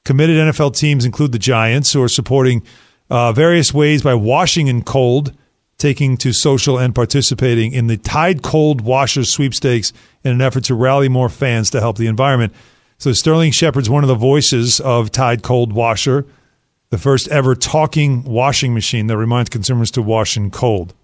Committed 0.04 0.36
NFL 0.36 0.76
teams 0.76 1.04
include 1.04 1.32
the 1.32 1.38
Giants, 1.38 1.94
who 1.94 2.02
are 2.02 2.08
supporting 2.08 2.62
uh, 3.08 3.32
various 3.32 3.72
ways 3.72 4.02
by 4.02 4.14
washing 4.14 4.66
in 4.66 4.82
cold, 4.82 5.32
taking 5.78 6.18
to 6.18 6.32
social, 6.34 6.78
and 6.78 6.94
participating 6.94 7.72
in 7.72 7.86
the 7.86 7.96
Tide 7.96 8.42
Cold 8.42 8.82
Washers 8.82 9.32
sweepstakes 9.32 9.94
in 10.24 10.32
an 10.32 10.42
effort 10.42 10.64
to 10.64 10.74
rally 10.74 11.08
more 11.08 11.30
fans 11.30 11.70
to 11.70 11.80
help 11.80 11.96
the 11.96 12.06
environment. 12.06 12.52
So 12.98 13.12
Sterling 13.12 13.52
Shepard's 13.52 13.88
one 13.88 14.04
of 14.04 14.08
the 14.08 14.14
voices 14.14 14.78
of 14.80 15.10
Tide 15.10 15.42
Cold 15.42 15.72
Washer, 15.72 16.26
the 16.90 16.98
first 16.98 17.28
ever 17.28 17.54
talking 17.54 18.22
washing 18.24 18.74
machine 18.74 19.06
that 19.08 19.16
reminds 19.16 19.50
consumers 19.50 19.90
to 19.92 20.02
wash 20.02 20.36
in 20.36 20.50
cold. 20.50 20.94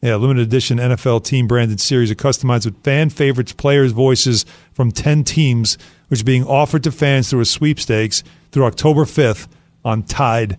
Yeah, 0.00 0.16
limited 0.16 0.42
edition 0.42 0.78
NFL 0.78 1.24
team 1.24 1.46
branded 1.46 1.80
series 1.80 2.10
are 2.10 2.16
customized 2.16 2.64
with 2.64 2.82
fan 2.82 3.08
favorites, 3.08 3.52
players' 3.52 3.92
voices 3.92 4.44
from 4.72 4.90
10 4.90 5.22
teams, 5.22 5.78
which 6.08 6.22
are 6.22 6.24
being 6.24 6.44
offered 6.44 6.82
to 6.84 6.90
fans 6.90 7.30
through 7.30 7.40
a 7.40 7.44
sweepstakes 7.44 8.24
through 8.50 8.64
October 8.64 9.04
5th 9.04 9.46
on 9.84 10.02
Tide.com. 10.02 10.58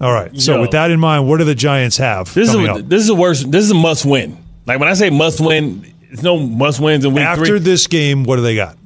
All 0.00 0.12
right. 0.12 0.36
So, 0.36 0.56
Yo. 0.56 0.60
with 0.62 0.72
that 0.72 0.90
in 0.90 0.98
mind, 0.98 1.28
what 1.28 1.38
do 1.38 1.44
the 1.44 1.54
Giants 1.54 1.98
have 1.98 2.32
this 2.34 2.48
is 2.48 2.54
a, 2.54 2.72
up? 2.72 2.88
this 2.88 3.02
is 3.02 3.08
a 3.10 3.14
worst. 3.14 3.50
This 3.52 3.64
is 3.64 3.70
a 3.70 3.74
must 3.74 4.04
win. 4.04 4.36
Like 4.66 4.80
when 4.80 4.88
I 4.88 4.94
say 4.94 5.10
must 5.10 5.40
win, 5.40 5.84
it's 6.10 6.22
no 6.22 6.38
must 6.38 6.80
wins 6.80 7.04
in 7.04 7.14
week 7.14 7.24
After 7.24 7.44
three. 7.44 7.58
this 7.60 7.86
game, 7.86 8.24
what 8.24 8.36
do 8.36 8.42
they 8.42 8.56
got? 8.56 8.76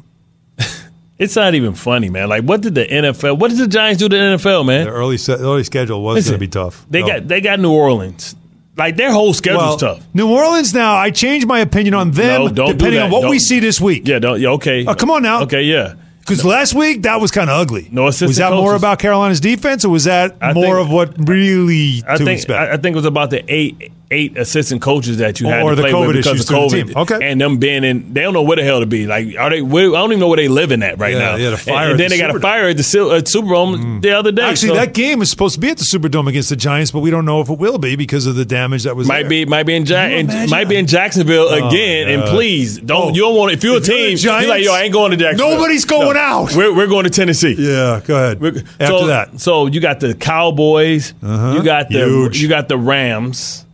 It's 1.18 1.36
not 1.36 1.54
even 1.54 1.74
funny, 1.74 2.10
man. 2.10 2.28
Like 2.28 2.42
what 2.42 2.60
did 2.60 2.74
the 2.74 2.84
NFL? 2.86 3.38
What 3.38 3.50
did 3.50 3.58
the 3.58 3.68
Giants 3.68 4.00
do 4.00 4.08
to 4.08 4.16
the 4.16 4.22
NFL, 4.22 4.66
man? 4.66 4.86
The 4.86 4.92
early 4.92 5.16
se- 5.16 5.34
early 5.34 5.62
schedule 5.64 6.02
was 6.02 6.24
going 6.24 6.32
to 6.34 6.38
be 6.38 6.48
tough. 6.48 6.84
They 6.90 7.02
No. 7.02 7.06
got 7.06 7.28
they 7.28 7.40
got 7.40 7.60
New 7.60 7.72
Orleans. 7.72 8.34
Like 8.76 8.96
their 8.96 9.12
whole 9.12 9.32
schedule's 9.32 9.80
well, 9.82 9.94
tough. 9.96 10.06
New 10.12 10.28
Orleans 10.28 10.74
now, 10.74 10.96
I 10.96 11.10
changed 11.12 11.46
my 11.46 11.60
opinion 11.60 11.94
on 11.94 12.10
them 12.10 12.52
No, 12.54 12.66
depending 12.72 13.00
on 13.00 13.10
what 13.12 13.20
Don't- 13.22 13.30
we 13.30 13.38
see 13.38 13.60
this 13.60 13.80
week. 13.80 14.08
Yeah, 14.08 14.18
don't, 14.18 14.40
yeah, 14.40 14.48
okay. 14.50 14.84
Oh, 14.84 14.94
come 14.96 15.12
on 15.12 15.22
now. 15.22 15.42
Okay, 15.42 15.62
yeah. 15.62 15.94
Because 16.18 16.44
last 16.44 16.74
week 16.74 17.02
that 17.02 17.20
was 17.20 17.30
kind 17.30 17.48
of 17.50 17.60
ugly. 17.60 17.86
No 17.92 18.08
assistant 18.08 18.30
Was 18.30 18.36
that 18.38 18.50
more 18.52 18.74
about 18.74 18.98
Carolina's 18.98 19.40
defense, 19.40 19.84
or 19.84 19.90
was 19.90 20.04
that 20.04 20.34
I 20.40 20.52
more 20.54 20.64
think- 20.78 20.78
of 20.86 20.90
what 20.90 21.28
really 21.28 22.02
I 22.08 22.16
to 22.16 22.24
think 22.24 22.38
expect? 22.38 22.58
I, 22.58 22.72
I 22.72 22.76
think 22.78 22.94
it 22.94 22.96
was 22.96 23.04
about 23.04 23.30
the 23.30 23.44
eight 23.46 23.92
eight 24.14 24.38
assistant 24.38 24.80
coaches 24.80 25.18
that 25.18 25.40
you 25.40 25.46
had 25.48 25.62
or 25.62 25.74
to 25.74 25.80
play 25.82 25.92
COVID 25.92 26.06
with 26.06 26.16
because 26.16 26.48
of 26.48 26.56
COVID. 26.56 26.96
Okay. 26.96 27.18
and 27.30 27.40
them 27.40 27.58
being 27.58 27.84
in, 27.84 28.12
they 28.14 28.22
don't 28.22 28.32
know 28.32 28.42
where 28.42 28.56
the 28.56 28.64
hell 28.64 28.80
to 28.80 28.86
be. 28.86 29.06
Like, 29.06 29.36
are 29.38 29.50
they? 29.50 29.60
Where, 29.62 29.88
I 29.94 29.98
don't 29.98 30.12
even 30.12 30.20
know 30.20 30.28
where 30.28 30.36
they 30.36 30.48
living 30.48 30.82
at 30.82 30.98
right 30.98 31.12
Yeah, 31.14 31.18
now. 31.18 31.36
yeah, 31.36 31.50
the 31.50 31.56
fire 31.56 31.82
and, 31.82 31.90
and 31.92 32.00
then 32.00 32.10
the 32.10 32.16
they 32.16 32.20
got 32.20 32.34
a 32.34 32.40
fire 32.40 32.68
at 32.68 32.76
the 32.76 32.82
uh, 32.82 33.20
Superdome 33.22 34.00
the 34.02 34.12
other 34.12 34.32
day. 34.32 34.42
Actually, 34.42 34.68
so 34.68 34.74
that 34.76 34.94
game 34.94 35.20
is 35.22 35.30
supposed 35.30 35.54
to 35.56 35.60
be 35.60 35.68
at 35.70 35.78
the 35.78 35.84
Superdome 35.84 36.28
against 36.28 36.48
the 36.50 36.56
Giants, 36.56 36.90
but 36.90 37.00
we 37.00 37.10
don't 37.10 37.24
know 37.24 37.40
if 37.40 37.48
it 37.50 37.58
will 37.58 37.78
be 37.78 37.96
because 37.96 38.26
of 38.26 38.36
the 38.36 38.44
damage 38.44 38.84
that 38.84 38.94
was 38.96 39.08
might 39.08 39.22
there. 39.22 39.30
be 39.30 39.44
might 39.46 39.64
be 39.64 39.74
in, 39.74 39.84
ja- 39.84 40.04
in 40.06 40.26
might 40.50 40.68
be 40.68 40.76
in 40.76 40.86
Jacksonville 40.86 41.48
Oh, 41.50 41.68
again. 41.68 42.08
And 42.08 42.22
please 42.24 42.78
don't 42.78 43.10
Oh. 43.10 43.14
you 43.14 43.22
don't 43.22 43.36
want 43.36 43.52
if 43.52 43.64
you're 43.64 43.74
a 43.74 43.76
If 43.78 43.88
you're 43.88 43.96
team 43.96 44.16
you're 44.18 44.48
like 44.48 44.64
yo 44.64 44.72
I 44.72 44.82
ain't 44.82 44.92
going 44.92 45.10
to 45.10 45.16
Jacksonville. 45.16 45.56
nobody's 45.56 45.84
going 45.84 46.16
out. 46.16 46.54
We're, 46.54 46.74
we're 46.74 46.86
going 46.86 47.04
to 47.04 47.10
Tennessee. 47.10 47.54
Yeah, 47.58 48.00
go 48.04 48.16
ahead. 48.16 48.40
We're- 48.40 48.60
After 48.80 48.86
so, 48.86 49.06
that, 49.08 49.40
so 49.40 49.66
you 49.66 49.80
got 49.80 50.00
the 50.00 50.14
Cowboys, 50.14 51.14
Uh-huh. 51.22 51.54
you 51.56 51.62
got 51.62 51.88
the 51.88 52.04
Huge. 52.04 52.40
you 52.42 52.48
got 52.48 52.68
the 52.68 52.78
Rams, 52.78 53.64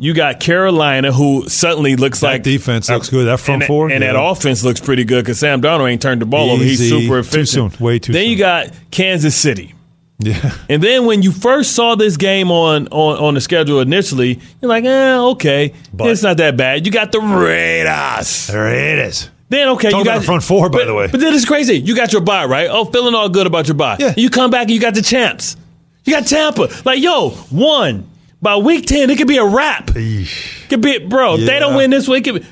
You 0.00 0.14
got 0.14 0.40
Carolina, 0.40 1.12
who 1.12 1.46
suddenly 1.50 1.94
looks 1.94 2.20
That 2.20 2.26
like 2.26 2.42
defense 2.42 2.88
looks 2.88 3.10
good. 3.10 3.26
That 3.26 3.38
front 3.38 3.62
and, 3.62 3.68
four, 3.68 3.90
and 3.90 4.02
yeah. 4.02 4.14
that 4.14 4.18
offense 4.18 4.64
looks 4.64 4.80
pretty 4.80 5.04
good 5.04 5.22
because 5.22 5.38
Sam 5.38 5.60
Darnold 5.60 5.90
ain't 5.90 6.00
turned 6.00 6.22
the 6.22 6.26
ball 6.26 6.50
over. 6.50 6.64
He's 6.64 6.80
Easy. 6.80 6.88
super 6.88 7.16
Too 7.22 7.28
efficient. 7.28 7.74
soon. 7.74 7.84
Way 7.84 7.98
too 7.98 8.14
Then 8.14 8.22
soon. 8.22 8.30
you 8.30 8.38
got 8.38 8.70
Kansas 8.90 9.36
City. 9.36 9.74
Yeah. 10.18 10.54
And 10.70 10.82
then 10.82 11.04
when 11.04 11.20
you 11.20 11.32
first 11.32 11.72
saw 11.72 11.96
this 11.96 12.16
game 12.16 12.50
on 12.50 12.88
on, 12.88 13.18
on 13.18 13.34
the 13.34 13.42
schedule 13.42 13.80
initially, 13.80 14.40
you're 14.62 14.70
like, 14.70 14.84
eh, 14.84 15.16
okay, 15.18 15.74
but 15.92 16.08
it's 16.08 16.22
not 16.22 16.38
that 16.38 16.56
bad. 16.56 16.86
You 16.86 16.92
got 16.92 17.12
the 17.12 17.20
Raiders. 17.20 18.46
There 18.46 18.68
it 18.68 18.98
is. 19.00 19.28
Then 19.50 19.68
okay, 19.70 19.90
Talk 19.90 19.98
you 19.98 20.02
about 20.02 20.14
got 20.14 20.18
the 20.20 20.24
front 20.24 20.44
four, 20.44 20.70
by 20.70 20.78
but, 20.78 20.84
the 20.86 20.94
way. 20.94 21.08
But 21.08 21.20
then 21.20 21.34
it's 21.34 21.44
crazy. 21.44 21.74
You 21.74 21.94
got 21.94 22.12
your 22.14 22.22
bye, 22.22 22.46
right? 22.46 22.68
Oh, 22.70 22.86
feeling 22.86 23.14
all 23.14 23.28
good 23.28 23.46
about 23.46 23.68
your 23.68 23.74
bye. 23.74 23.96
Yeah. 23.98 24.14
You 24.16 24.30
come 24.30 24.50
back 24.50 24.62
and 24.62 24.70
you 24.70 24.80
got 24.80 24.94
the 24.94 25.02
champs. 25.02 25.56
You 26.04 26.14
got 26.14 26.26
Tampa. 26.26 26.68
Like, 26.86 27.02
yo, 27.02 27.30
one 27.50 28.08
by 28.42 28.56
week 28.56 28.86
ten, 28.86 29.10
it 29.10 29.18
could 29.18 29.28
be 29.28 29.36
a 29.38 29.44
wrap. 29.44 29.88
Could 29.88 30.80
be, 30.80 30.98
bro. 30.98 31.34
If 31.34 31.46
they 31.46 31.58
don't 31.58 31.74
win 31.76 31.90
this 31.90 32.08
week, 32.08 32.26
it 32.26 32.32
could 32.32 32.42
be, 32.42 32.48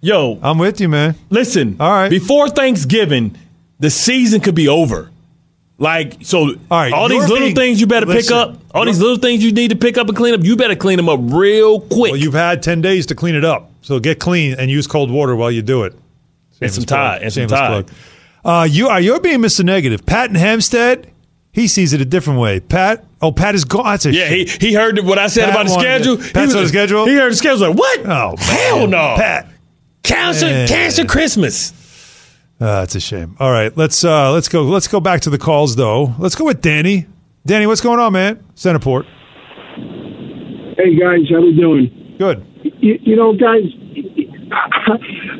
yo, 0.00 0.38
I'm 0.42 0.58
with 0.58 0.80
you, 0.80 0.88
man. 0.88 1.14
listen. 1.30 1.76
All 1.80 1.90
right. 1.90 2.08
Before 2.08 2.48
Thanksgiving, 2.48 3.36
the 3.80 3.90
season 3.90 4.40
could 4.40 4.54
be 4.54 4.68
over. 4.68 5.10
Like 5.76 6.18
so, 6.22 6.38
all, 6.50 6.54
right, 6.70 6.92
all 6.92 7.08
these 7.08 7.22
little 7.28 7.46
being- 7.46 7.56
things 7.56 7.80
you 7.80 7.88
better 7.88 8.06
listen, 8.06 8.22
pick 8.22 8.30
up. 8.32 8.58
All 8.72 8.84
these 8.84 9.00
little 9.00 9.18
things 9.18 9.42
you 9.44 9.50
need 9.52 9.70
to 9.70 9.76
pick 9.76 9.98
up 9.98 10.06
and 10.08 10.16
clean 10.16 10.32
up. 10.34 10.42
You 10.44 10.54
better 10.56 10.76
clean 10.76 10.96
them 10.98 11.08
up 11.08 11.18
real 11.20 11.80
quick. 11.80 12.12
Well, 12.12 12.16
you've 12.16 12.34
had 12.34 12.62
10 12.62 12.80
days 12.80 13.06
to 13.06 13.16
clean 13.16 13.34
it 13.34 13.44
up. 13.44 13.70
So 13.82 13.98
get 13.98 14.20
clean 14.20 14.54
and 14.58 14.70
use 14.70 14.86
cold 14.86 15.10
water 15.10 15.34
while 15.34 15.50
you 15.50 15.62
do 15.62 15.82
it. 15.82 15.94
And 16.60 16.72
some. 16.72 16.84
Tide, 16.84 17.22
and 17.22 17.32
some 17.32 17.48
Tide. 17.48 17.90
Uh, 18.44 18.66
you 18.70 18.88
are 18.88 19.00
you're 19.00 19.18
being 19.20 19.40
Mr. 19.40 19.64
Negative. 19.64 20.04
Pat 20.06 20.28
and 20.30 20.36
Hempstead, 20.36 21.10
he 21.54 21.66
sees 21.68 21.92
it 21.94 22.00
a 22.02 22.04
different 22.04 22.38
way. 22.40 22.60
Pat, 22.60 23.04
oh, 23.22 23.32
Pat 23.32 23.54
is 23.54 23.64
gone. 23.64 23.84
That's 23.84 24.04
a 24.06 24.12
Yeah, 24.12 24.28
he 24.28 24.44
shit. 24.46 24.60
he 24.60 24.74
heard 24.74 24.98
what 25.00 25.18
I 25.18 25.28
said 25.28 25.44
Pat 25.46 25.54
about 25.54 25.66
the 25.66 25.72
wanted 25.72 25.84
schedule. 25.84 26.14
it. 26.14 26.26
He 26.26 26.32
Pat 26.32 26.42
was- 26.44 26.52
saw 26.52 26.60
the 26.60 26.68
schedule? 26.68 27.06
He 27.06 27.14
heard 27.14 27.32
the 27.32 27.36
schedule. 27.36 27.68
Like 27.68 27.78
what? 27.78 28.00
Oh, 28.06 28.34
hell 28.38 28.78
man. 28.80 28.90
no, 28.90 29.14
Pat. 29.16 29.48
Cancer, 30.02 30.46
Man. 30.46 30.68
cancer 30.68 31.04
Christmas. 31.06 31.72
Uh, 32.60 32.80
that's 32.80 32.94
a 32.94 33.00
shame. 33.00 33.36
All 33.40 33.50
right, 33.50 33.74
let's 33.76 34.04
uh, 34.04 34.30
let's 34.32 34.48
go. 34.48 34.62
Let's 34.64 34.86
go 34.88 35.00
back 35.00 35.22
to 35.22 35.30
the 35.30 35.38
calls 35.38 35.76
though. 35.76 36.14
Let's 36.18 36.34
go 36.34 36.44
with 36.44 36.60
Danny. 36.60 37.06
Danny, 37.46 37.66
what's 37.66 37.80
going 37.80 37.98
on, 38.00 38.12
man? 38.12 38.42
Centerport. 38.56 39.04
Hey 40.76 40.96
guys, 40.98 41.20
how 41.30 41.40
we 41.40 41.56
doing? 41.56 42.16
Good. 42.18 42.44
You, 42.80 42.98
you 43.02 43.16
know, 43.16 43.32
guys, 43.34 43.62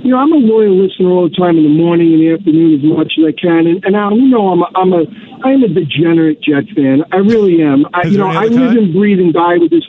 you 0.03 0.11
know, 0.11 0.19
I'm 0.19 0.33
a 0.33 0.37
loyal 0.37 0.77
listener 0.77 1.11
all 1.11 1.29
the 1.29 1.35
time 1.35 1.57
in 1.57 1.65
the 1.65 1.75
morning 1.75 2.13
and 2.13 2.21
the 2.21 2.33
afternoon 2.33 2.79
as 2.79 2.85
much 2.85 3.15
as 3.19 3.25
I 3.29 3.33
can. 3.33 3.67
And, 3.67 3.85
and 3.85 3.97
Al, 3.97 4.17
you 4.17 4.29
know, 4.29 4.49
I'm 4.49 4.63
a, 4.63 4.69
I'm 4.75 4.93
a 4.93 5.05
I'm 5.45 5.63
a 5.63 5.69
degenerate 5.69 6.41
Jet 6.41 6.65
fan. 6.75 7.05
I 7.13 7.17
really 7.17 7.63
am. 7.63 7.85
I, 7.93 8.07
Is 8.07 8.13
you 8.13 8.19
know, 8.19 8.29
I 8.29 8.47
live 8.47 8.77
and 8.77 8.93
breathe 8.93 9.21
and 9.21 9.33
die 9.33 9.59
with 9.59 9.71
this 9.71 9.85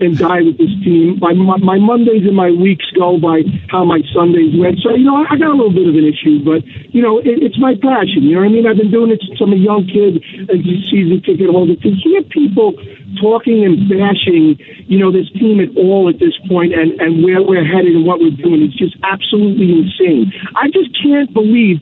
and 0.00 0.16
die 0.18 0.42
with 0.42 0.58
this 0.58 0.72
team. 0.84 1.18
My, 1.20 1.32
my 1.32 1.56
my 1.58 1.78
Mondays 1.78 2.26
and 2.26 2.36
my 2.36 2.50
weeks 2.50 2.84
go 2.94 3.18
by 3.18 3.42
how 3.68 3.84
my 3.84 4.00
Sundays 4.12 4.54
went. 4.58 4.78
So 4.80 4.94
you 4.94 5.04
know, 5.04 5.24
I, 5.24 5.36
got 5.36 5.50
a 5.50 5.56
little 5.56 5.72
bit 5.72 5.88
of 5.88 5.94
an 5.94 6.04
issue, 6.04 6.44
but 6.44 6.64
you 6.92 7.02
know, 7.02 7.18
it, 7.18 7.42
it's 7.42 7.58
my 7.58 7.74
passion. 7.80 8.24
You 8.24 8.36
know 8.36 8.42
what 8.42 8.50
I 8.50 8.52
mean? 8.52 8.66
I've 8.66 8.76
been 8.76 8.90
doing 8.90 9.10
it 9.10 9.20
since 9.26 9.40
I'm 9.40 9.52
a 9.52 9.60
young 9.60 9.86
kid, 9.86 10.22
a 10.48 10.56
season 10.90 11.22
ticket 11.24 11.50
holder. 11.50 11.76
To 11.76 11.90
hear 11.90 12.22
people 12.22 12.74
talking 13.20 13.64
and 13.64 13.88
bashing, 13.88 14.58
you 14.86 14.98
know, 14.98 15.10
this 15.10 15.30
team 15.32 15.60
at 15.60 15.70
all 15.76 16.08
at 16.08 16.18
this 16.18 16.36
point 16.48 16.74
and 16.74 16.98
and 17.00 17.24
where 17.24 17.42
we're 17.42 17.64
headed 17.64 17.94
and 17.94 18.04
what 18.04 18.20
we're 18.20 18.36
doing 18.36 18.62
is 18.62 18.74
just 18.74 18.96
absolutely 19.02 19.72
insane. 19.72 20.32
I 20.56 20.68
just 20.68 20.90
can't 21.00 21.32
believe 21.32 21.80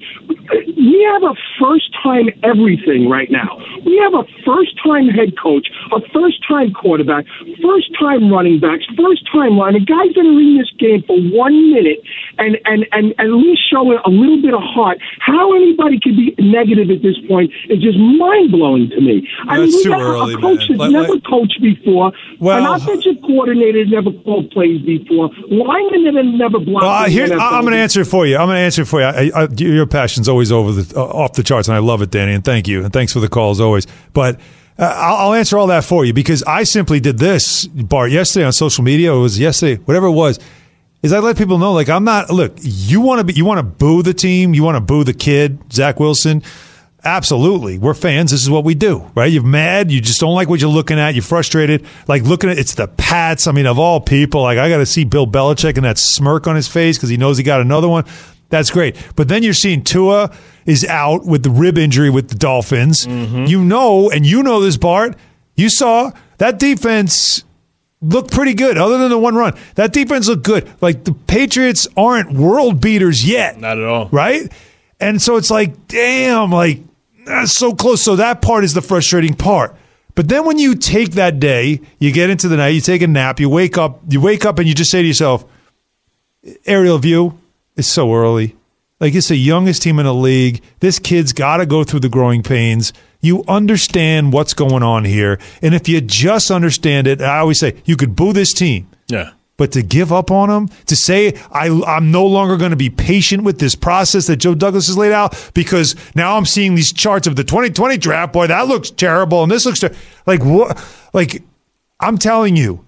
we 0.76 1.08
have 1.12 1.22
a 1.22 1.34
first 1.60 1.90
time 2.02 2.28
everything 2.42 3.08
right 3.08 3.30
now. 3.30 3.58
We 3.84 3.96
have 4.02 4.14
a 4.14 4.24
first 4.44 4.76
time 4.82 5.08
head 5.08 5.38
coach, 5.40 5.68
a 5.92 6.00
first 6.12 6.46
time 6.46 6.72
quarterback, 6.72 7.26
first 7.62 7.90
time 8.04 8.30
running 8.30 8.60
backs, 8.60 8.84
first 8.96 9.24
time 9.32 9.56
lineman, 9.56 9.84
guys 9.84 10.12
that 10.14 10.24
are 10.28 10.40
in 10.40 10.58
this 10.58 10.70
game 10.78 11.02
for 11.06 11.16
one 11.32 11.56
minute 11.72 12.00
and, 12.38 12.58
and, 12.64 12.84
and 12.92 13.14
at 13.18 13.30
least 13.32 13.62
showing 13.70 13.98
a 14.04 14.10
little 14.10 14.40
bit 14.42 14.52
of 14.52 14.60
heart. 14.60 14.98
How 15.20 15.54
anybody 15.54 15.98
could 16.00 16.16
be 16.16 16.34
negative 16.38 16.90
at 16.90 17.00
this 17.02 17.16
point 17.26 17.50
is 17.70 17.80
just 17.80 17.96
mind 17.98 18.52
blowing 18.52 18.90
to 18.90 19.00
me. 19.00 19.26
I 19.48 19.58
mean, 19.58 19.70
That's 19.70 19.82
too 19.82 19.92
early, 19.92 20.34
a 20.34 20.38
coach 20.38 20.68
man. 20.68 20.78
Like- 20.78 20.90
never 20.92 21.14
like- 21.14 21.24
coached 21.24 21.60
before, 21.62 22.12
Well- 22.40 22.58
an 22.58 22.82
offensive 22.82 23.16
coordinator 23.22 23.80
that's 23.80 23.90
never 23.92 24.12
called 24.24 24.50
plays 24.50 24.80
before, 24.82 25.30
linemen 25.48 26.04
that 26.04 26.14
have 26.14 26.34
never 26.34 26.58
blocked. 26.58 26.84
Well, 26.84 27.04
here, 27.08 27.32
I'm 27.32 27.62
going 27.62 27.72
to 27.72 27.78
answer 27.78 28.02
it 28.02 28.06
for 28.06 28.26
you. 28.26 28.36
I'm 28.36 28.46
going 28.46 28.56
to 28.56 28.60
answer 28.68 28.82
it 28.82 28.88
for 28.88 29.00
you. 29.00 29.06
I, 29.06 29.30
I, 29.34 29.48
your 29.56 29.86
passion's 29.86 30.28
always 30.28 30.52
over 30.52 30.72
the 30.72 30.98
uh, 30.98 31.04
off 31.04 31.32
the 31.34 31.42
charts, 31.42 31.68
and 31.68 31.74
I 31.76 31.80
love 31.80 32.02
it, 32.02 32.10
Danny. 32.10 32.34
And 32.34 32.44
thank 32.44 32.68
you, 32.68 32.84
and 32.84 32.92
thanks 32.92 33.12
for 33.12 33.20
the 33.20 33.28
call 33.28 33.50
as 33.50 33.60
always. 33.60 33.86
But 34.12 34.40
uh, 34.78 34.82
I'll, 34.82 35.16
I'll 35.16 35.34
answer 35.34 35.56
all 35.56 35.68
that 35.68 35.84
for 35.84 36.04
you 36.04 36.12
because 36.12 36.42
I 36.42 36.64
simply 36.64 37.00
did 37.00 37.18
this, 37.18 37.66
Bart, 37.66 38.10
yesterday 38.10 38.44
on 38.44 38.52
social 38.52 38.82
media. 38.82 39.12
It 39.12 39.18
was 39.18 39.38
yesterday, 39.38 39.80
whatever 39.84 40.06
it 40.06 40.12
was. 40.12 40.38
Is 41.02 41.12
I 41.12 41.18
let 41.18 41.36
people 41.36 41.58
know, 41.58 41.74
like 41.74 41.90
I'm 41.90 42.04
not. 42.04 42.30
Look, 42.30 42.54
you 42.60 43.00
want 43.00 43.18
to 43.18 43.24
be, 43.24 43.34
you 43.34 43.44
want 43.44 43.58
to 43.58 43.62
boo 43.62 44.02
the 44.02 44.14
team, 44.14 44.54
you 44.54 44.64
want 44.64 44.76
to 44.76 44.80
boo 44.80 45.04
the 45.04 45.12
kid, 45.12 45.58
Zach 45.70 46.00
Wilson. 46.00 46.42
Absolutely. 47.04 47.76
We're 47.76 47.92
fans. 47.92 48.30
This 48.30 48.40
is 48.42 48.48
what 48.48 48.64
we 48.64 48.74
do, 48.74 49.10
right? 49.14 49.30
You're 49.30 49.42
mad. 49.42 49.92
You 49.92 50.00
just 50.00 50.18
don't 50.18 50.34
like 50.34 50.48
what 50.48 50.62
you're 50.62 50.70
looking 50.70 50.98
at. 50.98 51.14
You're 51.14 51.22
frustrated. 51.22 51.84
Like 52.08 52.22
looking 52.22 52.48
at 52.48 52.58
it's 52.58 52.74
the 52.74 52.88
Pats. 52.88 53.46
I 53.46 53.52
mean, 53.52 53.66
of 53.66 53.78
all 53.78 54.00
people, 54.00 54.40
like 54.40 54.56
I 54.56 54.70
got 54.70 54.78
to 54.78 54.86
see 54.86 55.04
Bill 55.04 55.26
Belichick 55.26 55.76
and 55.76 55.84
that 55.84 55.98
smirk 55.98 56.46
on 56.46 56.56
his 56.56 56.66
face 56.66 56.96
because 56.96 57.10
he 57.10 57.18
knows 57.18 57.36
he 57.36 57.44
got 57.44 57.60
another 57.60 57.88
one. 57.88 58.06
That's 58.48 58.70
great. 58.70 58.96
But 59.16 59.28
then 59.28 59.42
you're 59.42 59.54
seeing 59.54 59.82
Tua 59.82 60.30
is 60.66 60.84
out 60.84 61.24
with 61.24 61.42
the 61.42 61.50
rib 61.50 61.78
injury 61.78 62.10
with 62.10 62.28
the 62.28 62.34
Dolphins. 62.34 63.06
Mm-hmm. 63.06 63.46
You 63.46 63.64
know, 63.64 64.10
and 64.10 64.24
you 64.24 64.42
know 64.42 64.60
this, 64.60 64.76
Bart. 64.76 65.16
You 65.56 65.68
saw 65.68 66.12
that 66.38 66.58
defense 66.58 67.44
looked 68.00 68.32
pretty 68.32 68.54
good, 68.54 68.76
other 68.76 68.98
than 68.98 69.08
the 69.08 69.18
one 69.18 69.34
run. 69.34 69.54
That 69.76 69.92
defense 69.92 70.28
looked 70.28 70.44
good. 70.44 70.70
Like 70.80 71.04
the 71.04 71.14
Patriots 71.14 71.88
aren't 71.96 72.32
world 72.32 72.80
beaters 72.80 73.26
yet. 73.28 73.58
Not 73.58 73.78
at 73.78 73.84
all. 73.84 74.08
Right? 74.10 74.52
And 75.00 75.20
so 75.20 75.36
it's 75.36 75.50
like, 75.50 75.86
damn, 75.88 76.50
like 76.50 76.80
that's 77.24 77.52
so 77.52 77.72
close. 77.72 78.02
So 78.02 78.16
that 78.16 78.42
part 78.42 78.64
is 78.64 78.74
the 78.74 78.82
frustrating 78.82 79.34
part. 79.34 79.74
But 80.14 80.28
then 80.28 80.46
when 80.46 80.58
you 80.58 80.76
take 80.76 81.12
that 81.12 81.40
day, 81.40 81.80
you 81.98 82.12
get 82.12 82.30
into 82.30 82.48
the 82.48 82.56
night, 82.56 82.68
you 82.68 82.80
take 82.80 83.02
a 83.02 83.08
nap, 83.08 83.40
you 83.40 83.48
wake 83.48 83.76
up, 83.76 84.00
you 84.08 84.20
wake 84.20 84.44
up 84.44 84.58
and 84.58 84.68
you 84.68 84.74
just 84.74 84.90
say 84.90 85.02
to 85.02 85.08
yourself, 85.08 85.44
aerial 86.66 86.98
view, 86.98 87.38
it's 87.76 87.88
so 87.88 88.12
early. 88.14 88.56
Like 89.00 89.14
it's 89.14 89.28
the 89.28 89.36
youngest 89.36 89.82
team 89.82 89.98
in 89.98 90.06
the 90.06 90.14
league. 90.14 90.62
This 90.80 90.98
kid's 90.98 91.32
got 91.32 91.58
to 91.58 91.66
go 91.66 91.84
through 91.84 92.00
the 92.00 92.08
growing 92.08 92.42
pains. 92.42 92.92
You 93.20 93.44
understand 93.48 94.32
what's 94.32 94.54
going 94.54 94.82
on 94.82 95.04
here. 95.04 95.38
And 95.62 95.74
if 95.74 95.88
you 95.88 96.00
just 96.00 96.50
understand 96.50 97.06
it, 97.06 97.20
I 97.20 97.38
always 97.38 97.58
say 97.58 97.76
you 97.84 97.96
could 97.96 98.14
boo 98.14 98.32
this 98.32 98.52
team. 98.52 98.88
Yeah. 99.08 99.32
But 99.56 99.72
to 99.72 99.82
give 99.82 100.12
up 100.12 100.30
on 100.30 100.48
them, 100.48 100.68
to 100.86 100.96
say 100.96 101.34
I, 101.52 101.68
I'm 101.86 102.10
no 102.10 102.26
longer 102.26 102.56
going 102.56 102.72
to 102.72 102.76
be 102.76 102.90
patient 102.90 103.44
with 103.44 103.60
this 103.60 103.74
process 103.74 104.26
that 104.26 104.36
Joe 104.36 104.54
Douglas 104.54 104.88
has 104.88 104.98
laid 104.98 105.12
out 105.12 105.50
because 105.54 105.94
now 106.16 106.36
I'm 106.36 106.44
seeing 106.44 106.74
these 106.74 106.92
charts 106.92 107.26
of 107.26 107.36
the 107.36 107.44
2020 107.44 107.96
draft. 107.98 108.32
Boy, 108.32 108.48
that 108.48 108.66
looks 108.66 108.90
terrible, 108.90 109.42
and 109.44 109.52
this 109.52 109.64
looks 109.64 109.78
ter- 109.80 109.94
like 110.26 110.44
what? 110.44 110.82
Like 111.12 111.42
I'm 112.00 112.18
telling 112.18 112.56
you, 112.56 112.84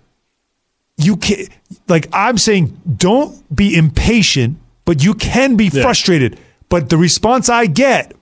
you 0.96 1.16
can't. 1.16 1.48
like 1.88 2.08
I'm 2.12 2.36
saying, 2.36 2.80
don't 2.96 3.54
be 3.54 3.76
impatient, 3.76 4.58
but 4.86 5.04
you 5.04 5.12
can 5.12 5.56
be 5.56 5.68
frustrated. 5.68 6.40
But 6.70 6.88
the 6.88 6.96
response 6.96 7.50
I 7.50 7.66
get 7.66 8.16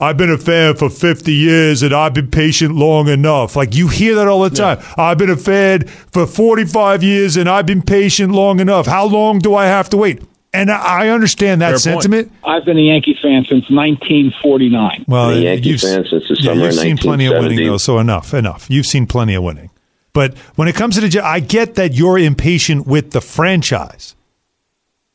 I've 0.00 0.16
been 0.16 0.30
a 0.30 0.38
fan 0.38 0.76
for 0.76 0.88
50 0.88 1.30
years 1.30 1.82
and 1.82 1.92
I've 1.92 2.14
been 2.14 2.30
patient 2.30 2.74
long 2.74 3.08
enough. 3.08 3.54
Like 3.54 3.74
you 3.74 3.88
hear 3.88 4.14
that 4.14 4.28
all 4.28 4.40
the 4.40 4.48
time. 4.48 4.78
I've 4.96 5.18
been 5.18 5.28
a 5.28 5.36
fan 5.36 5.86
for 5.86 6.26
45 6.26 7.02
years 7.02 7.36
and 7.36 7.50
I've 7.50 7.66
been 7.66 7.82
patient 7.82 8.32
long 8.32 8.60
enough. 8.60 8.86
How 8.86 9.04
long 9.04 9.40
do 9.40 9.54
I 9.54 9.66
have 9.66 9.90
to 9.90 9.98
wait? 9.98 10.22
And 10.54 10.70
I 10.70 11.04
I 11.04 11.08
understand 11.10 11.60
that 11.60 11.78
sentiment. 11.80 12.32
I've 12.42 12.64
been 12.64 12.78
a 12.78 12.80
Yankee 12.80 13.12
fan 13.22 13.44
since 13.44 13.68
1949. 13.70 15.04
Well, 15.06 15.28
Been 15.28 15.38
a 15.38 15.40
Yankee 15.42 15.68
you've, 15.68 15.80
fan 15.82 16.04
since 16.10 16.26
the 16.28 16.36
yeah, 16.40 16.44
summer 16.44 16.60
you've 16.62 16.68
of 16.70 16.74
seen 16.74 16.96
plenty 16.96 17.26
of 17.26 17.32
winning 17.32 17.58
1970. 17.58 17.68
though, 17.68 17.76
so 17.76 17.98
enough, 17.98 18.34
enough. 18.34 18.70
You've 18.70 18.86
seen 18.86 19.06
plenty 19.06 19.34
of 19.34 19.44
winning. 19.44 19.70
But 20.12 20.36
when 20.56 20.66
it 20.66 20.74
comes 20.74 20.98
to 20.98 21.06
the, 21.06 21.24
I 21.24 21.40
get 21.40 21.74
that 21.76 21.92
you're 21.92 22.18
impatient 22.18 22.86
with 22.86 23.12
the 23.12 23.20
franchise. 23.20 24.16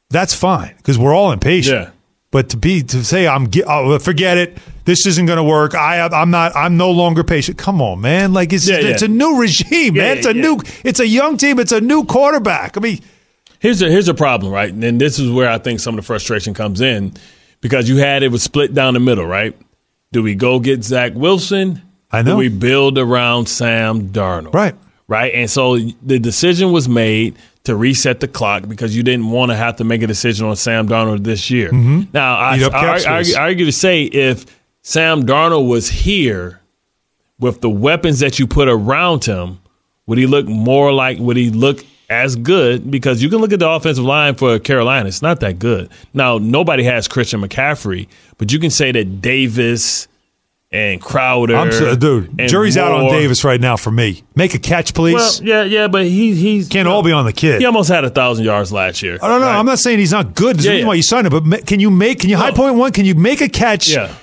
That's 0.09 0.33
fine 0.33 0.75
because 0.77 0.97
we're 0.97 1.13
all 1.13 1.31
impatient. 1.31 1.87
Yeah. 1.87 1.91
But 2.31 2.49
to 2.49 2.57
be 2.57 2.83
to 2.83 3.03
say 3.03 3.27
I'm 3.27 3.49
oh, 3.65 3.97
forget 3.99 4.37
it, 4.37 4.57
this 4.83 5.05
isn't 5.07 5.25
going 5.25 5.37
to 5.37 5.43
work. 5.43 5.73
I 5.73 6.01
I'm 6.01 6.31
not. 6.31 6.55
I'm 6.55 6.77
no 6.77 6.91
longer 6.91 7.23
patient. 7.23 7.57
Come 7.57 7.81
on, 7.81 8.01
man. 8.01 8.33
Like 8.33 8.51
it's 8.51 8.67
Yeah, 8.67 8.79
yeah. 8.79 8.89
it's 8.89 9.01
a 9.01 9.07
new 9.07 9.39
regime, 9.39 9.95
Yeah, 9.95 10.03
man. 10.03 10.17
It's 10.17 10.27
a 10.27 10.35
yeah. 10.35 10.41
new. 10.41 10.59
It's 10.83 10.99
a 10.99 11.07
young 11.07 11.37
team. 11.37 11.59
It's 11.59 11.71
a 11.71 11.81
new 11.81 12.03
quarterback. 12.03 12.77
I 12.77 12.81
mean, 12.81 12.99
Here's 13.59 13.81
a 13.81 13.89
here's 13.89 14.07
a 14.07 14.13
problem, 14.13 14.51
right? 14.51 14.71
And 14.71 15.01
this 15.01 15.17
is 15.17 15.31
where 15.31 15.49
I 15.49 15.57
think 15.57 15.79
some 15.79 15.95
of 15.95 16.03
the 16.03 16.05
frustration 16.05 16.53
comes 16.53 16.81
in 16.81 17.13
because 17.61 17.89
you 17.89 17.97
had 17.97 18.21
it 18.21 18.27
was 18.27 18.43
split 18.43 18.73
down 18.73 18.93
the 18.93 18.99
middle, 18.99 19.25
right? 19.25 19.57
Do 20.11 20.21
we 20.21 20.35
go 20.35 20.59
get 20.59 20.83
Zach 20.83 21.13
Wilson? 21.15 21.81
I 22.11 22.21
know. 22.21 22.33
Do 22.33 22.37
we 22.37 22.49
build 22.49 22.99
around 22.99 23.47
Sam 23.47 24.09
Darnold? 24.09 24.53
Right. 24.53 24.75
Right. 25.07 25.33
And 25.33 25.49
so 25.49 25.77
the 25.77 26.19
decision 26.19 26.71
was 26.71 26.87
made 26.87 27.37
to 27.65 27.75
reset 27.75 28.19
the 28.19 28.27
clock 28.27 28.67
because 28.67 28.95
you 28.95 29.03
didn't 29.03 29.29
want 29.29 29.51
to 29.51 29.55
have 29.55 29.75
to 29.77 29.83
make 29.83 30.01
a 30.01 30.07
decision 30.07 30.47
on 30.47 30.55
Sam 30.55 30.87
Darnold 30.87 31.23
this 31.23 31.51
year. 31.51 31.71
Mhm. 31.71 32.07
Now, 32.13 32.35
I, 32.37 32.57
I, 32.57 32.69
I, 32.71 33.03
argue, 33.05 33.35
I 33.35 33.39
argue 33.41 33.65
to 33.65 33.71
say 33.71 34.03
if 34.03 34.45
Sam 34.81 35.25
Darnold 35.25 35.67
was 35.67 35.89
here 35.89 36.61
with 37.39 37.61
the 37.61 37.69
weapons 37.69 38.19
that 38.19 38.39
you 38.39 38.47
put 38.47 38.67
around 38.69 39.25
him, 39.25 39.59
Would 40.07 40.19
he 40.19 40.27
look 40.27 40.45
more 40.47 40.93
like? 40.93 41.17
Would 41.17 41.35
he 41.37 41.49
look 41.49 41.83
as 42.11 42.35
good? 42.35 42.91
Because 42.91 43.23
you 43.23 43.29
can 43.29 43.39
look 43.39 43.51
at 43.51 43.59
the 43.59 43.67
offensive 43.67 44.05
line 44.05 44.35
for 44.35 44.59
Carolina; 44.59 45.07
it's 45.07 45.23
not 45.23 45.39
that 45.39 45.57
good. 45.57 45.89
Now, 46.13 46.37
nobody 46.37 46.83
has 46.83 47.07
Christian 47.07 47.41
McCaffrey, 47.41 48.07
but 48.37 48.53
you 48.53 48.59
can 48.59 48.69
say 48.69 48.91
that 48.91 49.19
Davis 49.21 50.07
and 50.75 51.01
Crowder, 51.01 51.55
I'm 51.55 51.71
so, 51.71 51.95
dude. 51.95 52.37
and 52.37 52.49
Jury's 52.49 52.75
out 52.77 52.91
on 52.91 53.09
Davis 53.09 53.43
right 53.43 53.61
now 53.61 53.77
for 53.77 53.91
me. 53.91 54.23
Make 54.35 54.53
a 54.53 54.59
catch, 54.59 54.93
please. 54.93 55.15
Well, 55.15 55.39
yeah, 55.41 55.63
yeah, 55.63 55.87
but 55.87 56.05
he 56.05 56.35
he's 56.35 56.67
Can't 56.67 56.87
all 56.87 57.01
be 57.01 57.13
on 57.13 57.25
the 57.25 57.33
kid. 57.33 57.61
He 57.61 57.65
almost 57.65 57.89
had 57.89 58.03
a 58.03 58.09
thousand 58.09 58.43
yards 58.45 58.73
last 58.73 59.01
year. 59.01 59.17
I 59.21 59.27
don't 59.29 59.39
know. 59.39 59.47
Right. 59.47 59.57
I'm 59.57 59.65
not 59.65 59.79
saying 59.79 59.99
he's 59.99 60.11
not 60.11 60.35
good. 60.35 60.57
There's 60.57 60.65
Yeah, 60.65 60.73
yeah. 60.73 60.85
why 60.85 60.95
you 60.95 61.03
signed 61.03 61.27
him. 61.27 61.49
But 61.49 61.65
can 61.65 61.79
you 61.79 61.89
make? 61.89 62.19
Can 62.19 62.29
you 62.29 62.37
high 62.37 62.51
point 62.51 62.75
one? 62.75 62.91
Can 62.91 63.05
you 63.05 63.15
make 63.15 63.41
a 63.41 63.47
catch? 63.49 63.89
Yeah. 63.89 64.13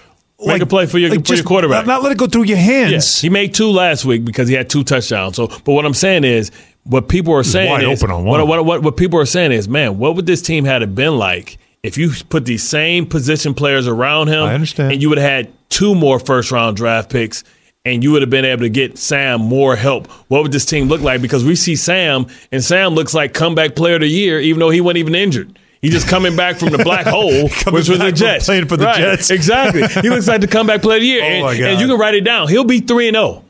Make 0.45 0.61
a 0.61 0.67
play 0.67 0.87
for 0.87 0.99
your, 0.99 1.11
like 1.11 1.25
for 1.25 1.35
your 1.35 1.45
quarterback. 1.45 1.87
Not, 1.87 1.95
not 1.95 2.03
let 2.03 2.13
it 2.13 2.19
go 2.19 2.27
through 2.27 2.45
your 2.45 2.59
hands. 2.59 3.21
He 3.21 3.31
made 3.31 3.55
two 3.55 3.69
last 3.69 4.05
week 4.05 4.25
because 4.25 4.49
he 4.49 4.55
had 4.55 4.69
two 4.69 4.83
touchdowns. 4.83 5.37
So, 5.37 5.47
but 5.47 5.69
what 5.73 5.87
I'm 5.87 5.95
saying 5.95 6.25
is, 6.25 6.51
what 6.83 7.09
people 7.09 7.33
are 7.33 7.45
saying 7.45 7.71
wide 7.71 7.85
is, 7.85 8.03
open 8.03 8.13
on 8.13 8.25
what, 8.25 8.45
what, 8.47 8.65
what, 8.65 8.83
what 8.83 8.97
people 8.97 9.21
are 9.21 9.27
saying 9.27 9.53
is, 9.53 9.69
man, 9.69 9.99
what 9.99 10.17
would 10.17 10.27
this 10.27 10.43
team 10.43 10.65
had 10.65 10.83
it 10.83 10.95
been 10.97 11.17
like 11.17 11.59
if 11.83 11.99
you 11.99 12.11
put 12.29 12.45
these 12.45 12.63
same 12.69 13.07
position 13.07 13.55
players 13.55 13.87
around 13.89 14.29
him? 14.29 14.43
I 14.43 14.55
understand. 14.55 14.93
And 14.93 15.03
you 15.03 15.09
would 15.09 15.19
have 15.19 15.29
had 15.31 15.53
two 15.69 15.95
more 15.95 16.19
first 16.19 16.51
round 16.53 16.77
draft 16.77 17.11
picks. 17.11 17.45
And 17.85 18.05
you 18.05 18.13
would 18.13 18.23
have 18.23 18.31
been 18.31 18.45
able 18.45 18.63
to 18.63 18.69
get 18.69 18.97
Sam 18.97 19.41
more 19.41 19.75
help. 19.75 20.07
What 20.29 20.45
would 20.45 20.53
this 20.53 20.65
team 20.65 20.87
look 20.87 21.01
like? 21.01 21.21
Because 21.21 21.45
we 21.45 21.57
see 21.57 21.75
Sam, 21.75 22.27
and 22.53 22.63
Sam 22.63 22.95
looks 22.95 23.13
like 23.13 23.35
comeback 23.35 23.75
player 23.75 23.97
of 23.97 24.03
the 24.03 24.07
year, 24.07 24.39
even 24.39 24.61
though 24.61 24.71
he 24.71 24.81
wasn't 24.81 24.99
even 24.99 25.17
injured. 25.17 25.59
He's 25.81 25.91
just 25.91 26.07
coming 26.07 26.37
back 26.37 26.59
from 26.59 26.71
the 26.71 26.79
black 26.79 27.07
hole, 27.09 27.49
which 27.73 27.89
was 27.89 27.99
the 27.99 28.13
Jets. 28.13 28.47
playing 28.47 28.69
for 28.69 28.77
the 28.77 28.85
Right, 28.85 28.99
Jets. 28.99 29.31
Exactly. 29.33 29.83
He 30.01 30.11
looks 30.11 30.29
like 30.29 30.41
the 30.41 30.47
comeback 30.47 30.81
player 30.81 30.99
of 30.99 31.03
the 31.03 31.09
year. 31.09 31.23
Oh, 31.25 31.27
and, 31.27 31.43
my 31.43 31.59
God. 31.59 31.65
and 31.73 31.81
you 31.81 31.89
can 31.89 31.99
write 31.99 32.15
it 32.15 32.21
down. 32.21 32.47
He'll 32.47 32.63
be 32.63 32.79
3 32.79 33.09
and 33.09 33.17
0. 33.17 33.45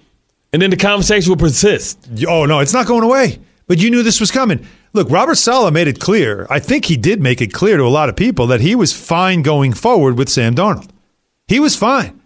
And 0.55 0.63
then 0.63 0.71
the 0.71 0.79
conversation 0.79 1.29
will 1.31 1.37
persist. 1.37 2.09
Oh 2.27 2.47
no, 2.47 2.61
it's 2.61 2.73
not 2.73 2.87
going 2.87 3.03
away. 3.05 3.39
But 3.67 3.81
you 3.83 3.91
knew 3.91 4.03
this 4.03 4.19
was 4.19 4.31
coming. 4.31 4.67
Look, 4.95 5.11
Robert 5.11 5.37
Saleh 5.37 5.73
made 5.73 5.89
it 5.89 6.01
clear. 6.01 6.47
I 6.51 6.59
think 6.59 6.85
he 6.85 6.97
did 6.97 7.23
make 7.23 7.41
it 7.41 7.53
clear 7.53 7.79
to 7.79 7.85
a 7.85 7.89
lot 7.89 8.09
of 8.09 8.17
people 8.17 8.47
that 8.49 8.61
he 8.61 8.75
was 8.75 8.93
fine 8.93 9.43
going 9.43 9.73
forward 9.73 10.19
with 10.19 10.29
Sam 10.29 10.55
Darnold. 10.55 10.91
He 11.49 11.59
was 11.61 11.77
fine. 11.77 12.21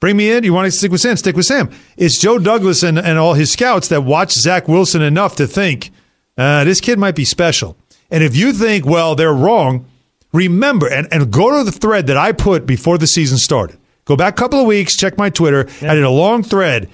Bring 0.00 0.16
me 0.16 0.30
in. 0.30 0.44
You 0.44 0.52
want 0.52 0.66
to 0.66 0.72
stick 0.72 0.90
with 0.90 1.02
Sam? 1.02 1.16
Stick 1.16 1.36
with 1.36 1.46
Sam. 1.46 1.70
It's 1.96 2.18
Joe 2.18 2.38
Douglas 2.38 2.82
and, 2.82 2.98
and 2.98 3.18
all 3.18 3.34
his 3.34 3.52
scouts 3.52 3.88
that 3.88 4.02
watch 4.02 4.32
Zach 4.32 4.66
Wilson 4.66 5.02
enough 5.02 5.36
to 5.36 5.46
think 5.46 5.90
uh, 6.36 6.64
this 6.64 6.80
kid 6.80 6.98
might 6.98 7.14
be 7.14 7.24
special. 7.24 7.76
And 8.10 8.24
if 8.24 8.34
you 8.34 8.52
think, 8.52 8.86
well, 8.86 9.14
they're 9.14 9.32
wrong, 9.32 9.86
remember 10.32 10.88
and, 10.88 11.06
and 11.12 11.30
go 11.30 11.58
to 11.58 11.64
the 11.64 11.76
thread 11.76 12.06
that 12.08 12.16
I 12.16 12.32
put 12.32 12.66
before 12.66 12.98
the 12.98 13.06
season 13.06 13.38
started. 13.38 13.78
Go 14.04 14.16
back 14.16 14.34
a 14.34 14.36
couple 14.36 14.58
of 14.58 14.66
weeks, 14.66 14.96
check 14.96 15.18
my 15.18 15.30
Twitter. 15.30 15.68
I 15.82 15.94
did 15.94 16.02
a 16.02 16.10
long 16.10 16.42
thread 16.42 16.88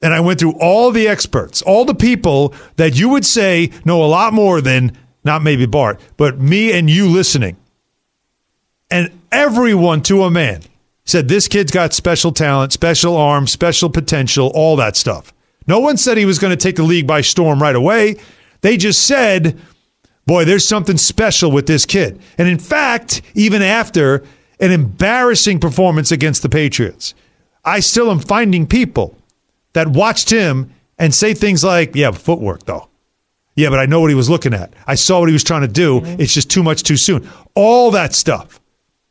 and 0.00 0.14
I 0.14 0.20
went 0.20 0.38
through 0.38 0.58
all 0.60 0.90
the 0.90 1.08
experts, 1.08 1.62
all 1.62 1.84
the 1.84 1.94
people 1.94 2.54
that 2.76 2.98
you 2.98 3.08
would 3.08 3.26
say 3.26 3.70
know 3.84 4.04
a 4.04 4.06
lot 4.06 4.32
more 4.32 4.60
than 4.60 4.96
not 5.24 5.42
maybe 5.42 5.66
Bart, 5.66 6.00
but 6.16 6.38
me 6.38 6.72
and 6.72 6.88
you 6.88 7.08
listening. 7.08 7.56
And 8.90 9.10
everyone 9.30 10.02
to 10.04 10.22
a 10.22 10.30
man 10.30 10.62
said 11.04 11.28
this 11.28 11.48
kid's 11.48 11.72
got 11.72 11.92
special 11.92 12.32
talent, 12.32 12.72
special 12.72 13.16
arms, 13.16 13.52
special 13.52 13.90
potential, 13.90 14.50
all 14.54 14.76
that 14.76 14.96
stuff. 14.96 15.32
No 15.66 15.80
one 15.80 15.96
said 15.96 16.16
he 16.16 16.24
was 16.24 16.38
going 16.38 16.50
to 16.50 16.56
take 16.56 16.76
the 16.76 16.82
league 16.82 17.06
by 17.06 17.20
storm 17.20 17.60
right 17.60 17.76
away. 17.76 18.16
They 18.62 18.76
just 18.76 19.04
said, 19.04 19.58
boy, 20.26 20.44
there's 20.44 20.66
something 20.66 20.96
special 20.96 21.50
with 21.50 21.66
this 21.66 21.84
kid. 21.84 22.20
And 22.38 22.48
in 22.48 22.58
fact, 22.58 23.20
even 23.34 23.60
after 23.60 24.24
an 24.60 24.70
embarrassing 24.70 25.60
performance 25.60 26.10
against 26.10 26.42
the 26.42 26.48
Patriots, 26.48 27.14
I 27.64 27.80
still 27.80 28.10
am 28.10 28.20
finding 28.20 28.66
people 28.66 29.17
that 29.78 29.86
watched 29.88 30.28
him 30.28 30.74
and 30.98 31.14
say 31.14 31.34
things 31.34 31.62
like, 31.62 31.94
yeah, 31.94 32.10
footwork 32.10 32.64
though. 32.64 32.88
Yeah, 33.54 33.70
but 33.70 33.78
I 33.78 33.86
know 33.86 34.00
what 34.00 34.08
he 34.08 34.16
was 34.16 34.28
looking 34.28 34.52
at. 34.52 34.74
I 34.88 34.96
saw 34.96 35.20
what 35.20 35.28
he 35.28 35.32
was 35.32 35.44
trying 35.44 35.62
to 35.62 35.68
do. 35.68 36.00
Mm-hmm. 36.00 36.20
It's 36.20 36.34
just 36.34 36.50
too 36.50 36.64
much 36.64 36.82
too 36.82 36.96
soon. 36.96 37.28
All 37.54 37.92
that 37.92 38.12
stuff 38.12 38.60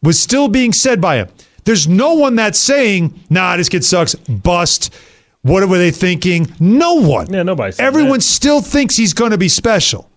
was 0.04 0.22
still 0.22 0.50
being 0.50 0.74
said 0.74 1.00
by 1.00 1.18
him. 1.18 1.30
There's 1.64 1.88
no 1.88 2.16
one 2.16 2.36
that's 2.36 2.60
saying, 2.60 3.18
nah, 3.30 3.56
this 3.56 3.70
kid 3.70 3.86
sucks, 3.86 4.16
bust. 4.16 4.94
What 5.42 5.68
were 5.70 5.78
they 5.78 5.92
thinking? 5.92 6.54
No 6.60 6.96
one. 6.96 7.32
Yeah, 7.34 7.44
nobody. 7.44 7.76
Everyone 7.80 8.20
that. 8.20 8.24
still 8.24 8.62
thinks 8.62 8.98
he's 8.98 9.14
going 9.14 9.32
to 9.32 9.38
be 9.38 9.50
special. 9.50 10.10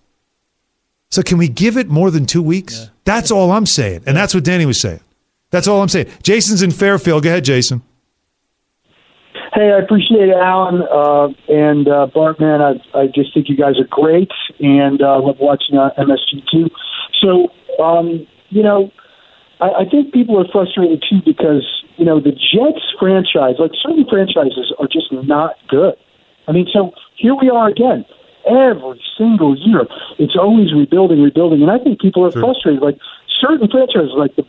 So 1.11 1.23
can 1.23 1.39
we 1.39 1.49
give 1.49 1.77
it 1.77 1.89
more 1.89 2.11
than 2.11 2.27
two 2.27 2.43
weeks? 2.43 2.91
That's 3.05 3.31
all 3.31 3.53
I'm 3.53 3.67
saying. 3.67 4.03
And 4.07 4.17
that's 4.17 4.35
what 4.35 4.45
Danny 4.45 4.67
was 4.67 4.81
saying. 4.81 5.01
That's 5.51 5.69
all 5.69 5.83
I'm 5.83 5.89
saying. 5.89 6.09
Jason's 6.23 6.63
in 6.63 6.71
Fairfield. 6.71 7.23
Go 7.23 7.31
ahead, 7.31 7.45
Jason. 7.45 7.83
Hey, 9.53 9.73
I 9.75 9.83
appreciate 9.83 10.29
it, 10.29 10.37
Alan 10.37 10.83
uh, 10.83 11.27
and 11.49 11.89
uh, 11.89 12.07
Bart. 12.07 12.39
Man, 12.39 12.63
I, 12.63 12.79
I 12.95 13.07
just 13.07 13.35
think 13.35 13.49
you 13.49 13.57
guys 13.57 13.81
are 13.81 13.89
great, 13.91 14.31
and 14.61 15.03
uh, 15.03 15.19
love 15.19 15.39
watching 15.41 15.77
uh, 15.77 15.91
MSG 15.99 16.47
too. 16.47 16.71
So, 17.21 17.49
um, 17.83 18.29
you 18.51 18.63
know, 18.63 18.93
I, 19.61 19.83
I 19.83 19.85
think 19.91 20.15
people 20.15 20.39
are 20.39 20.47
frustrated 20.53 21.03
too 21.03 21.19
because 21.27 21.67
you 21.97 22.05
know 22.05 22.21
the 22.21 22.31
Jets 22.31 22.95
franchise, 22.99 23.57
like 23.59 23.73
certain 23.83 24.07
franchises, 24.09 24.73
are 24.79 24.87
just 24.87 25.11
not 25.11 25.57
good. 25.67 25.95
I 26.47 26.53
mean, 26.53 26.69
so 26.73 26.93
here 27.17 27.35
we 27.35 27.51
are 27.51 27.69
again. 27.69 28.05
Every 28.47 29.03
single 29.19 29.59
year, 29.59 29.83
it's 30.19 30.37
always 30.39 30.73
rebuilding, 30.73 31.21
rebuilding, 31.23 31.61
and 31.61 31.71
I 31.73 31.79
think 31.79 32.01
people 32.01 32.25
are 32.25 32.31
frustrated. 32.33 32.83
Like 32.83 32.99
certain 33.41 33.69
franchises, 33.69 34.15
like 34.17 34.37
the 34.37 34.47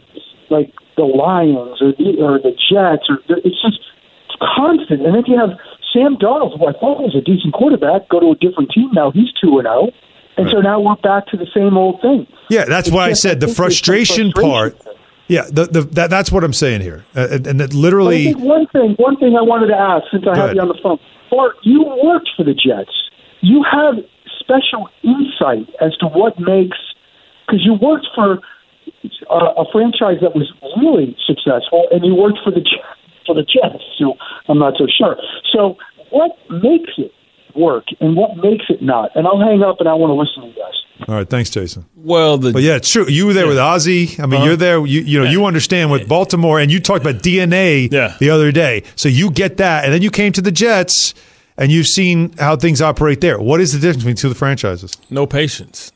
like 0.52 0.72
the 0.95 1.04
Lions 1.10 1.82
or 1.82 1.91
the, 1.97 2.22
or 2.22 2.38
the 2.38 2.54
Jets, 2.54 3.10
or 3.10 3.18
it's 3.41 3.60
just 3.62 3.82
constant. 4.41 5.01
And 5.05 5.15
then 5.15 5.23
you 5.27 5.37
have 5.37 5.51
Sam 5.93 6.17
Darnold, 6.17 6.57
who 6.57 6.65
I 6.67 6.73
thought 6.73 7.01
was 7.01 7.15
a 7.15 7.21
decent 7.21 7.53
quarterback, 7.53 8.09
go 8.09 8.19
to 8.19 8.31
a 8.31 8.35
different 8.35 8.71
team 8.71 8.89
now. 8.93 9.11
He's 9.11 9.31
two 9.41 9.59
and 9.59 9.65
zero, 9.67 9.89
and 10.37 10.49
so 10.49 10.59
now 10.59 10.79
we're 10.79 10.95
back 10.95 11.27
to 11.27 11.37
the 11.37 11.47
same 11.53 11.77
old 11.77 12.01
thing. 12.01 12.27
Yeah, 12.49 12.65
that's 12.65 12.87
It's 12.87 12.95
why 12.95 13.05
I 13.05 13.09
just- 13.09 13.21
said 13.21 13.39
the 13.39 13.47
think 13.47 13.57
there's 13.57 13.57
some 13.57 13.65
frustration 13.65 14.31
part. 14.31 14.77
Yeah, 15.27 15.43
the, 15.49 15.63
the, 15.65 15.81
that, 15.95 16.09
that's 16.09 16.29
what 16.31 16.43
I'm 16.43 16.51
saying 16.51 16.81
here. 16.81 17.05
Uh, 17.15 17.27
and, 17.31 17.47
and 17.47 17.59
that 17.61 17.71
I 17.73 17.77
literally, 17.77 18.25
think 18.33 18.39
one 18.39 18.67
thing, 18.67 18.95
one 18.99 19.15
thing 19.15 19.37
I 19.37 19.41
wanted 19.41 19.67
to 19.67 19.77
ask 19.79 20.03
since 20.11 20.25
I 20.27 20.35
have 20.35 20.45
ahead. 20.51 20.55
you 20.57 20.61
on 20.61 20.67
the 20.67 20.79
phone, 20.83 20.99
Bart, 21.29 21.55
you 21.63 21.83
worked 22.03 22.29
for 22.35 22.43
the 22.43 22.53
Jets. 22.53 22.91
You 23.39 23.63
have 23.63 23.95
special 24.39 24.89
insight 25.03 25.69
as 25.79 25.95
to 26.03 26.07
what 26.07 26.37
makes 26.39 26.77
because 27.47 27.63
you 27.63 27.75
worked 27.79 28.07
for 28.13 28.39
uh, 29.31 29.63
a 29.63 29.65
franchise 29.71 30.17
that 30.21 30.35
was 30.35 30.51
really 30.75 31.15
successful, 31.25 31.87
and 31.91 32.03
you 32.05 32.13
worked 32.15 32.39
for 32.43 32.51
the 32.51 32.59
J- 32.59 32.83
for 33.26 33.36
the 33.36 33.43
Jets. 33.43 33.84
So 33.99 34.13
I'm 34.47 34.59
not 34.59 34.74
so 34.78 34.88
sure. 34.97 35.17
So 35.53 35.78
what 36.09 36.32
makes 36.49 36.91
it 36.97 37.11
work, 37.55 37.86
and 37.99 38.15
what 38.15 38.38
makes 38.38 38.65
it 38.69 38.82
not? 38.82 39.11
And 39.15 39.28
I'll 39.28 39.39
hang 39.39 39.61
up, 39.61 39.78
and 39.80 39.89
I 39.89 39.93
want 39.93 40.09
to 40.11 40.13
listen 40.15 40.41
to 40.43 40.47
you 40.47 40.53
guys. 40.63 41.07
all 41.09 41.15
right, 41.15 41.30
thanks, 41.30 41.49
Jason. 41.49 41.86
Well, 41.95 42.38
the, 42.38 42.51
But 42.53 42.61
yeah, 42.63 42.76
it's 42.78 42.89
true. 42.89 43.07
You 43.09 43.26
were 43.28 43.34
there 43.34 43.47
with 43.47 43.57
Ozzie. 43.57 44.15
I 44.19 44.26
mean, 44.26 44.36
Uh-huh. 44.36 44.45
you're 44.45 44.55
there. 44.55 44.86
You 44.86 45.01
you 45.01 45.19
know 45.24 45.30
you 45.30 45.45
understand 45.45 45.91
with 45.91 46.07
Baltimore, 46.07 46.59
and 46.59 46.72
you 46.72 46.80
talked 46.80 47.01
about 47.05 47.22
DNA 47.22 47.89
Yeah. 47.91 48.15
the 48.19 48.30
other 48.30 48.51
day. 48.51 48.84
So 48.95 49.09
you 49.09 49.32
get 49.32 49.57
that, 49.57 49.84
and 49.84 49.93
then 49.93 50.01
you 50.01 50.11
came 50.11 50.32
to 50.34 50.41
the 50.41 50.51
Jets, 50.51 51.13
and 51.57 51.72
you've 51.72 51.88
seen 51.88 52.32
how 52.39 52.55
things 52.55 52.82
operate 52.82 53.19
there. 53.22 53.38
What 53.39 53.59
is 53.61 53.74
the 53.74 53.80
difference 53.80 54.03
between 54.03 54.15
two 54.15 54.28
of 54.28 54.34
the 54.34 54.39
franchises? 54.39 54.97
no 55.09 55.26
patience. 55.26 55.91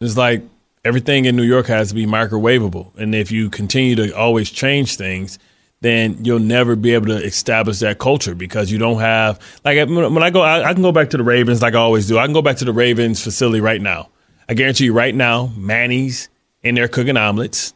It's 0.00 0.16
like 0.16 0.42
everything 0.84 1.24
in 1.26 1.36
New 1.36 1.44
York 1.44 1.66
has 1.68 1.88
to 1.90 1.94
be 1.94 2.04
microwavable, 2.06 2.96
and 2.98 3.14
if 3.14 3.30
you 3.30 3.48
continue 3.48 3.94
to 3.96 4.14
always 4.16 4.50
change 4.50 4.96
things, 4.96 5.38
then 5.84 6.24
you'll 6.24 6.38
never 6.38 6.76
be 6.76 6.94
able 6.94 7.08
to 7.08 7.22
establish 7.22 7.80
that 7.80 7.98
culture 7.98 8.34
because 8.34 8.72
you 8.72 8.78
don't 8.78 9.00
have 9.00 9.38
like 9.66 9.86
when 9.86 10.22
I 10.22 10.30
go, 10.30 10.40
I, 10.40 10.70
I 10.70 10.72
can 10.72 10.80
go 10.80 10.92
back 10.92 11.10
to 11.10 11.18
the 11.18 11.22
Ravens 11.22 11.60
like 11.60 11.74
I 11.74 11.78
always 11.78 12.08
do. 12.08 12.18
I 12.18 12.24
can 12.24 12.32
go 12.32 12.40
back 12.40 12.56
to 12.56 12.64
the 12.64 12.72
Ravens 12.72 13.22
facility 13.22 13.60
right 13.60 13.82
now. 13.82 14.08
I 14.48 14.54
guarantee 14.54 14.86
you, 14.86 14.94
right 14.94 15.14
now, 15.14 15.52
Manny's 15.58 16.30
in 16.62 16.74
there 16.74 16.88
cooking 16.88 17.18
omelets. 17.18 17.74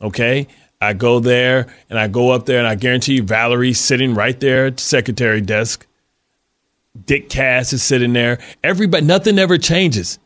Okay. 0.00 0.48
I 0.80 0.94
go 0.94 1.20
there 1.20 1.66
and 1.90 1.98
I 1.98 2.08
go 2.08 2.30
up 2.30 2.46
there 2.46 2.60
and 2.60 2.66
I 2.66 2.76
guarantee 2.76 3.16
you 3.16 3.24
Valerie's 3.24 3.78
sitting 3.78 4.14
right 4.14 4.38
there 4.40 4.66
at 4.66 4.78
the 4.78 4.82
secretary 4.82 5.42
desk. 5.42 5.86
Dick 7.04 7.28
Cass 7.28 7.74
is 7.74 7.82
sitting 7.82 8.14
there. 8.14 8.38
Everybody, 8.64 9.04
nothing 9.04 9.38
ever 9.38 9.58
changes. 9.58 10.18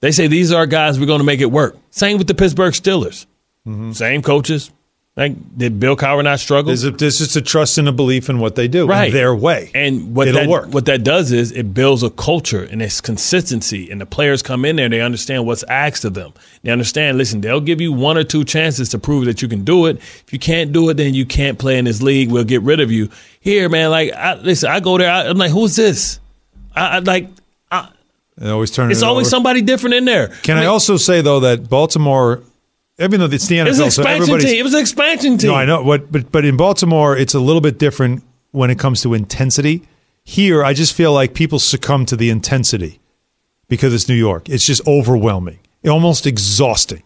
They 0.00 0.10
say 0.10 0.26
these 0.26 0.52
are 0.52 0.60
our 0.60 0.66
guys. 0.66 0.98
We're 0.98 1.04
going 1.04 1.20
to 1.20 1.24
make 1.24 1.40
it 1.40 1.52
work. 1.52 1.76
Same 1.90 2.16
with 2.16 2.28
the 2.28 2.34
Pittsburgh 2.34 2.72
Steelers. 2.72 3.26
Mm-hmm. 3.66 3.92
Same 3.92 4.22
coaches. 4.22 4.70
Like, 5.16 5.56
did 5.56 5.80
Bill 5.80 5.96
Cowher 5.96 6.22
not 6.22 6.40
struggle? 6.40 6.66
There's, 6.66 6.84
a, 6.84 6.90
there's 6.90 7.16
just 7.16 7.36
a 7.36 7.40
trust 7.40 7.78
and 7.78 7.88
a 7.88 7.92
belief 7.92 8.28
in 8.28 8.38
what 8.38 8.54
they 8.54 8.68
do, 8.68 8.82
in 8.82 8.88
Right. 8.88 9.10
their 9.10 9.34
way. 9.34 9.70
And 9.74 10.14
what 10.14 10.28
It'll 10.28 10.42
that, 10.42 10.48
work. 10.50 10.66
what 10.74 10.84
that 10.86 11.04
does 11.04 11.32
is 11.32 11.52
it 11.52 11.72
builds 11.72 12.02
a 12.02 12.10
culture 12.10 12.64
and 12.64 12.82
it's 12.82 13.00
consistency. 13.00 13.90
And 13.90 13.98
the 13.98 14.04
players 14.04 14.42
come 14.42 14.66
in 14.66 14.76
there, 14.76 14.90
they 14.90 15.00
understand 15.00 15.46
what's 15.46 15.62
asked 15.64 16.04
of 16.04 16.12
them. 16.12 16.34
They 16.64 16.70
understand, 16.70 17.16
listen, 17.16 17.40
they'll 17.40 17.62
give 17.62 17.80
you 17.80 17.94
one 17.94 18.18
or 18.18 18.24
two 18.24 18.44
chances 18.44 18.90
to 18.90 18.98
prove 18.98 19.24
that 19.24 19.40
you 19.40 19.48
can 19.48 19.64
do 19.64 19.86
it. 19.86 19.96
If 19.96 20.34
you 20.34 20.38
can't 20.38 20.70
do 20.72 20.90
it, 20.90 20.98
then 20.98 21.14
you 21.14 21.24
can't 21.24 21.58
play 21.58 21.78
in 21.78 21.86
this 21.86 22.02
league. 22.02 22.30
We'll 22.30 22.44
get 22.44 22.60
rid 22.60 22.80
of 22.80 22.92
you. 22.92 23.08
Here, 23.40 23.70
man, 23.70 23.90
like, 23.90 24.12
I, 24.12 24.34
listen, 24.34 24.70
I 24.70 24.80
go 24.80 24.98
there, 24.98 25.10
I, 25.10 25.28
I'm 25.28 25.38
like, 25.38 25.50
who's 25.50 25.76
this? 25.76 26.20
I, 26.74 26.96
I 26.96 26.98
like, 26.98 27.28
I, 27.72 27.88
always 28.44 28.70
turn. 28.70 28.90
it's 28.90 29.00
it 29.00 29.06
always 29.06 29.28
over. 29.28 29.30
somebody 29.30 29.62
different 29.62 29.94
in 29.94 30.04
there. 30.04 30.28
Can 30.42 30.58
I, 30.58 30.66
also 30.66 30.98
say 30.98 31.22
though 31.22 31.40
that 31.40 31.70
Baltimore, 31.70 32.42
even 32.98 33.20
though 33.20 33.26
it's 33.26 33.46
the 33.46 33.56
NFL, 33.56 33.66
It 33.66 33.68
was 33.68 33.78
an 33.78 33.86
expansion 33.86 34.22
everybody's- 34.22 34.50
team. 34.50 34.60
It 34.60 34.62
was 34.64 34.74
an 34.74 34.80
expansion 34.80 35.38
team. 35.38 35.50
No, 35.50 35.54
I 35.56 35.64
know. 35.66 35.82
What, 35.82 36.10
but 36.10 36.32
but 36.32 36.44
in 36.44 36.56
Baltimore, 36.56 37.16
it's 37.16 37.34
a 37.34 37.40
little 37.40 37.60
bit 37.60 37.78
different 37.78 38.22
when 38.52 38.70
it 38.70 38.78
comes 38.78 39.02
to 39.02 39.14
intensity. 39.14 39.82
Here, 40.24 40.64
I 40.64 40.72
just 40.72 40.92
feel 40.94 41.12
like 41.12 41.34
people 41.34 41.58
succumb 41.58 42.04
to 42.06 42.16
the 42.16 42.30
intensity 42.30 42.98
because 43.68 43.94
it's 43.94 44.08
New 44.08 44.14
York. 44.14 44.48
It's 44.48 44.66
just 44.66 44.86
overwhelming, 44.86 45.58
almost 45.88 46.26
exhausting. 46.26 47.02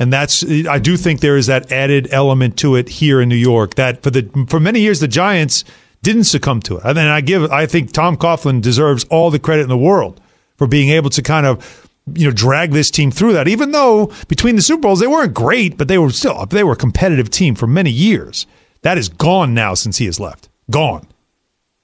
And 0.00 0.12
that's 0.12 0.44
I 0.68 0.78
do 0.78 0.96
think 0.96 1.20
there 1.20 1.36
is 1.36 1.46
that 1.48 1.72
added 1.72 2.08
element 2.12 2.56
to 2.58 2.76
it 2.76 2.88
here 2.88 3.20
in 3.20 3.28
New 3.28 3.34
York 3.36 3.74
that 3.74 4.02
for 4.02 4.10
the 4.10 4.28
for 4.48 4.60
many 4.60 4.80
years 4.80 5.00
the 5.00 5.08
Giants 5.08 5.64
didn't 6.04 6.24
succumb 6.24 6.60
to 6.60 6.76
it. 6.76 6.82
And 6.84 6.96
then 6.96 7.08
I 7.08 7.20
give 7.20 7.50
I 7.50 7.66
think 7.66 7.90
Tom 7.92 8.16
Coughlin 8.16 8.62
deserves 8.62 9.04
all 9.10 9.30
the 9.32 9.40
credit 9.40 9.62
in 9.62 9.68
the 9.68 9.76
world 9.76 10.20
for 10.56 10.68
being 10.68 10.90
able 10.90 11.10
to 11.10 11.22
kind 11.22 11.44
of 11.46 11.87
you 12.14 12.26
know 12.26 12.32
drag 12.32 12.72
this 12.72 12.90
team 12.90 13.10
through 13.10 13.32
that. 13.34 13.48
Even 13.48 13.72
though 13.72 14.12
between 14.28 14.56
the 14.56 14.62
Super 14.62 14.82
Bowls 14.82 15.00
they 15.00 15.06
weren't 15.06 15.34
great, 15.34 15.76
but 15.76 15.88
they 15.88 15.98
were 15.98 16.10
still 16.10 16.46
they 16.46 16.64
were 16.64 16.72
a 16.72 16.76
competitive 16.76 17.30
team 17.30 17.54
for 17.54 17.66
many 17.66 17.90
years. 17.90 18.46
That 18.82 18.98
is 18.98 19.08
gone 19.08 19.54
now 19.54 19.74
since 19.74 19.98
he 19.98 20.06
has 20.06 20.20
left. 20.20 20.48
Gone. 20.70 21.06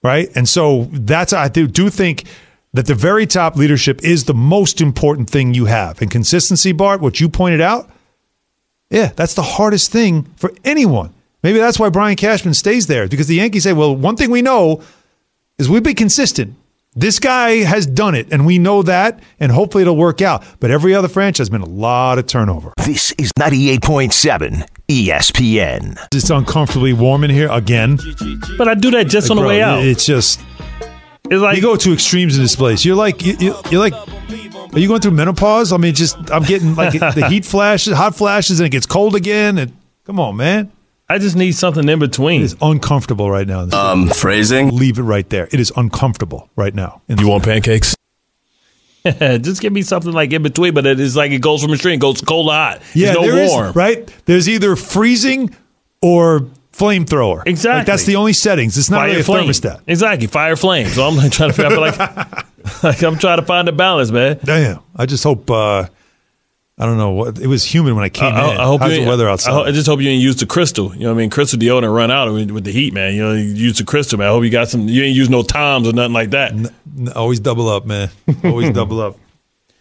Right? 0.02 0.30
And 0.36 0.48
so 0.48 0.84
that's 0.92 1.32
I 1.32 1.48
do, 1.48 1.66
do 1.66 1.90
think 1.90 2.24
that 2.74 2.86
the 2.86 2.94
very 2.94 3.26
top 3.26 3.56
leadership 3.56 4.02
is 4.04 4.24
the 4.24 4.34
most 4.34 4.80
important 4.80 5.30
thing 5.30 5.54
you 5.54 5.66
have. 5.66 6.02
And 6.02 6.10
consistency, 6.10 6.72
Bart, 6.72 7.00
what 7.00 7.20
you 7.20 7.28
pointed 7.28 7.60
out, 7.60 7.88
yeah, 8.90 9.12
that's 9.16 9.34
the 9.34 9.42
hardest 9.42 9.90
thing 9.90 10.24
for 10.36 10.52
anyone. 10.64 11.14
Maybe 11.42 11.58
that's 11.58 11.78
why 11.78 11.88
Brian 11.88 12.16
Cashman 12.16 12.54
stays 12.54 12.86
there 12.86 13.06
because 13.06 13.28
the 13.28 13.36
Yankees 13.36 13.62
say, 13.62 13.72
well, 13.72 13.94
one 13.94 14.16
thing 14.16 14.30
we 14.30 14.42
know 14.42 14.82
is 15.58 15.68
we've 15.68 15.82
been 15.82 15.94
consistent. 15.94 16.56
This 16.96 17.18
guy 17.18 17.64
has 17.64 17.86
done 17.86 18.14
it, 18.14 18.32
and 18.32 18.46
we 18.46 18.58
know 18.58 18.82
that, 18.84 19.20
and 19.40 19.50
hopefully 19.50 19.82
it'll 19.82 19.96
work 19.96 20.22
out. 20.22 20.44
But 20.60 20.70
every 20.70 20.94
other 20.94 21.08
franchise 21.08 21.48
has 21.48 21.50
been 21.50 21.60
a 21.60 21.68
lot 21.68 22.20
of 22.20 22.28
turnover. 22.28 22.72
This 22.84 23.10
is 23.18 23.32
98.7 23.32 24.64
ESPN. 24.88 25.98
It's 26.14 26.30
uncomfortably 26.30 26.92
warm 26.92 27.24
in 27.24 27.30
here 27.30 27.48
again. 27.50 27.98
But 28.56 28.68
I 28.68 28.74
do 28.74 28.92
that 28.92 29.08
just 29.08 29.28
on 29.28 29.36
the 29.36 29.42
Bro, 29.42 29.48
way 29.48 29.60
out. 29.62 29.82
It's 29.82 30.06
just 30.06 30.40
It's 31.24 31.42
like 31.42 31.56
you 31.56 31.62
go 31.62 31.74
to 31.74 31.92
extremes 31.92 32.36
in 32.36 32.42
this 32.44 32.54
place. 32.54 32.84
You're 32.84 32.94
like 32.94 33.24
you, 33.24 33.36
you, 33.40 33.56
you're 33.70 33.80
like. 33.80 33.94
Are 33.94 34.78
you 34.78 34.88
going 34.88 35.00
through 35.00 35.12
menopause? 35.12 35.72
I 35.72 35.76
mean, 35.76 35.94
just 35.94 36.16
I'm 36.30 36.42
getting 36.42 36.74
like 36.76 36.92
the 37.14 37.26
heat 37.28 37.44
flashes, 37.44 37.94
hot 37.96 38.14
flashes, 38.14 38.60
and 38.60 38.66
it 38.66 38.70
gets 38.70 38.86
cold 38.86 39.16
again. 39.16 39.58
And 39.58 39.76
come 40.04 40.20
on, 40.20 40.36
man. 40.36 40.70
I 41.14 41.18
just 41.18 41.36
need 41.36 41.52
something 41.52 41.88
in 41.88 42.00
between. 42.00 42.40
It 42.40 42.46
is 42.46 42.56
uncomfortable 42.60 43.30
right 43.30 43.46
now. 43.46 43.68
Um, 43.72 44.08
phrasing. 44.08 44.70
Leave 44.76 44.98
it 44.98 45.02
right 45.04 45.28
there. 45.30 45.44
It 45.52 45.60
is 45.60 45.72
uncomfortable 45.76 46.50
right 46.56 46.74
now. 46.74 47.02
You 47.06 47.28
want 47.28 47.44
pancakes? 47.44 47.94
just 49.04 49.60
give 49.60 49.72
me 49.72 49.82
something 49.82 50.10
like 50.12 50.32
in 50.32 50.42
between, 50.42 50.74
but 50.74 50.86
it 50.86 50.98
is 50.98 51.14
like 51.14 51.30
it 51.30 51.40
goes 51.40 51.62
from 51.62 51.72
extreme, 51.72 52.00
goes 52.00 52.20
cold 52.20 52.48
to 52.48 52.52
hot. 52.52 52.82
Yeah, 52.94 53.12
There's 53.12 53.16
no 53.16 53.22
there 53.32 53.42
is, 53.44 53.50
warm. 53.52 53.72
right? 53.74 54.12
There's 54.24 54.48
either 54.48 54.74
freezing 54.74 55.54
or 56.02 56.48
flamethrower. 56.72 57.44
Exactly. 57.46 57.78
Like 57.78 57.86
that's 57.86 58.06
the 58.06 58.16
only 58.16 58.32
settings. 58.32 58.76
It's 58.76 58.90
not 58.90 58.96
Fire 59.02 59.08
really 59.10 59.20
a 59.20 59.24
flame. 59.24 59.48
thermostat. 59.48 59.82
Exactly, 59.86 60.26
fire 60.26 60.56
flame. 60.56 60.88
So 60.88 61.06
I'm 61.06 61.14
like 61.16 61.30
trying 61.30 61.50
to 61.50 61.54
figure 61.54 61.76
out 61.76 61.80
like, 61.80 61.98
like 62.82 63.02
I'm 63.02 63.18
trying 63.18 63.38
to 63.38 63.46
find 63.46 63.68
a 63.68 63.72
balance, 63.72 64.10
man. 64.10 64.40
Damn. 64.42 64.80
I 64.96 65.06
just 65.06 65.22
hope. 65.22 65.48
uh 65.48 65.86
I 66.76 66.86
don't 66.86 66.96
know 66.98 67.10
what 67.12 67.38
it 67.38 67.46
was 67.46 67.64
humid 67.64 67.94
when 67.94 68.02
I 68.04 68.08
came 68.08 68.34
I, 68.34 68.52
in. 68.52 68.60
I 68.60 68.64
hope 68.64 68.80
How's 68.80 68.90
you 68.90 68.96
the 68.96 69.00
ain't- 69.02 69.08
weather 69.08 69.28
I, 69.28 69.32
outside? 69.32 69.52
ho- 69.52 69.62
I 69.64 69.70
just 69.70 69.86
hope 69.86 70.00
you 70.00 70.08
ain't 70.08 70.20
used 70.20 70.40
the 70.40 70.46
crystal. 70.46 70.92
You 70.94 71.02
know 71.02 71.10
what 71.10 71.14
I 71.14 71.18
mean? 71.18 71.30
Crystal 71.30 71.56
deodorant 71.58 71.94
run 71.94 72.10
out 72.10 72.32
with, 72.32 72.50
with 72.50 72.64
the 72.64 72.72
heat, 72.72 72.92
man. 72.92 73.14
You 73.14 73.22
know, 73.22 73.32
you 73.32 73.44
use 73.44 73.78
the 73.78 73.84
crystal, 73.84 74.18
man. 74.18 74.26
I 74.26 74.30
hope 74.30 74.42
you 74.42 74.50
got 74.50 74.68
some. 74.68 74.88
You 74.88 75.04
ain't 75.04 75.14
use 75.14 75.30
no 75.30 75.42
Toms 75.44 75.86
or 75.86 75.92
nothing 75.92 76.12
like 76.14 76.30
that. 76.30 76.50
N- 76.52 76.72
Always 77.14 77.38
double 77.38 77.68
up, 77.68 77.86
man. 77.86 78.10
Always 78.44 78.70
double 78.72 79.00
up. 79.00 79.16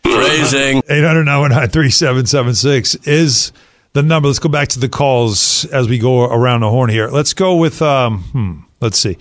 Phrasing. 0.03 0.83
800 0.87 1.25
3776 1.71 2.95
is 3.07 3.51
the 3.93 4.03
number. 4.03 4.27
Let's 4.27 4.37
go 4.39 4.49
back 4.49 4.67
to 4.69 4.79
the 4.79 4.89
calls 4.89 5.65
as 5.65 5.89
we 5.89 5.97
go 5.97 6.25
around 6.25 6.61
the 6.61 6.69
horn 6.69 6.91
here. 6.91 7.07
Let's 7.07 7.33
go 7.33 7.55
with, 7.55 7.81
um, 7.81 8.19
hmm, 8.25 8.59
let's 8.81 8.99
see. 8.99 9.17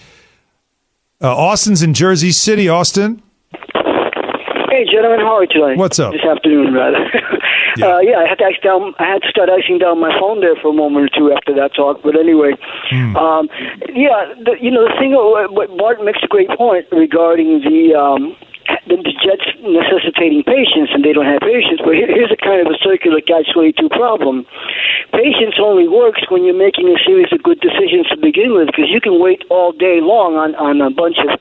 Uh, 1.22 1.34
Austin's 1.34 1.82
in 1.82 1.94
Jersey 1.94 2.32
City. 2.32 2.68
Austin, 2.68 3.22
Hey, 3.54 4.86
gentlemen, 4.90 5.20
how 5.20 5.36
are 5.36 5.42
you 5.42 5.48
today? 5.48 5.74
What's 5.76 5.98
up? 5.98 6.12
This 6.12 6.22
afternoon, 6.24 6.72
rather. 6.72 7.04
yeah. 7.76 7.86
Uh, 7.86 8.00
yeah, 8.00 8.18
I 8.18 8.28
had 8.28 8.38
to 8.38 8.44
ice 8.44 8.60
down. 8.62 8.94
I 8.98 9.06
had 9.06 9.22
to 9.22 9.28
start 9.28 9.48
icing 9.50 9.78
down 9.78 10.00
my 10.00 10.12
phone 10.18 10.40
there 10.40 10.56
for 10.60 10.68
a 10.68 10.72
moment 10.72 11.06
or 11.06 11.18
two 11.18 11.32
after 11.32 11.54
that 11.54 11.74
talk. 11.74 12.02
But 12.02 12.18
anyway, 12.18 12.52
Hmm. 12.90 13.16
um, 13.16 13.48
yeah, 13.94 14.32
the, 14.44 14.56
you 14.60 14.70
know, 14.70 14.84
the 14.88 14.94
thing. 14.98 15.14
uh, 15.14 15.48
What 15.52 15.76
Bart 15.76 16.02
makes 16.04 16.20
a 16.22 16.26
great 16.28 16.50
point 16.50 16.86
regarding 16.92 17.60
the. 17.60 17.94
Um, 17.94 18.36
the, 18.86 18.96
the 18.96 19.14
Jets 19.22 19.46
necessitating 19.62 20.42
patience, 20.44 20.90
and 20.92 21.04
they 21.04 21.12
don't 21.12 21.26
have 21.26 21.40
patience. 21.40 21.80
But 21.84 21.94
here, 21.94 22.08
here's 22.08 22.32
a 22.32 22.40
kind 22.40 22.60
of 22.60 22.68
a 22.72 22.78
circular 22.82 23.20
catch-22 23.20 23.90
problem. 23.90 24.46
Patience 25.12 25.56
only 25.60 25.88
works 25.88 26.22
when 26.30 26.44
you're 26.44 26.58
making 26.58 26.88
a 26.88 26.98
series 27.04 27.32
of 27.32 27.42
good 27.42 27.60
decisions 27.60 28.08
to 28.10 28.16
begin 28.16 28.54
with, 28.54 28.68
because 28.72 28.90
you 28.90 29.00
can 29.00 29.20
wait 29.20 29.44
all 29.50 29.72
day 29.72 30.00
long 30.00 30.36
on, 30.36 30.54
on 30.56 30.80
a 30.80 30.90
bunch 30.90 31.18
of 31.18 31.38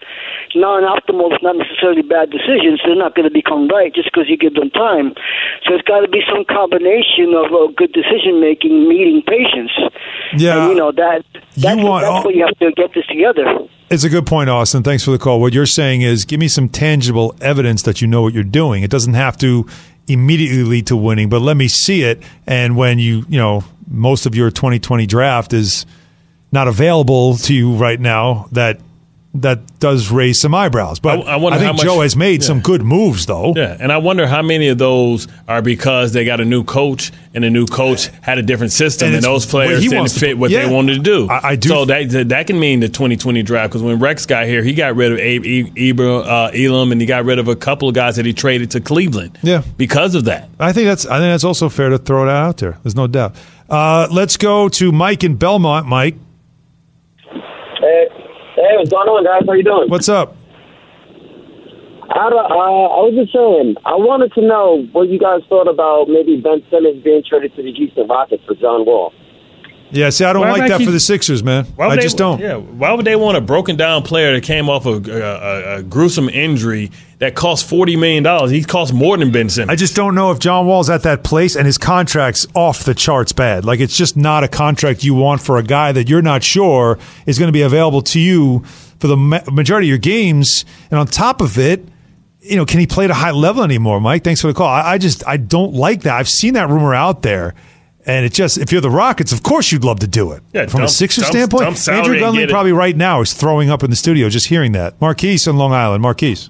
non-optimal, 0.55 1.35
not 1.41 1.57
necessarily 1.57 2.01
bad 2.01 2.29
decisions. 2.31 2.81
They're 2.85 2.95
not 2.95 3.15
going 3.15 3.27
to 3.27 3.33
become 3.33 3.67
right 3.67 3.93
just 3.93 4.09
because 4.11 4.29
you 4.29 4.37
give 4.37 4.55
them 4.55 4.69
time. 4.71 5.13
So 5.63 5.75
it's 5.75 5.87
got 5.87 6.01
to 6.01 6.09
be 6.09 6.21
some 6.27 6.45
combination 6.45 7.33
of 7.33 7.51
uh, 7.51 7.71
good 7.75 7.93
decision 7.93 8.39
making 8.39 8.87
meeting 8.87 9.21
patience. 9.25 9.71
Yeah. 10.37 10.63
and, 10.63 10.71
you 10.71 10.75
know 10.75 10.91
that 10.91 11.23
that's, 11.57 11.81
want- 11.81 12.05
that's 12.05 12.25
where 12.25 12.35
you 12.35 12.45
have 12.45 12.57
to 12.59 12.71
get 12.71 12.93
this 12.93 13.05
together. 13.07 13.67
It's 13.91 14.05
a 14.05 14.09
good 14.09 14.25
point, 14.25 14.49
Austin. 14.49 14.83
Thanks 14.83 15.03
for 15.03 15.11
the 15.11 15.19
call. 15.19 15.41
What 15.41 15.51
you're 15.51 15.65
saying 15.65 16.01
is 16.01 16.23
give 16.23 16.39
me 16.39 16.47
some 16.47 16.69
tangible 16.69 17.35
evidence 17.41 17.83
that 17.83 18.01
you 18.01 18.07
know 18.07 18.21
what 18.21 18.33
you're 18.33 18.43
doing. 18.43 18.83
It 18.83 18.89
doesn't 18.89 19.15
have 19.15 19.37
to 19.39 19.67
immediately 20.07 20.63
lead 20.63 20.87
to 20.87 20.95
winning, 20.95 21.27
but 21.27 21.41
let 21.41 21.57
me 21.57 21.67
see 21.67 22.03
it. 22.03 22.23
And 22.47 22.77
when 22.77 22.99
you, 22.99 23.25
you 23.27 23.37
know, 23.37 23.65
most 23.89 24.25
of 24.25 24.33
your 24.33 24.49
2020 24.49 25.05
draft 25.07 25.51
is 25.51 25.85
not 26.53 26.69
available 26.69 27.35
to 27.35 27.53
you 27.53 27.73
right 27.73 27.99
now, 27.99 28.47
that 28.53 28.79
that 29.33 29.79
does 29.79 30.11
raise 30.11 30.41
some 30.41 30.53
eyebrows. 30.53 30.99
But 30.99 31.25
I- 31.25 31.33
I 31.33 31.35
wonder 31.37 31.57
think 31.57 31.77
much- 31.77 31.85
Joe 31.85 32.01
has 32.01 32.17
made 32.17 32.43
some 32.43 32.59
good 32.59 32.83
moves, 32.83 33.25
though. 33.27 33.53
Yeah, 33.55 33.77
and 33.79 33.89
I 33.89 33.97
wonder 33.97 34.27
how 34.27 34.41
many 34.41 34.67
of 34.67 34.77
those 34.77 35.27
are 35.47 35.61
because 35.61 36.11
they 36.11 36.25
got 36.25 36.41
a 36.41 36.45
new 36.45 36.65
coach 36.65 37.11
and 37.33 37.45
the 37.45 37.49
new 37.49 37.65
coach 37.65 38.09
had 38.19 38.37
a 38.39 38.41
different 38.41 38.73
system 38.73 39.07
And 39.07 39.15
and, 39.15 39.23
those 39.23 39.45
players 39.45 39.81
didn't 39.83 39.97
wants 39.97 40.15
to- 40.15 40.19
fit 40.19 40.37
what 40.37 40.51
yeah. 40.51 40.65
they 40.67 40.73
wanted 40.73 40.95
to 40.95 40.99
do. 40.99 41.29
I- 41.29 41.51
I 41.51 41.55
do- 41.55 41.69
So 41.69 41.85
that 41.85 42.09
that- 42.09 42.29
that 42.29 42.47
can 42.47 42.59
mean 42.59 42.81
the 42.81 42.89
2020 42.89 43.41
draft 43.41 43.69
because 43.69 43.81
when 43.83 43.99
Rex 43.99 44.25
got 44.25 44.47
here, 44.47 44.63
he 44.63 44.73
got 44.73 44.97
rid 44.97 45.13
of 45.13 45.17
Abe, 45.19 45.45
Ibra, 45.77 46.25
uh, 46.27 46.51
Elam 46.53 46.91
and 46.91 46.99
he 46.99 47.07
got 47.07 47.23
rid 47.23 47.39
of 47.39 47.47
a 47.47 47.55
couple 47.55 47.87
of 47.87 47.95
guys 47.95 48.17
that 48.17 48.25
he 48.25 48.33
traded 48.33 48.71
to 48.71 48.81
Cleveland. 48.81 49.37
Yeah. 49.43 49.61
because 49.77 50.13
of 50.13 50.25
that. 50.25 50.49
I 50.59 50.73
think 50.73 50.87
that's 50.87 51.05
I 51.05 51.19
think 51.19 51.31
that's 51.31 51.45
also 51.45 51.69
fair 51.69 51.89
to 51.89 51.97
throw 51.97 52.25
that 52.25 52.35
out 52.35 52.57
there. 52.57 52.77
There's 52.83 52.95
no 52.97 53.07
doubt. 53.07 53.35
Uh, 53.69 54.07
let's 54.11 54.35
go 54.35 54.67
to 54.67 54.91
Mike 54.91 55.23
in 55.23 55.35
Belmont. 55.35 55.87
Mike, 55.87 56.15
hey, 58.71 58.77
what's 58.77 58.89
going 58.89 59.07
on, 59.09 59.23
guys? 59.27 59.43
How 59.45 59.53
you 59.53 59.63
doing? 59.63 59.89
what's 59.89 60.07
up? 60.07 60.35
I, 62.11 62.27
uh, 62.27 62.31
I 62.31 63.01
was 63.07 63.15
just 63.15 63.31
saying, 63.31 63.75
I 63.85 63.95
wanted 63.95 64.33
to 64.35 64.41
know 64.41 64.87
what 64.91 65.07
you 65.07 65.19
guys 65.19 65.41
thought 65.47 65.67
about 65.67 66.07
maybe 66.07 66.39
Ben 66.39 66.63
Simmons 66.71 67.03
being 67.03 67.23
traded 67.23 67.55
to 67.55 67.63
the 67.63 67.71
Houston 67.71 68.07
Rockets 68.07 68.43
for 68.43 68.55
John 68.55 68.85
Wall. 68.85 69.13
Yeah, 69.91 70.09
see, 70.09 70.23
I 70.25 70.33
don't 70.33 70.41
Why 70.43 70.51
like 70.53 70.69
that 70.69 70.77
keep- 70.77 70.87
for 70.87 70.91
the 70.91 70.99
Sixers, 70.99 71.43
man. 71.43 71.67
I 71.77 71.95
they- 71.95 72.01
just 72.01 72.17
don't. 72.17 72.39
Yeah, 72.39 72.55
why 72.55 72.93
would 72.93 73.05
they 73.05 73.15
want 73.15 73.37
a 73.37 73.41
broken 73.41 73.75
down 73.75 74.03
player 74.03 74.33
that 74.33 74.43
came 74.43 74.69
off 74.69 74.85
a, 74.85 74.91
a, 74.93 74.95
a, 74.95 75.75
a 75.79 75.83
gruesome 75.83 76.29
injury 76.29 76.91
that 77.19 77.35
cost 77.35 77.67
forty 77.67 77.95
million 77.95 78.23
dollars? 78.23 78.51
He 78.51 78.63
cost 78.63 78.93
more 78.93 79.17
than 79.17 79.31
Ben 79.31 79.49
Simmons. 79.49 79.69
I 79.71 79.75
just 79.75 79.95
don't 79.95 80.15
know 80.15 80.31
if 80.31 80.39
John 80.39 80.65
Wall's 80.65 80.89
at 80.89 81.03
that 81.03 81.23
place 81.23 81.55
and 81.55 81.65
his 81.65 81.77
contract's 81.77 82.47
off 82.55 82.83
the 82.83 82.93
charts 82.93 83.33
bad. 83.33 83.65
Like 83.65 83.79
it's 83.79 83.95
just 83.97 84.15
not 84.15 84.43
a 84.43 84.47
contract 84.47 85.03
you 85.03 85.13
want 85.13 85.41
for 85.41 85.57
a 85.57 85.63
guy 85.63 85.91
that 85.91 86.07
you're 86.09 86.21
not 86.21 86.43
sure 86.43 86.97
is 87.25 87.37
going 87.37 87.49
to 87.49 87.53
be 87.53 87.61
available 87.63 88.01
to 88.03 88.19
you 88.19 88.63
for 88.99 89.07
the 89.07 89.17
ma- 89.17 89.41
majority 89.51 89.87
of 89.87 89.89
your 89.89 89.97
games. 89.97 90.63
And 90.89 90.99
on 90.99 91.07
top 91.07 91.41
of 91.41 91.57
it, 91.57 91.83
you 92.39 92.55
know, 92.55 92.65
can 92.65 92.79
he 92.79 92.87
play 92.87 93.05
at 93.05 93.11
a 93.11 93.15
high 93.15 93.31
level 93.31 93.61
anymore, 93.63 93.99
Mike? 94.01 94.23
Thanks 94.23 94.41
for 94.41 94.47
the 94.47 94.53
call. 94.53 94.67
I, 94.67 94.93
I 94.93 94.97
just 94.97 95.27
I 95.27 95.37
don't 95.37 95.73
like 95.73 96.01
that. 96.03 96.15
I've 96.15 96.29
seen 96.29 96.53
that 96.55 96.69
rumor 96.69 96.95
out 96.95 97.21
there. 97.23 97.53
And 98.05 98.25
it 98.25 98.33
just, 98.33 98.57
if 98.57 98.71
you're 98.71 98.81
the 98.81 98.89
Rockets, 98.89 99.31
of 99.31 99.43
course 99.43 99.71
you'd 99.71 99.83
love 99.83 99.99
to 99.99 100.07
do 100.07 100.31
it. 100.31 100.41
Yeah, 100.53 100.65
From 100.65 100.81
a 100.83 100.87
Sixer 100.87 101.21
dump- 101.21 101.31
standpoint, 101.33 101.63
dump 101.63 101.77
salary 101.77 101.99
Andrew 102.01 102.19
Gundling 102.19 102.41
get 102.43 102.49
it. 102.49 102.51
probably 102.51 102.71
right 102.71 102.95
now 102.95 103.21
is 103.21 103.33
throwing 103.33 103.69
up 103.69 103.83
in 103.83 103.89
the 103.91 103.95
studio 103.95 104.27
just 104.29 104.47
hearing 104.47 104.71
that. 104.71 104.99
Marquise 104.99 105.45
in 105.47 105.55
Long 105.57 105.71
Island. 105.73 106.01
Marquise. 106.01 106.49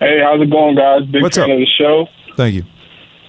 Hey, 0.00 0.20
how's 0.22 0.40
it 0.40 0.50
going, 0.50 0.76
guys? 0.76 1.02
Big 1.10 1.22
What's 1.22 1.36
fan 1.36 1.50
up? 1.50 1.54
of 1.54 1.58
the 1.58 1.66
show. 1.66 2.06
Thank 2.36 2.54
you. 2.54 2.62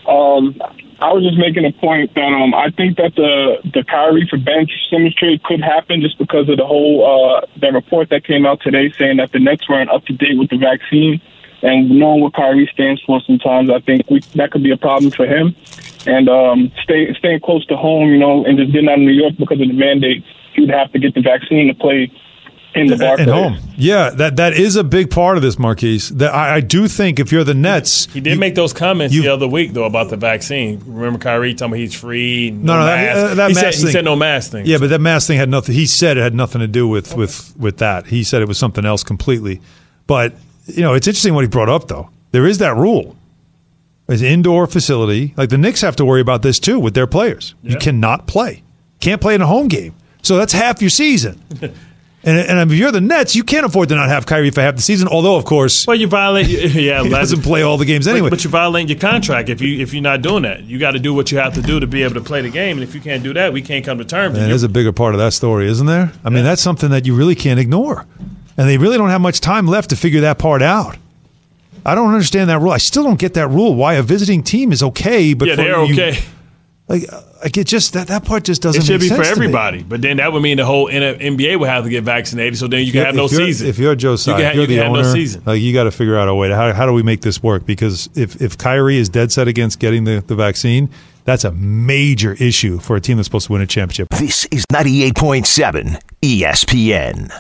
Um, 0.08 0.56
I 1.02 1.14
was 1.14 1.24
just 1.24 1.38
making 1.38 1.66
a 1.66 1.72
point 1.72 2.14
that 2.16 2.22
um, 2.34 2.54
I 2.54 2.70
think 2.72 2.98
that 2.98 3.16
the 3.16 3.58
the 3.74 3.84
Kyrie 3.84 4.28
for 4.30 4.38
Ben 4.38 4.68
Simmons 4.90 5.16
trade 5.16 5.42
could 5.44 5.62
happen 5.62 6.02
just 6.02 6.18
because 6.18 6.48
of 6.50 6.58
the 6.58 6.66
whole 6.66 7.04
uh, 7.06 7.46
the 7.60 7.72
report 7.72 8.10
that 8.10 8.24
came 8.26 8.46
out 8.46 8.62
today 8.62 8.92
saying 8.98 9.18
that 9.18 9.32
the 9.32 9.40
Nets 9.40 9.68
weren't 9.70 9.90
up 9.90 10.06
to 10.06 10.14
date 10.14 10.38
with 10.38 10.50
the 10.50 10.58
vaccine, 10.58 11.22
and 11.62 11.90
knowing 11.90 12.22
what 12.22 12.34
Kyrie 12.34 12.70
stands 12.74 13.02
for, 13.06 13.22
sometimes 13.26 13.70
I 13.70 13.80
think 13.80 14.10
we, 14.10 14.20
that 14.36 14.52
could 14.52 14.64
be 14.64 14.72
a 14.72 14.78
problem 14.78 15.12
for 15.12 15.26
him. 15.26 15.56
And 16.06 16.30
um, 16.30 16.72
stay, 16.84 17.14
staying 17.18 17.42
close 17.42 17.66
to 17.68 17.76
home, 17.76 18.10
you 18.10 18.18
know, 18.18 18.46
and 18.46 18.58
just 18.58 18.72
getting 18.72 18.88
out 18.90 18.96
of 18.96 19.00
New 19.02 19.12
York 19.12 19.34
because 19.38 19.60
of 19.60 19.68
the 19.68 19.74
mandate, 19.74 20.24
he 20.54 20.62
would 20.62 20.70
have 20.70 20.92
to 20.94 21.00
get 21.00 21.14
the 21.14 21.22
vaccine 21.22 21.68
to 21.68 21.74
play 21.74 22.12
in 22.76 22.88
the 22.88 22.96
Barclays. 22.96 23.28
At 23.28 23.34
home. 23.34 23.58
Yeah, 23.78 24.12
that 24.12 24.36
that 24.38 24.54
is 24.54 24.76
a 24.76 24.84
big 24.84 25.10
part 25.10 25.38
of 25.38 25.44
this, 25.44 25.58
Marquise. 25.58 26.10
That 26.10 26.34
I, 26.34 26.58
I 26.58 26.62
do 26.62 26.88
think 26.88 27.20
if 27.20 27.32
you're 27.32 27.44
the 27.44 27.56
Nets, 27.56 28.06
He 28.14 28.22
did 28.22 28.40
make 28.40 28.54
those 28.56 28.74
comments 28.74 29.14
the 29.14 29.28
other 29.28 29.48
week 29.48 29.74
though 29.74 29.86
about 29.86 30.10
the 30.10 30.18
vaccine. 30.18 30.82
Remember 30.86 31.18
Kyrie 31.20 31.54
talking 31.56 31.72
about 31.74 31.80
he's 31.80 32.00
free. 32.00 32.52
no, 32.52 32.74
No, 32.76 32.80
no, 32.82 32.86
mask. 32.86 33.16
that, 33.16 33.26
uh, 33.32 33.36
that 33.36 33.50
he, 33.50 33.54
mask 33.56 33.60
said, 33.66 33.74
thing. 33.74 33.88
he 33.88 33.92
said 33.92 34.06
no 34.06 34.16
mask 34.16 34.52
thing. 34.52 34.66
Yeah, 34.68 34.78
but 34.78 34.90
that 34.92 35.02
mask 35.02 35.28
thing 35.28 35.38
had 35.38 35.50
nothing. 35.50 35.74
He 35.76 35.88
said 35.88 36.18
it 36.18 36.22
had 36.22 36.36
nothing 36.36 36.62
to 36.62 36.68
do 36.68 36.88
with 36.88 37.16
with 37.18 37.54
with 37.58 37.78
that. 37.80 38.06
He 38.06 38.24
said 38.24 38.42
it 38.42 38.48
was 38.48 38.58
something 38.60 38.86
else 38.86 39.04
completely. 39.04 39.62
But 40.06 40.34
you 40.76 40.82
know, 40.82 40.94
it's 40.94 41.08
interesting 41.08 41.34
what 41.34 41.44
he 41.44 41.48
brought 41.48 41.70
up 41.70 41.88
though. 41.88 42.10
There 42.32 42.46
is 42.46 42.60
that 42.60 42.76
rule. 42.76 43.16
It's 44.08 44.24
indoor 44.24 44.66
facility. 44.66 45.34
Like 45.38 45.50
the 45.50 45.58
Knicks 45.58 45.82
have 45.82 45.96
to 45.98 46.06
worry 46.06 46.22
about 46.22 46.42
this 46.42 46.60
too 46.60 46.80
with 46.80 46.96
their 46.96 47.08
players. 47.08 47.54
You 47.62 47.78
cannot 47.78 48.28
play. 48.28 48.64
Can't 49.00 49.22
play 49.22 49.36
in 49.36 49.42
a 49.42 49.48
home 49.48 49.68
game. 49.68 49.94
So 50.24 50.36
that's 50.38 50.52
half 50.52 50.82
your 50.82 50.90
season. 50.90 51.42
and, 51.62 51.74
and 52.24 52.72
if 52.72 52.78
you're 52.78 52.92
the 52.92 53.02
Nets, 53.02 53.36
you 53.36 53.44
can't 53.44 53.66
afford 53.66 53.90
to 53.90 53.96
not 53.96 54.10
have 54.10 54.26
Kyrie 54.26 54.50
for 54.50 54.62
half 54.62 54.76
the 54.76 54.82
season. 54.82 55.08
Although, 55.08 55.36
of 55.36 55.46
course, 55.46 55.86
well, 55.86 55.96
you 55.96 56.08
violate. 56.08 56.48
Yeah, 56.80 57.04
he 57.04 57.10
doesn't 57.10 57.44
play 57.44 57.62
all 57.62 57.78
the 57.78 57.86
games 57.86 58.08
anyway. 58.08 58.30
But, 58.30 58.44
you 58.44 58.50
violate 58.50 58.90
your 58.90 59.00
contract 59.00 59.48
if 59.50 59.62
you 59.62 59.80
if 59.80 59.94
you're 59.94 60.04
not 60.04 60.22
doing 60.22 60.44
that. 60.44 60.64
You 60.64 60.80
got 60.80 60.92
to 60.92 61.00
do 61.00 61.14
what 61.14 61.32
you 61.32 61.38
have 61.38 61.54
to 61.54 61.62
do 61.62 61.80
to 61.80 61.88
be 61.88 62.04
able 62.04 62.16
to 62.16 62.22
play 62.22 62.42
the 62.42 62.50
game. 62.50 62.78
And 62.78 62.84
if 62.84 62.96
you 62.96 63.02
can't 63.02 63.24
do 63.24 63.34
that, 63.36 63.54
we 63.54 63.62
can't 63.62 63.86
come 63.86 64.00
to 64.00 64.06
terms. 64.06 64.36
Man, 64.36 64.50
there's 64.50 64.64
a 64.64 64.70
bigger 64.70 64.92
part 64.92 65.14
of 65.14 65.20
that 65.20 65.34
story, 65.34 65.70
isn't 65.70 65.86
there? 65.86 66.12
I 66.24 66.30
mean, 66.30 66.44
that's 66.44 66.62
something 66.62 66.90
that 66.90 67.06
you 67.06 67.16
really 67.16 67.36
can't 67.36 67.60
ignore. 67.60 68.06
And 68.60 68.68
they 68.68 68.78
really 68.78 68.98
don't 68.98 69.10
have 69.10 69.22
much 69.22 69.40
time 69.40 69.68
left 69.68 69.92
to 69.92 69.96
figure 69.96 70.20
that 70.22 70.38
part 70.38 70.62
out. 70.62 70.98
I 71.86 71.96
don't 71.96 72.12
understand 72.14 72.50
that 72.50 72.60
rule. 72.60 72.72
I 72.72 72.78
still 72.78 73.04
don't 73.04 73.18
get 73.20 73.36
that 73.36 73.48
rule. 73.48 73.74
Why 73.74 73.94
a 73.94 74.04
visiting 74.04 74.44
team 74.44 74.74
is 74.74 74.84
okay, 74.84 75.34
but 75.34 75.48
yeah, 75.48 75.56
they're 75.56 75.84
you- 75.86 75.94
okay. 75.94 76.20
Like, 76.90 77.04
like 77.44 77.56
it 77.56 77.68
just 77.68 77.94
that 77.94 78.08
that 78.08 78.26
part 78.26 78.44
just 78.44 78.62
doesn't. 78.64 78.82
It 78.82 78.86
should 78.86 79.00
make 79.00 79.10
be 79.12 79.16
for 79.16 79.24
sense 79.24 79.28
to 79.28 79.32
everybody, 79.32 79.84
but 79.84 80.02
then 80.02 80.18
that 80.18 80.34
would 80.34 80.42
mean 80.42 80.58
the 80.58 80.66
whole 80.66 80.90
NBA 80.90 81.58
would 81.60 81.70
have 81.70 81.84
to 81.86 81.90
get 81.90 82.04
vaccinated. 82.04 82.58
So 82.58 82.68
then 82.68 82.84
you 82.84 82.92
can 82.92 83.02
If 83.02 83.06
have 83.06 83.16
no 83.16 83.28
you're- 83.30 83.46
season. 83.46 83.68
If 83.70 83.78
you're 83.80 83.96
Joe 83.96 84.16
Tsai, 84.18 84.32
you 84.38 84.44
can, 84.44 84.56
you're 84.56 84.62
you 84.64 84.76
the 84.76 84.86
owner, 84.86 85.04
no 85.04 85.14
season. 85.14 85.44
like 85.46 85.62
you 85.62 85.72
got 85.72 85.84
to 85.86 85.92
figure 85.92 86.18
out 86.18 86.28
a 86.28 86.34
way 86.36 86.48
to 86.50 86.56
how 86.56 86.74
how 86.74 86.86
do 86.88 86.92
we 86.94 87.04
make 87.04 87.22
this 87.22 87.42
work? 87.42 87.66
Because 87.66 88.10
if 88.16 88.42
if 88.42 88.58
Kyrie 88.58 88.98
is 88.98 89.08
dead 89.08 89.32
set 89.32 89.48
against 89.48 89.80
getting 89.80 90.04
the, 90.04 90.22
the 90.26 90.36
vaccine, 90.36 90.90
that's 91.26 91.44
a 91.46 91.52
major 91.52 92.34
issue 92.40 92.80
for 92.80 92.96
a 92.98 93.00
team 93.02 93.18
that's 93.18 93.28
supposed 93.28 93.48
to 93.48 93.54
win 93.54 93.62
a 93.62 93.68
championship. 93.68 94.10
This 94.10 94.46
is 94.48 94.66
98.7 94.74 96.02
ESPN. 96.24 97.32